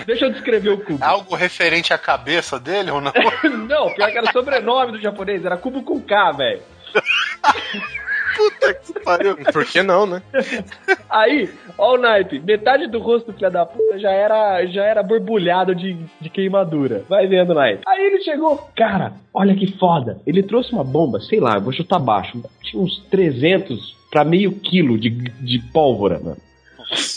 [0.06, 1.04] deixa eu descrever o Cubo.
[1.04, 3.12] Algo referente à cabeça dele ou não?
[3.68, 5.44] Não, pior que era o sobrenome do japonês.
[5.44, 6.62] Era Cubo com K, velho.
[8.36, 9.36] Puta que pariu.
[9.52, 10.22] Por que não, né?
[11.08, 15.02] Aí, ó o naipe, metade do rosto do filho da puta já era, já era
[15.02, 17.04] borbulhado de, de queimadura.
[17.08, 17.82] Vai vendo, naipe.
[17.86, 20.20] Aí ele chegou, cara, olha que foda.
[20.26, 22.42] Ele trouxe uma bomba, sei lá, eu vou chutar baixo.
[22.62, 26.38] Tinha uns 300 pra meio quilo de, de pólvora, mano.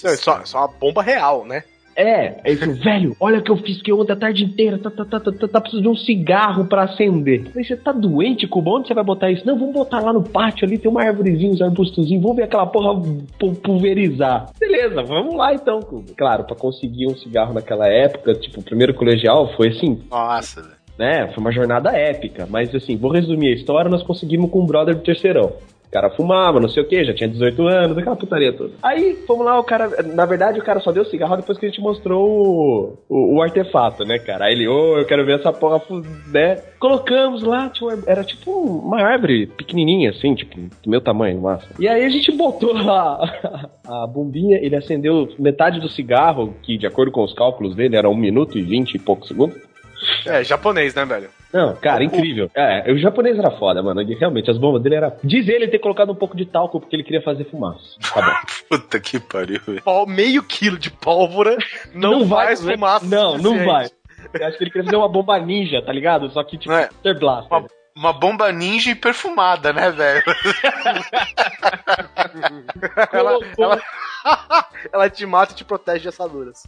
[0.04, 1.64] Não, é só, só uma bomba real, né?
[1.96, 4.78] É, aí ele falou, velho, olha o que eu fiz que ontem a tarde inteira,
[4.78, 7.44] tá, tá, tá, tá, tá, tá precisando de um cigarro pra acender.
[7.46, 8.72] Eu falei, você tá doente, Cuba?
[8.72, 9.46] Onde você vai botar isso?
[9.48, 12.66] Não, vamos botar lá no pátio ali, tem uma árvorezinha, uns arbustozinhos, vamos ver aquela
[12.66, 13.02] porra
[13.40, 14.50] pu- pulverizar.
[14.60, 16.12] Beleza, vamos lá então, Cuba.
[16.18, 20.74] Claro, pra conseguir um cigarro naquela época, tipo, o primeiro colegial foi assim, Nossa, velho.
[21.00, 21.28] né?
[21.34, 24.96] Foi uma jornada épica, mas assim, vou resumir a história, nós conseguimos com um brother
[24.96, 25.54] do terceirão.
[25.88, 28.74] O cara fumava, não sei o que, já tinha 18 anos, aquela putaria toda.
[28.84, 29.90] Aí, fomos lá, o cara.
[30.04, 33.42] Na verdade, o cara só deu cigarro depois que a gente mostrou o, o, o
[33.42, 34.46] artefato, né, cara?
[34.46, 35.82] Aí ele, ô, eu quero ver essa porra,
[36.28, 36.58] né?
[36.80, 37.72] Colocamos lá,
[38.06, 41.68] era tipo uma árvore pequenininha, assim, tipo, do meu tamanho, massa.
[41.80, 43.20] E aí a gente botou lá
[43.88, 48.10] a bombinha, ele acendeu metade do cigarro, que de acordo com os cálculos dele era
[48.10, 49.58] 1 minuto e 20 e poucos segundos.
[50.26, 51.30] É, japonês, né, velho?
[51.54, 52.52] Não, cara, incrível.
[52.54, 54.02] É, o japonês era foda, mano.
[54.02, 55.18] Ele, realmente, as bombas dele era.
[55.24, 57.96] Diz ele ter colocado um pouco de talco porque ele queria fazer fumaça.
[58.16, 58.42] Tá.
[58.70, 59.84] Puta que pariu, velho.
[60.08, 61.58] Meio quilo de pólvora
[61.94, 62.74] não, faz né?
[62.74, 63.06] fumaça.
[63.06, 63.90] Não, não vai.
[64.34, 66.30] Eu acho que ele queria fazer uma bomba ninja, tá ligado?
[66.32, 66.90] Só que tipo, É.
[67.14, 67.58] Blaster.
[67.58, 70.24] Uma, uma bomba ninja e perfumada, né, velho?
[73.12, 73.82] Ela, ela,
[74.92, 76.64] ela te mata e te protege de assaduras.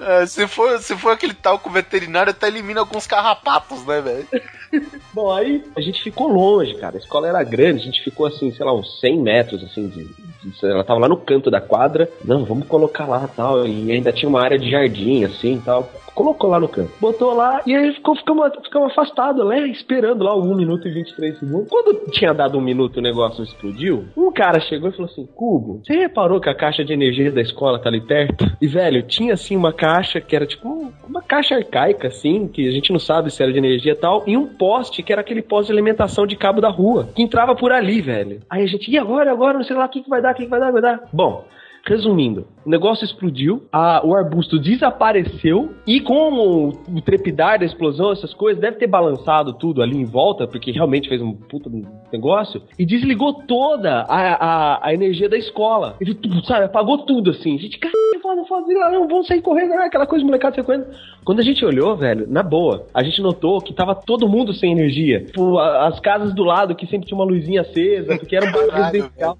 [0.00, 4.28] É, se, for, se for aquele talco veterinário, até elimina alguns carrapatos, né, velho?
[5.14, 6.96] Bom, aí a gente ficou longe, cara.
[6.96, 10.04] A escola era grande, a gente ficou assim, sei lá, uns 100 metros, assim, de.
[10.04, 12.08] de- ela tava lá no canto da quadra.
[12.24, 13.66] Não, vamos colocar lá tal.
[13.66, 15.90] E ainda tinha uma área de jardim, assim tal.
[16.14, 16.90] Colocou lá no canto.
[17.00, 19.68] Botou lá e aí ficou, ficamos, ficamos afastados, né?
[19.68, 21.68] Esperando lá 1 minuto e 23 segundos.
[21.68, 25.80] Quando tinha dado um minuto o negócio explodiu, um cara chegou e falou assim: Cubo,
[25.84, 28.44] você reparou que a caixa de energia da escola tá ali perto?
[28.60, 32.66] E, velho, tinha assim uma caixa que era tipo um- uma caixa arcaica, assim, que
[32.68, 35.20] a gente não sabe se era de energia e tal, e um poste que era
[35.20, 38.40] aquele poste de alimentação de cabo da rua, que entrava por ali, velho.
[38.50, 40.34] Aí a gente, e agora, agora, não sei lá, o que, que vai dar, o
[40.34, 41.02] que, que vai dar, vai dar.
[41.12, 41.44] Bom.
[41.88, 48.12] Resumindo, o negócio explodiu, a- o arbusto desapareceu e com o, o trepidar da explosão,
[48.12, 51.70] essas coisas, deve ter balançado tudo ali em volta, porque realmente fez um puta
[52.12, 55.96] negócio, e desligou toda a, a, a energia da escola.
[55.98, 57.54] Ele, sabe, apagou tudo assim.
[57.56, 60.86] A gente, caralho, foda, foda, não, vamos sair correndo, ah, aquela coisa molecada saiu correndo.
[61.24, 64.72] Quando a gente olhou, velho, na boa, a gente notou que tava todo mundo sem
[64.72, 65.24] energia.
[65.24, 69.38] Tipo, as casas do lado que sempre tinha uma luzinha acesa, porque era um residencial.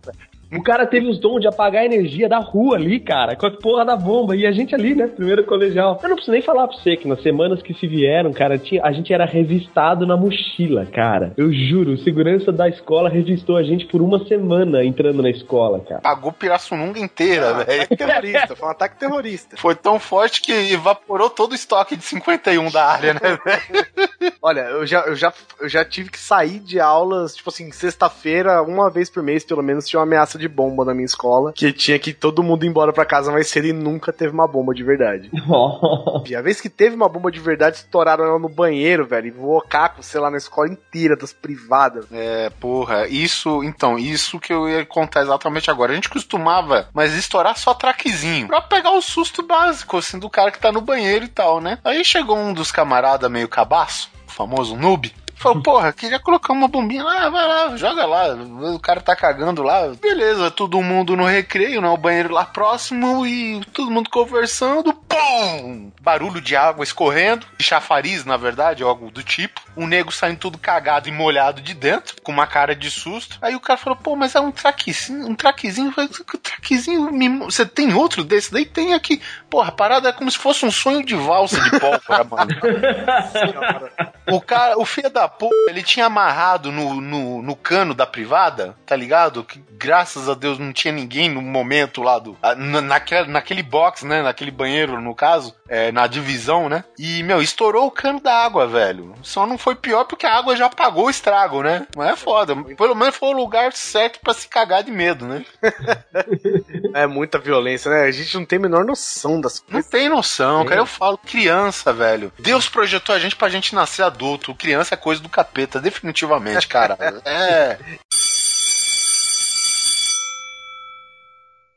[0.51, 3.51] O cara teve os dons de apagar a energia da rua ali, cara, com a
[3.51, 4.35] porra da bomba.
[4.35, 5.07] E a gente ali, né?
[5.07, 5.99] Primeiro colegial.
[6.03, 8.83] Eu não preciso nem falar pra você que nas semanas que se vieram, cara, tinha,
[8.83, 11.35] a gente era revistado na mochila, cara.
[11.37, 15.81] Eu juro, o segurança da escola revistou a gente por uma semana entrando na escola,
[15.81, 16.01] cara.
[16.01, 17.83] Pagou Pirassununga inteira, Ah, velho.
[17.83, 19.57] ataque terrorista, foi um ataque terrorista.
[19.59, 24.33] Foi tão forte que evaporou todo o estoque de 51 da área, né, velho?
[24.41, 28.63] Olha, eu já, eu, já, eu já tive que sair de aulas, tipo assim, sexta-feira,
[28.63, 31.73] uma vez por mês, pelo menos, tinha uma ameaça de bomba na minha escola, que
[31.73, 34.75] tinha que todo mundo ir embora pra casa mais cedo e nunca teve uma bomba
[34.75, 35.31] de verdade.
[36.29, 39.31] E a vez que teve uma bomba de verdade, estouraram ela no banheiro, velho, e
[39.31, 42.07] voou caco, sei lá, na escola inteira, das privadas.
[42.13, 45.93] É, porra, isso, então, isso que eu ia contar exatamente agora.
[45.93, 50.51] A gente costumava, mas estourar só traquezinho, pra pegar o susto básico, assim, do cara
[50.51, 51.79] que tá no banheiro e tal, né?
[51.83, 56.67] Aí chegou um dos camaradas meio cabaço, o famoso noob, Falou, porra, queria colocar uma
[56.67, 58.35] bombinha lá, vai lá, joga lá.
[58.75, 59.89] O cara tá cagando lá.
[60.01, 61.89] Beleza, todo mundo no recreio, né?
[61.89, 64.93] O banheiro lá próximo e todo mundo conversando.
[65.19, 65.93] Pum!
[66.01, 69.61] Barulho de água escorrendo, de chafariz, na verdade, algo do tipo.
[69.77, 73.39] O nego saindo tudo cagado e molhado de dentro, com uma cara de susto.
[73.43, 75.89] Aí o cara falou, pô, mas é um traquezinho, um traquezinho.
[75.89, 77.11] Eu falei, "Que traquezinho,
[77.45, 78.53] você tem outro desse?
[78.53, 79.21] Daí tem aqui.
[79.51, 82.51] Porra, a parada é como se fosse um sonho de valsa de pólvora, mano.
[84.31, 88.77] O cara, o filho da puta, ele tinha amarrado no, no, no cano da privada,
[88.85, 89.43] tá ligado?
[89.43, 92.37] Que graças a Deus não tinha ninguém no momento lá do.
[92.59, 94.21] na- naquele, naquele box, né?
[94.23, 96.85] Naquele banheiro, no caso, é, na divisão, né?
[96.99, 99.15] E, meu, estourou o cano da água, velho.
[99.23, 101.87] Só não foi pior porque a água já apagou o estrago, né?
[101.97, 102.55] Mas é foda.
[102.77, 105.45] Pelo menos foi o lugar certo pra se cagar de medo, né?
[106.95, 108.03] É muita violência, né?
[108.05, 109.91] A gente não tem a menor noção das Não coisas.
[109.91, 110.81] tem noção, cara.
[110.81, 112.33] Eu falo, criança, velho.
[112.39, 114.55] Deus projetou a gente pra gente nascer adulto.
[114.55, 116.97] Criança é coisa do capeta, definitivamente, cara.
[117.25, 117.79] É.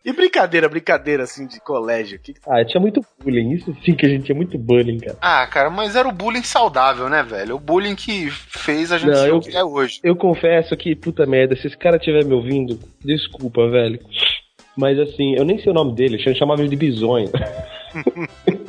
[0.03, 2.17] E brincadeira, brincadeira, assim, de colégio.
[2.19, 2.33] Que...
[2.47, 3.51] Ah, tinha muito bullying.
[3.51, 5.17] Isso sim que a gente tinha muito bullying, cara.
[5.21, 7.55] Ah, cara, mas era o bullying saudável, né, velho?
[7.55, 9.99] O bullying que fez a gente Não, ser eu- o que é hoje.
[10.03, 13.99] Eu confesso que, puta merda, se esse cara estiver me ouvindo, desculpa, velho.
[14.75, 17.29] Mas assim, eu nem sei o nome dele, eu chamava ele de bisonho.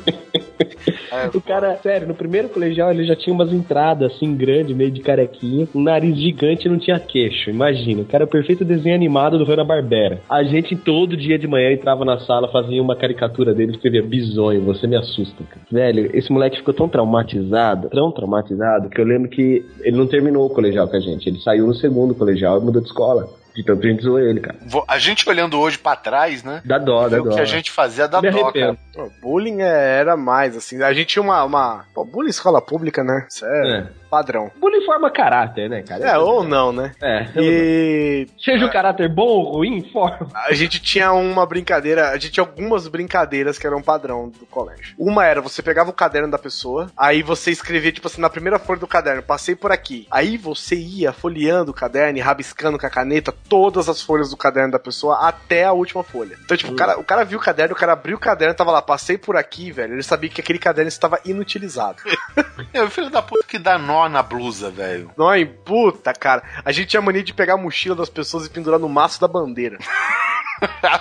[1.33, 5.01] O cara, sério, no primeiro colegial ele já tinha umas entradas assim grandes, meio de
[5.01, 7.49] carequinha, um nariz gigante e não tinha queixo.
[7.49, 10.21] Imagina, o cara é o perfeito desenho animado do Hanna-Barbera.
[10.29, 14.01] A gente todo dia de manhã entrava na sala, fazia uma caricatura dele e escrevia
[14.01, 15.43] bisonho, você me assusta.
[15.43, 15.65] Cara.
[15.71, 20.45] Velho, esse moleque ficou tão traumatizado, tão traumatizado, que eu lembro que ele não terminou
[20.45, 21.27] o colegial com a gente.
[21.27, 23.42] Ele saiu no segundo colegial e mudou de escola.
[23.55, 24.57] De tanto a gente zoou ele, cara.
[24.87, 26.61] A gente olhando hoje pra trás, né?
[26.65, 27.35] Dá dó, dá o dó.
[27.35, 28.77] que a gente fazia da Me dó, arrependo.
[28.93, 29.09] cara.
[29.09, 30.81] Pô, bullying é- era mais, assim.
[30.81, 31.43] A gente tinha uma.
[31.43, 31.85] uma...
[31.93, 33.27] Pô, bullying escola pública, né?
[33.29, 33.87] Isso é, É.
[34.13, 34.51] padrão.
[34.59, 36.07] Bullying forma caráter, né, cara?
[36.07, 36.91] É, ou não, né?
[37.01, 37.25] É.
[37.35, 40.29] E Seja o caráter bom ou ruim, forma.
[40.35, 44.93] a gente tinha uma brincadeira, a gente tinha algumas brincadeiras que eram padrão do colégio.
[44.99, 48.59] Uma era, você pegava o caderno da pessoa, aí você escrevia, tipo assim, na primeira
[48.59, 50.05] folha do caderno, passei por aqui.
[50.11, 54.37] Aí você ia folheando o caderno e rabiscando com a caneta todas as folhas do
[54.37, 56.37] caderno da pessoa até a última folha.
[56.45, 58.71] Então, tipo, o, cara, o cara viu o caderno, o cara abriu o caderno, tava
[58.71, 59.93] lá, passei por aqui, velho.
[59.93, 61.97] Ele sabia que aquele caderno estava inutilizado.
[62.73, 65.11] É o filho da puta que dá nó na blusa, velho.
[65.17, 65.45] Não, hein?
[65.65, 66.43] puta, cara.
[66.63, 69.27] A gente tinha mania de pegar a mochila das pessoas e pendurar no maço da
[69.27, 69.77] bandeira.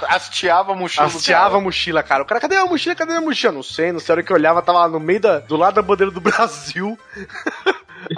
[0.09, 2.23] Hasteava a mochila Hasteava a mochila, cara.
[2.23, 2.95] O cara, cadê a mochila?
[2.95, 3.53] Cadê a mochila?
[3.53, 4.13] Não sei, não sei.
[4.13, 6.21] A hora que eu olhava, tava lá no meio da, do lado da bandeira do
[6.21, 6.99] Brasil.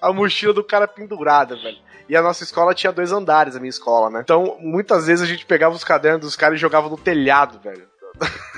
[0.00, 1.78] a, a mochila do cara pendurada, velho.
[2.08, 4.20] E a nossa escola tinha dois andares, a minha escola, né?
[4.22, 7.86] Então, muitas vezes a gente pegava os cadernos dos caras e jogava no telhado, velho.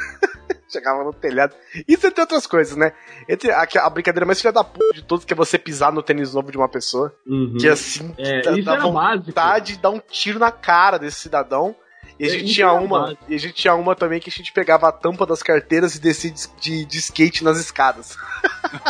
[0.70, 1.54] Chegava no telhado.
[1.88, 2.92] Isso entre outras coisas, né?
[3.28, 6.02] Entre a, a brincadeira mais filha da puta de todos, que é você pisar no
[6.02, 7.12] tênis novo de uma pessoa.
[7.58, 9.26] Que assim, É, dá, dá era básico.
[9.26, 11.74] vontade de dar um tiro na cara desse cidadão.
[12.20, 13.16] E a É, gente tinha uma.
[13.26, 16.00] E a gente tinha uma também que a gente pegava a tampa das carteiras e
[16.00, 18.14] descia de, de, de skate nas escadas.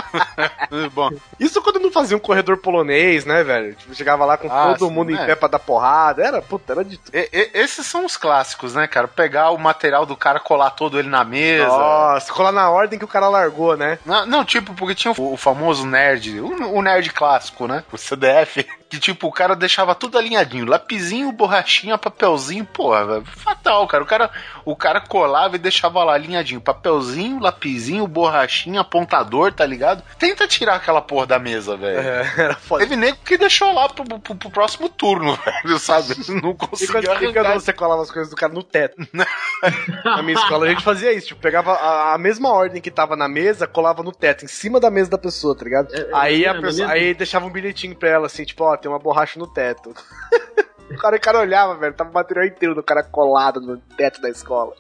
[0.93, 3.74] Bom, Isso quando não fazia um corredor polonês, né, velho?
[3.77, 5.27] Tipo, chegava lá com Ah, todo sim, mundo em é.
[5.27, 6.23] pé pra dar porrada.
[6.24, 7.15] Era, puta, era de tudo.
[7.15, 9.07] e- e- esses são os clássicos, né, cara?
[9.07, 11.66] Pegar o material do cara, colar todo ele na mesa.
[11.69, 13.98] Nossa, colar na ordem que o cara largou, né?
[14.05, 17.85] Não, não, tipo, porque tinha o, o famoso nerd, o, o nerd clássico, né?
[17.93, 18.66] O CDF.
[18.90, 20.66] Que tipo, o cara deixava tudo alinhadinho.
[20.66, 24.02] Lapizinho, borrachinha, papelzinho, porra, fatal, cara.
[24.02, 24.30] O cara,
[24.64, 26.60] o cara colava e deixava lá alinhadinho.
[26.60, 30.02] Papelzinho, lapizinho, borrachinha, apontador, tá ligado?
[30.18, 32.00] Tenta tirar aquela porra da mesa, velho.
[32.00, 32.82] É, era foda.
[32.82, 36.14] Teve nego que deixou lá pro, pro- pro próximo turno, velho, sabe?
[36.28, 37.54] Não E quando, conseguiu e quando arrancar.
[37.60, 38.96] você colava as coisas do cara no teto?
[40.04, 43.14] na minha escola a gente fazia isso, tipo, pegava a, a mesma ordem que tava
[43.14, 45.88] na mesa, colava no teto, em cima da mesa da pessoa, tá ligado?
[46.12, 48.90] aí a é, pessoa, é- aí deixava um bilhetinho pra ela, assim, tipo, ó, tem
[48.90, 49.90] uma borracha no teto.
[50.90, 54.20] o, cara, o cara olhava, velho, tava o material inteiro do cara colado no teto
[54.20, 54.74] da escola.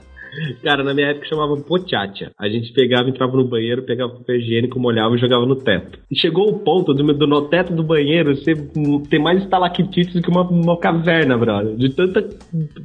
[0.62, 2.30] Cara, na minha época chamava pochacha.
[2.38, 5.98] A gente pegava, entrava no banheiro, pegava papel higiênico, molhava e jogava no teto.
[6.10, 8.56] E chegou o ponto do, do no teto do banheiro ser,
[9.08, 11.74] ter mais estalactites do que uma, uma caverna, brother.
[11.76, 12.22] De tanta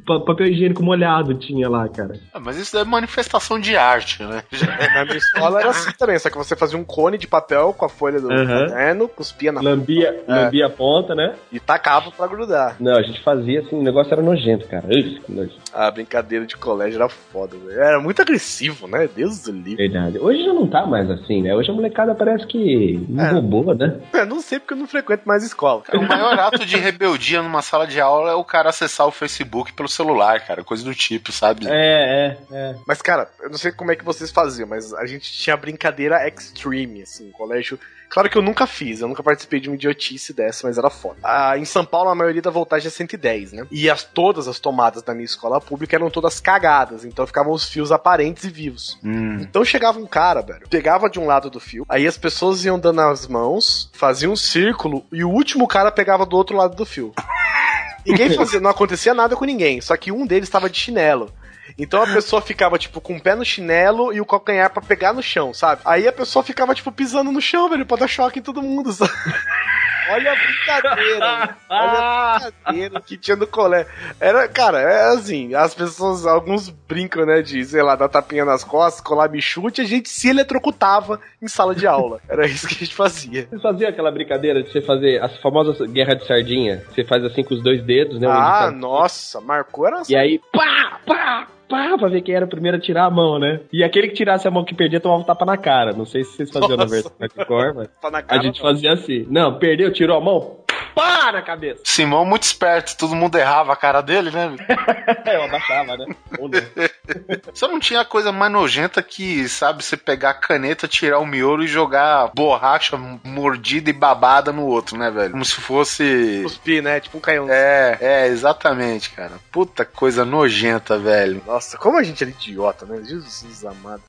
[0.06, 2.14] pa- papel higiênico molhado tinha lá, cara.
[2.32, 4.42] Ah, mas isso é manifestação de arte, né?
[4.94, 7.84] Na minha escola era assim também, só que você fazia um cone de papel com
[7.84, 8.68] a folha do Aham.
[8.68, 10.32] caderno, cuspia na Lambia, É.
[10.44, 11.34] lambia a ponta, né?
[11.52, 12.76] e tacava pra grudar.
[12.80, 14.86] Não, a gente fazia assim, o negócio era nojento, cara.
[14.88, 15.50] Que nojo.
[15.76, 17.78] A brincadeira de colégio era foda, velho.
[17.78, 19.06] Era muito agressivo, né?
[19.14, 19.76] Deus do livre.
[19.88, 20.18] Verdade.
[20.18, 21.54] Hoje já não tá mais assim, né?
[21.54, 23.30] Hoje a molecada parece que não É.
[23.32, 24.00] roubou, né?
[24.14, 25.82] Eu não sei porque eu não frequento mais escola.
[25.92, 29.74] O maior ato de rebeldia numa sala de aula é o cara acessar o Facebook
[29.74, 30.64] pelo celular, cara.
[30.64, 31.66] Coisa do tipo, sabe?
[31.68, 32.74] É, é, é.
[32.86, 36.26] Mas, cara, eu não sei como é que vocês faziam, mas a gente tinha brincadeira
[36.26, 37.78] extreme, assim, colégio.
[38.08, 41.16] Claro que eu nunca fiz, eu nunca participei de uma idiotice dessa, mas era foda.
[41.22, 43.66] Ah, em São Paulo, a maioria da voltagem é 110, né?
[43.70, 47.68] E as, todas as tomadas da minha escola pública eram todas cagadas, então ficavam os
[47.68, 48.98] fios aparentes e vivos.
[49.04, 49.38] Hum.
[49.40, 52.78] Então chegava um cara, velho, pegava de um lado do fio, aí as pessoas iam
[52.78, 56.86] dando as mãos, faziam um círculo, e o último cara pegava do outro lado do
[56.86, 57.12] fio.
[58.06, 61.32] Ninguém fazia, não acontecia nada com ninguém, só que um deles estava de chinelo.
[61.78, 65.12] Então a pessoa ficava, tipo, com o pé no chinelo e o calcanhar pra pegar
[65.12, 65.82] no chão, sabe?
[65.84, 68.92] Aí a pessoa ficava, tipo, pisando no chão, velho, pra dar choque em todo mundo,
[68.92, 69.12] sabe?
[70.08, 71.56] Olha a brincadeira.
[71.68, 73.90] Olha a brincadeira que tinha no colégio.
[74.20, 78.62] Era, cara, é assim, as pessoas, alguns brincam, né, de, sei lá, dar tapinha nas
[78.62, 82.20] costas, colar bichute, a gente se eletrocutava em sala de aula.
[82.28, 83.48] Era isso que a gente fazia.
[83.50, 86.84] Vocês faziam aquela brincadeira de você fazer as famosas guerra de sardinha?
[86.88, 88.28] Você faz assim com os dois dedos, né?
[88.28, 92.48] um Ah, nossa, marcou era E aí, pá, pá, pá, pra ver quem era o
[92.48, 93.60] primeiro a tirar a mão, né?
[93.72, 95.92] E aquele que tirasse a mão que perdia tomava um tapa na cara.
[95.92, 96.94] Não sei se vocês faziam na Nossa.
[96.94, 98.68] versão hardcore, mas Tá na a cara, gente não.
[98.70, 99.26] fazia assim.
[99.30, 100.58] Não, perdeu, tirou a mão,
[100.96, 101.82] pá na cabeça.
[101.84, 104.56] Simão muito esperto, todo mundo errava a cara dele, né?
[105.30, 106.06] Eu abaixava, né?
[106.38, 106.58] Ou não.
[107.52, 111.62] Você não tinha coisa mais nojenta que, sabe, você pegar a caneta, tirar o miolo
[111.62, 115.32] e jogar borracha mordida e babada no outro, né, velho?
[115.32, 116.40] Como se fosse.
[116.42, 116.98] Cuspir, né?
[116.98, 117.46] Tipo um canhão.
[117.48, 119.32] É, é, exatamente, cara.
[119.52, 121.42] Puta coisa nojenta, velho.
[121.46, 123.02] Nossa, como a gente era idiota, né?
[123.04, 124.02] Jesus amado.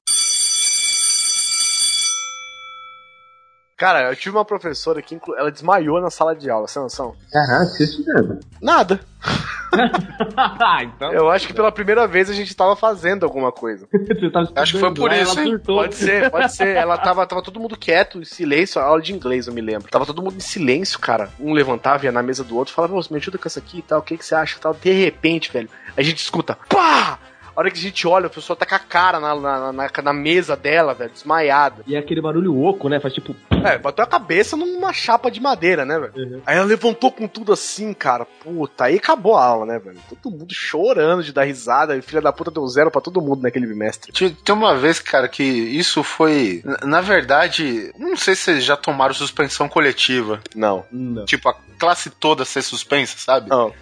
[3.78, 7.14] Cara, eu tive uma professora que inclu- ela desmaiou na sala de aula, sem noção?
[7.32, 8.40] Caraca, vocês fizeram.
[8.60, 9.00] Nada.
[10.82, 13.88] então, Eu acho que pela primeira vez a gente tava fazendo alguma coisa.
[13.94, 15.60] você tava Acho que foi por lá, isso, ela hein?
[15.60, 16.76] Pode ser, pode ser.
[16.76, 19.92] Ela tava, tava todo mundo quieto, em silêncio, a aula de inglês, eu me lembro.
[19.92, 21.30] Tava todo mundo em silêncio, cara.
[21.40, 23.82] Um levantava, ia na mesa do outro, falava, "Ô, me ajuda com essa aqui e
[23.84, 24.74] tal, o que, que você acha e tal.
[24.74, 27.20] De repente, velho, a gente escuta, pá!
[27.58, 29.90] A hora que a gente olha, a pessoa tá com a cara na, na, na,
[30.04, 31.82] na mesa dela, velho, desmaiada.
[31.88, 33.00] E é aquele barulho oco, né?
[33.00, 33.36] Faz tipo.
[33.66, 36.14] É, bateu a cabeça numa chapa de madeira, né, velho?
[36.16, 36.42] Uhum.
[36.46, 38.26] Aí ela levantou com tudo assim, cara.
[38.26, 39.98] Puta, aí acabou a aula, né, velho?
[40.22, 41.98] Todo mundo chorando de dar risada.
[41.98, 44.12] E filha da puta deu zero pra todo mundo naquele bimestre.
[44.12, 46.62] Tem uma vez, cara, que isso foi.
[46.64, 50.40] na- Na verdade, não sei se vocês já tomaram suspensão coletiva.
[50.56, 50.86] Não.
[50.92, 51.26] Não.
[51.26, 53.50] Tipo, a classe toda ser suspensa, sabe?
[53.50, 53.74] Não.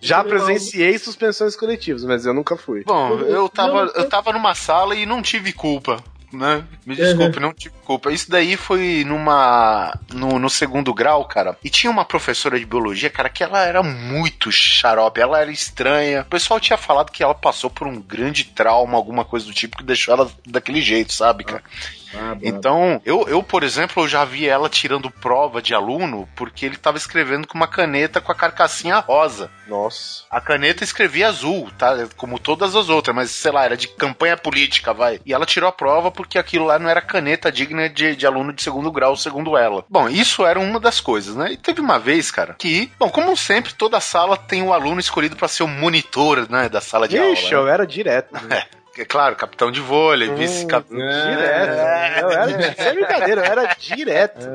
[0.00, 2.82] Já presenciei suspensões coletivas, mas eu nunca fui.
[2.84, 6.02] Bom, eu tava, eu tava numa sala e não tive culpa.
[6.32, 6.64] Né?
[6.86, 8.12] Me desculpe, não tive culpa.
[8.12, 9.92] Isso daí foi numa.
[10.12, 11.56] No, no segundo grau, cara.
[11.62, 16.22] E tinha uma professora de biologia, cara, que ela era muito xarope, ela era estranha.
[16.22, 19.76] O pessoal tinha falado que ela passou por um grande trauma, alguma coisa do tipo,
[19.76, 21.64] que deixou ela daquele jeito, sabe, cara?
[22.14, 26.66] Ah, Então, eu, eu, por exemplo, eu já vi ela tirando prova de aluno porque
[26.66, 29.50] ele tava escrevendo com uma caneta com a carcassinha rosa.
[29.68, 30.24] Nossa.
[30.30, 31.94] A caneta escrevia azul, tá?
[32.16, 35.20] Como todas as outras, mas sei lá, era de campanha política, vai.
[35.24, 38.52] E ela tirou a prova porque aquilo lá não era caneta digna de, de aluno
[38.52, 39.84] de segundo grau, segundo ela.
[39.88, 41.52] Bom, isso era uma das coisas, né?
[41.52, 45.36] E teve uma vez, cara, que, bom, como sempre, toda sala tem um aluno escolhido
[45.36, 47.68] pra ser o monitor, né, da sala de Ixi, aula.
[47.68, 48.32] eu era direto.
[48.46, 48.64] né?
[48.76, 50.98] É claro, capitão de vôlei, Hum, vice-capitão.
[50.98, 52.20] Direto.
[52.20, 54.48] Eu era, sem brincadeira, eu era direto.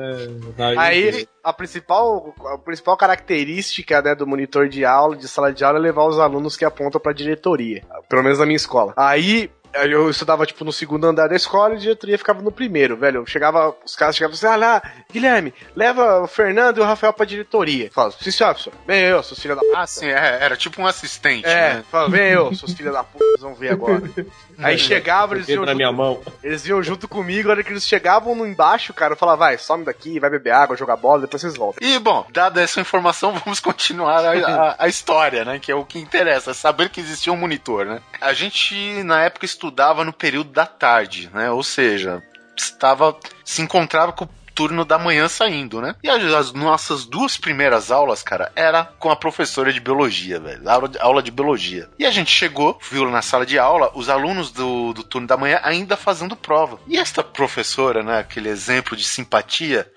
[0.78, 5.78] Aí, a principal, a principal característica né, do monitor de aula, de sala de aula,
[5.78, 7.82] é levar os alunos que apontam pra diretoria.
[8.08, 8.92] Pelo menos na minha escola.
[8.96, 9.50] Aí
[9.84, 13.18] Eu estudava, tipo, no segundo andar da escola e a diretoria ficava no primeiro, velho.
[13.20, 14.82] Eu chegava, os caras chegavam assim, ah lá,
[15.12, 17.90] Guilherme, leva o Fernando e o Rafael pra diretoria.
[17.92, 18.72] Fala, sim, senhor, professor.
[18.86, 19.78] Vem eu, seus filhos da puta.
[19.78, 21.84] Ah, sim, é, era tipo um assistente, É, né?
[21.90, 24.02] fala, vem eu, seus filhos da puta, vocês vão ver agora.
[24.58, 26.22] Aí chegava, eles iam, na junto, minha mão.
[26.42, 29.58] eles vinham junto comigo, a hora que eles chegavam no embaixo, cara, eu falava, vai,
[29.58, 31.86] some daqui, vai beber água, jogar bola, depois vocês voltam.
[31.86, 35.58] E, bom, dada essa informação, vamos continuar a, a- a história, né?
[35.58, 38.00] Que é o que interessa, saber que existia um monitor, né?
[38.20, 41.50] A gente, na época, estudava no período da tarde, né?
[41.50, 42.22] Ou seja,
[42.56, 43.16] estava.
[43.44, 45.94] se encontrava com o turno da manhã saindo, né?
[46.02, 50.68] E as, as nossas duas primeiras aulas, cara, era com a professora de biologia, velho.
[50.68, 51.90] Aula aula de biologia.
[51.98, 55.36] E a gente chegou, viu na sala de aula, os alunos do, do turno da
[55.36, 56.78] manhã ainda fazendo prova.
[56.86, 58.18] E esta professora, né?
[58.20, 59.90] Aquele exemplo de simpatia.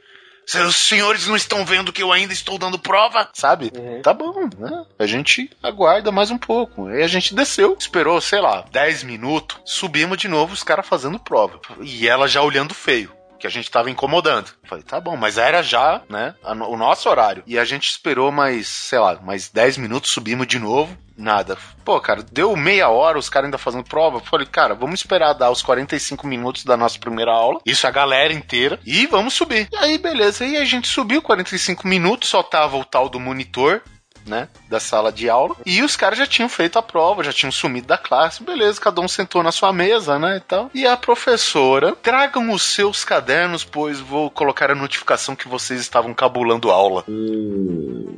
[0.50, 3.30] Seus senhores não estão vendo que eu ainda estou dando prova?
[3.34, 3.72] Sabe?
[4.02, 4.84] Tá bom, né?
[4.98, 6.88] A gente aguarda mais um pouco.
[6.88, 11.20] Aí a gente desceu, esperou, sei lá, 10 minutos, subimos de novo, os caras fazendo
[11.20, 11.60] prova.
[11.82, 13.12] E ela já olhando feio.
[13.40, 14.52] Que a gente tava incomodando.
[14.66, 16.36] Falei, tá bom, mas era já, né?
[16.44, 17.44] o nosso horário.
[17.48, 20.98] E a gente esperou mais, sei lá, mais 10 minutos, subimos de novo.
[21.20, 21.58] Nada.
[21.84, 24.22] Pô, cara, deu meia hora, os caras ainda fazendo prova.
[24.22, 27.60] Falei, cara, vamos esperar dar os 45 minutos da nossa primeira aula.
[27.66, 28.80] Isso a galera inteira.
[28.86, 29.68] E vamos subir.
[29.70, 30.46] E aí, beleza.
[30.46, 33.82] E a gente subiu 45 minutos, só tava o tal do monitor.
[34.30, 35.56] Né, da sala de aula.
[35.66, 38.44] E os caras já tinham feito a prova, já tinham sumido da classe.
[38.44, 40.70] Beleza, cada um sentou na sua mesa, né, e tal.
[40.72, 46.14] E a professora, tragam os seus cadernos, pois vou colocar a notificação que vocês estavam
[46.14, 47.04] cabulando aula.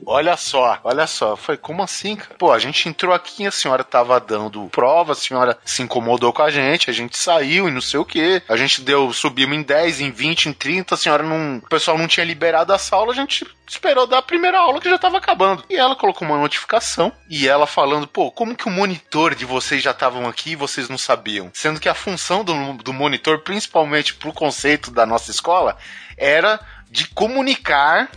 [0.06, 1.38] Olha só, olha só.
[1.38, 2.36] Foi como assim, cara?
[2.38, 6.42] Pô, a gente entrou aqui, a senhora tava dando prova, a senhora se incomodou com
[6.42, 8.42] a gente, a gente saiu e não sei o que.
[8.50, 11.58] A gente deu, subimos em 10, em 20, em 30, a senhora não.
[11.58, 14.90] O pessoal não tinha liberado a sala, a gente esperou dar a primeira aula que
[14.90, 15.64] já tava acabando.
[15.70, 19.82] E ela colocou uma notificação e ela falando, pô, como que o monitor de vocês
[19.82, 21.50] já estavam aqui e vocês não sabiam?
[21.54, 25.78] Sendo que a função do, do monitor, principalmente pro conceito da nossa escola,
[26.18, 28.10] era de comunicar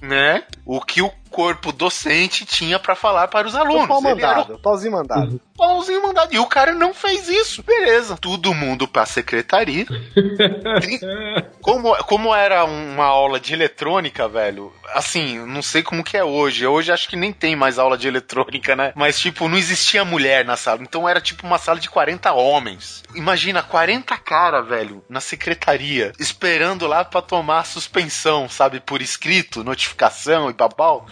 [0.00, 0.44] né?
[0.64, 3.86] O que o corpo docente tinha pra falar para os O alunos.
[3.86, 5.34] pau era mandado, o pauzinho mandado.
[5.54, 6.34] o pauzinho mandado.
[6.34, 7.62] E o cara não fez isso.
[7.62, 8.16] Beleza.
[8.18, 9.84] Todo mundo pra secretaria.
[11.60, 16.64] Como, como era uma aula de eletrônica, velho, assim, não sei como que é hoje.
[16.66, 18.92] Hoje acho que nem tem mais aula de eletrônica, né?
[18.94, 20.80] Mas, tipo, não existia mulher na sala.
[20.82, 23.02] Então era tipo uma sala de 40 homens.
[23.14, 28.78] Imagina, 40 cara, velho, na secretaria, esperando lá pra tomar suspensão, sabe?
[28.78, 31.06] Por escrito, notificação e babau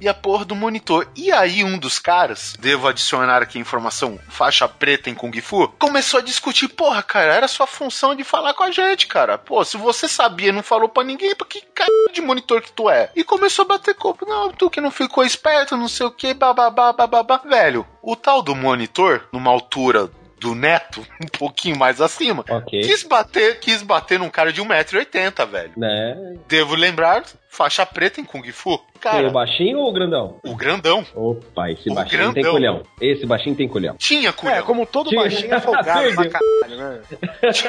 [0.00, 1.08] e a porra do monitor.
[1.16, 6.20] E aí um dos caras, devo adicionar aqui informação, faixa preta em Kung Fu, começou
[6.20, 9.38] a discutir, porra, cara, era sua função de falar com a gente, cara.
[9.38, 12.72] Pô, se você sabia e não falou pra ninguém, pra que cara de monitor que
[12.72, 13.10] tu é?
[13.14, 16.34] E começou a bater copo, não, tu que não ficou esperto, não sei o que,
[16.34, 17.38] bababá, bababá.
[17.44, 22.80] Velho, o tal do monitor, numa altura do neto, um pouquinho mais acima, Ok.
[22.82, 25.72] quis bater, quis bater num cara de 1,80m, velho.
[25.76, 26.36] Né?
[26.48, 28.78] Devo lembrar, faixa preta em Kung Fu.
[28.78, 30.40] Tem Cara, o baixinho ou o grandão?
[30.44, 32.52] o grandão Opa, esse O baixinho tem grandão.
[32.52, 32.82] colhão.
[33.00, 33.96] Esse baixinho tem colhão.
[33.96, 34.62] tinha É, culhão.
[34.64, 35.20] como todo Tinha.
[35.22, 37.00] baixinho é folgado pra caralho, né?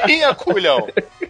[0.07, 0.87] Tinha culhão.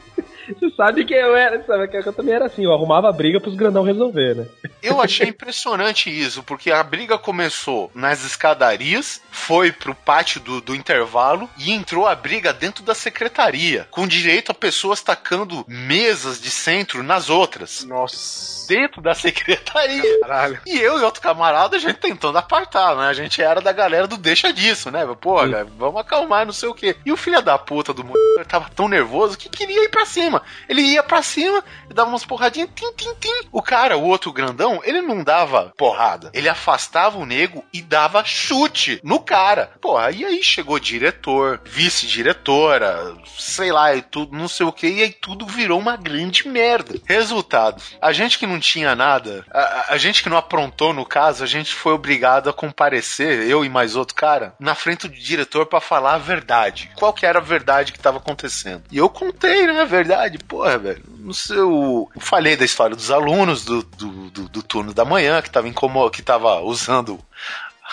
[0.58, 3.56] Você sabe que eu era, sabe que eu também era assim, eu arrumava briga pros
[3.56, 4.46] grandão resolver, né?
[4.82, 10.76] Eu achei impressionante isso, porque a briga começou nas escadarias, foi pro pátio do, do
[10.76, 16.50] intervalo e entrou a briga dentro da secretaria, com direito a pessoas tacando mesas de
[16.50, 17.84] centro nas outras.
[17.84, 18.68] Nossa.
[18.68, 20.20] Dentro da secretaria.
[20.22, 20.60] Caralho.
[20.66, 23.08] E eu e outro camarada, a gente tentando apartar, né?
[23.08, 25.08] A gente era da galera do deixa disso, né?
[25.20, 26.96] Pô, cara, vamos acalmar, não sei o quê.
[27.06, 28.04] E o filho da puta do
[28.48, 30.39] tava tão nervoso que queria ir pra cima.
[30.68, 31.64] Ele ia pra cima
[31.94, 33.48] dava umas porradinhas, tim, tim, tim.
[33.52, 36.30] O cara, o outro grandão, ele não dava porrada.
[36.34, 39.72] Ele afastava o nego e dava chute no cara.
[39.82, 45.04] Porra, e aí chegou diretor, vice-diretora, sei lá, e tudo, não sei o que, e
[45.04, 46.96] aí tudo virou uma grande merda.
[47.06, 51.44] Resultado, a gente que não tinha nada, a, a- gente que não aprontou no caso,
[51.44, 55.66] a gente foi obrigado a comparecer, eu e mais outro cara, na frente do diretor
[55.66, 56.92] pra falar a verdade.
[56.96, 58.84] Qual que era a verdade que tava acontecendo?
[58.92, 60.29] E eu contei, né, a verdade.
[60.38, 62.10] Porra, velho, no seu...
[62.16, 65.68] Eu falei da história dos alunos do, do, do, do turno da manhã, que tava,
[65.68, 66.10] incomo...
[66.10, 67.20] que tava usando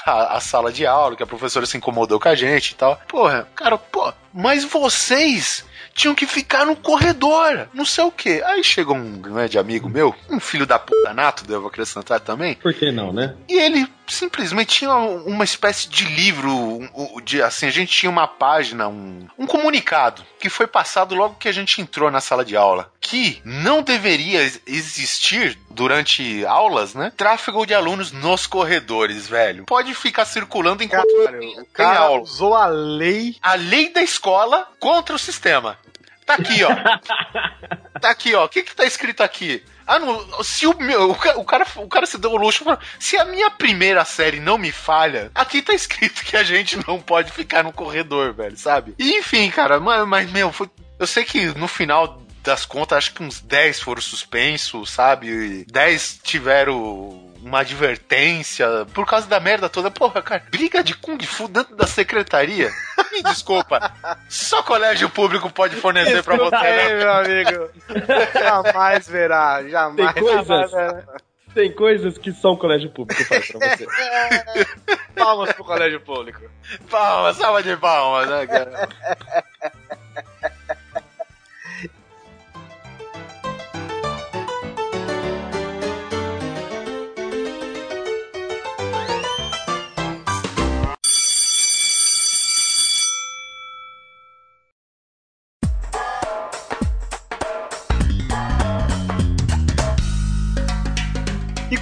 [0.05, 3.01] a, a sala de aula, que a professora se incomodou com a gente e tal.
[3.09, 5.65] Porra, cara, pô, mas vocês
[5.97, 8.43] tinham que ficar no corredor, não sei o quê.
[8.44, 12.74] Aí chegou um grande amigo meu, um filho da puta nato, devo acrescentar também, Por
[12.74, 13.35] que não, né?
[13.48, 16.81] e ele simplesmente tinha uma espécie de livro,
[17.24, 21.48] de, assim, a gente tinha uma página, um, um comunicado, que foi passado logo que
[21.48, 27.12] a gente entrou na sala de aula, que não deveria ex- existir durante aulas, né?
[27.16, 29.65] Tráfego de alunos nos corredores, velho.
[29.66, 32.23] Pode ficar circulando enquanto Caralho, tem, o tem cara aula.
[32.23, 33.37] usou a lei.
[33.41, 35.78] A lei da escola contra o sistema.
[36.24, 36.70] Tá aqui, ó.
[38.01, 38.45] tá aqui, ó.
[38.45, 39.62] O que que tá escrito aqui?
[39.87, 42.65] Ah, não, se o meu, o ca- o cara, o cara se deu o luxo,
[42.99, 47.01] se a minha primeira série não me falha, aqui tá escrito que a gente não
[47.01, 48.97] pode ficar no corredor, velho, sabe?
[48.99, 50.69] E enfim, cara, mas, mas meu, foi-
[50.99, 55.28] eu sei que no final das contas, acho que uns 10 foram suspensos, sabe?
[55.28, 59.90] E 10 tiveram uma advertência por causa da merda toda.
[59.90, 62.70] Porra, cara, briga de Kung Fu dentro da secretaria?
[63.12, 63.93] Me desculpa.
[64.28, 66.86] Só colégio público pode fornecer pra você, né?
[66.90, 67.70] Ei, meu amigo.
[68.35, 70.14] jamais verá, jamais.
[70.14, 71.05] Tem coisas- jamais.
[71.55, 73.86] Tem coisas que só um colégio público faz pra você.
[75.14, 76.43] Palmas pro colégio público.
[76.90, 78.89] Palmas, salva de palmas, né, cara?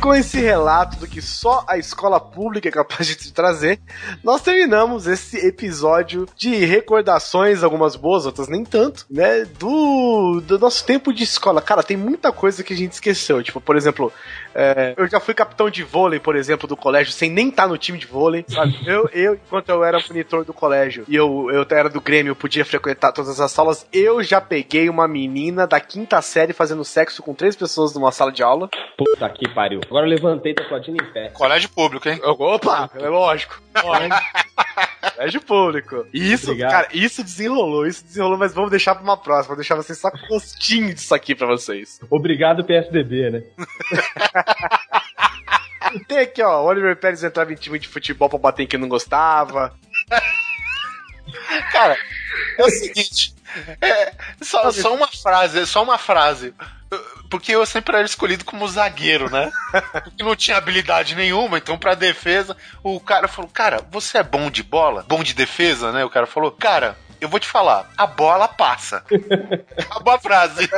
[0.04, 3.80] Com esse relato do que só a escola pública é capaz de te trazer,
[4.22, 9.46] nós terminamos esse episódio de recordações, algumas boas, outras nem tanto, né?
[9.58, 11.62] Do, do nosso tempo de escola.
[11.62, 13.42] Cara, tem muita coisa que a gente esqueceu.
[13.42, 14.12] Tipo, por exemplo,
[14.54, 17.78] é, eu já fui capitão de vôlei, por exemplo, do colégio, sem nem estar no
[17.78, 18.74] time de vôlei, sabe?
[18.84, 22.36] Eu, eu enquanto eu era monitor do colégio e eu, eu era do Grêmio, eu
[22.36, 27.22] podia frequentar todas as salas, eu já peguei uma menina da quinta série fazendo sexo
[27.22, 28.68] com três pessoas numa sala de aula.
[28.96, 29.80] Puta que pariu.
[29.94, 31.28] Agora eu levantei, tô aplaudindo em pé.
[31.28, 32.18] Colégio público, hein?
[32.24, 33.62] Opa, é lógico.
[35.14, 36.04] Colégio público.
[36.12, 36.70] E isso, Obrigado.
[36.72, 39.54] cara, isso desenrolou, isso desenrolou, mas vamos deixar pra uma próxima.
[39.54, 42.00] Vou deixar vocês só com gostinho disso aqui pra vocês.
[42.10, 43.44] Obrigado, PSDB, né?
[46.08, 48.88] Tem aqui, ó, Oliver Pérez entrava em time de futebol pra bater em quem não
[48.88, 49.78] gostava.
[51.70, 51.96] Cara,
[52.58, 53.32] é o seguinte.
[53.80, 54.12] É,
[54.42, 56.52] só, só uma frase, só uma frase.
[57.34, 59.50] Porque eu sempre era escolhido como zagueiro, né?
[60.04, 64.48] Porque não tinha habilidade nenhuma, então pra defesa, o cara falou: Cara, você é bom
[64.50, 65.04] de bola?
[65.08, 66.04] Bom de defesa, né?
[66.04, 69.02] O cara falou: Cara, eu vou te falar, a bola passa.
[69.78, 70.68] Acabou a frase.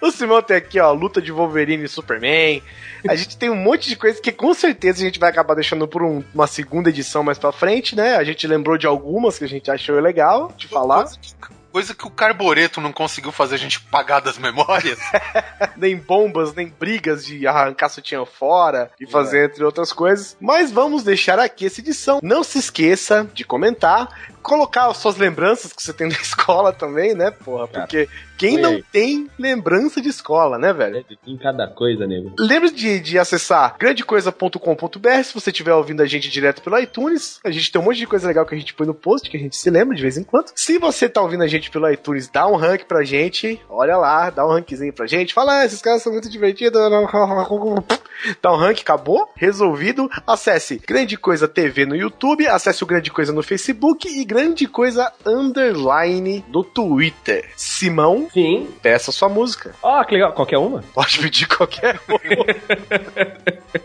[0.00, 2.62] O Simão tem aqui, ó, luta de Wolverine e Superman.
[3.08, 5.88] A gente tem um monte de coisa que com certeza a gente vai acabar deixando
[5.88, 8.16] por um- uma segunda edição mais pra frente, né?
[8.16, 11.04] A gente lembrou de algumas que a gente achou legal de falar.
[11.74, 14.96] Coisa que, o Carboreto não conseguiu fazer a gente pagar das memórias.
[15.76, 20.36] nem bombas, nem brigas de arrancar sutiã fora e fazer entre outras coisas.
[20.40, 22.20] Mas vamos deixar aqui essa edição.
[22.22, 24.08] Não se esqueça de comentar,
[24.44, 27.66] colocar as suas lembranças que você tem da escola também, né, porra?
[27.66, 28.84] Cara, Porque quem não aí.
[28.92, 31.04] tem lembrança de escola, né, velho?
[31.26, 32.32] Em cada coisa, nego.
[32.38, 37.40] Lembre de, de acessar grandecoisa.com.br se você estiver ouvindo a gente direto pelo iTunes.
[37.44, 39.36] A gente tem um monte de coisa legal que a gente põe no post, que
[39.36, 40.50] a gente se lembra de vez em quando.
[40.54, 43.60] Se você tá ouvindo a gente pelo iTunes, dá um rank pra gente.
[43.68, 45.32] Olha lá, dá um rankzinho pra gente.
[45.32, 46.80] Fala, ah, esses caras são muito divertidos.
[48.40, 49.28] Dá um rank, acabou.
[49.36, 50.08] Resolvido.
[50.26, 55.12] Acesse Grande Coisa TV no YouTube, acesse o Grande Coisa no Facebook e Grande Coisa
[55.24, 57.52] Underline no Twitter.
[57.54, 58.66] Simão, Sim.
[58.82, 59.76] peça sua música.
[59.80, 60.32] Ó, que legal.
[60.32, 60.82] Qualquer uma?
[60.92, 62.18] Pode pedir qualquer um.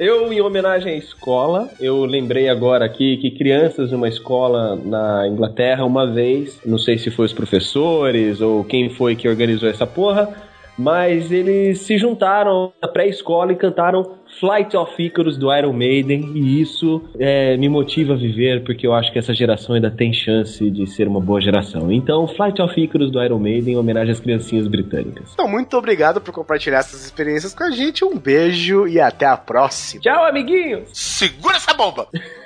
[0.00, 5.84] Eu, em homenagem à escola, eu lembrei agora aqui que crianças numa escola na Inglaterra,
[5.84, 10.28] uma vez, não sei se foi os professores ou quem foi que organizou essa porra,
[10.76, 16.60] mas eles se juntaram na pré-escola e cantaram Flight of Icarus do Iron Maiden, e
[16.60, 20.68] isso é, me motiva a viver, porque eu acho que essa geração ainda tem chance
[20.70, 21.92] de ser uma boa geração.
[21.92, 25.30] Então, Flight of Icarus do Iron Maiden, em homenagem às criancinhas britânicas.
[25.32, 28.04] Então, muito obrigado por compartilhar essas experiências com a gente.
[28.04, 30.02] Um beijo e até a próxima.
[30.02, 30.88] Tchau, amiguinhos!
[30.92, 32.08] Segura essa bomba!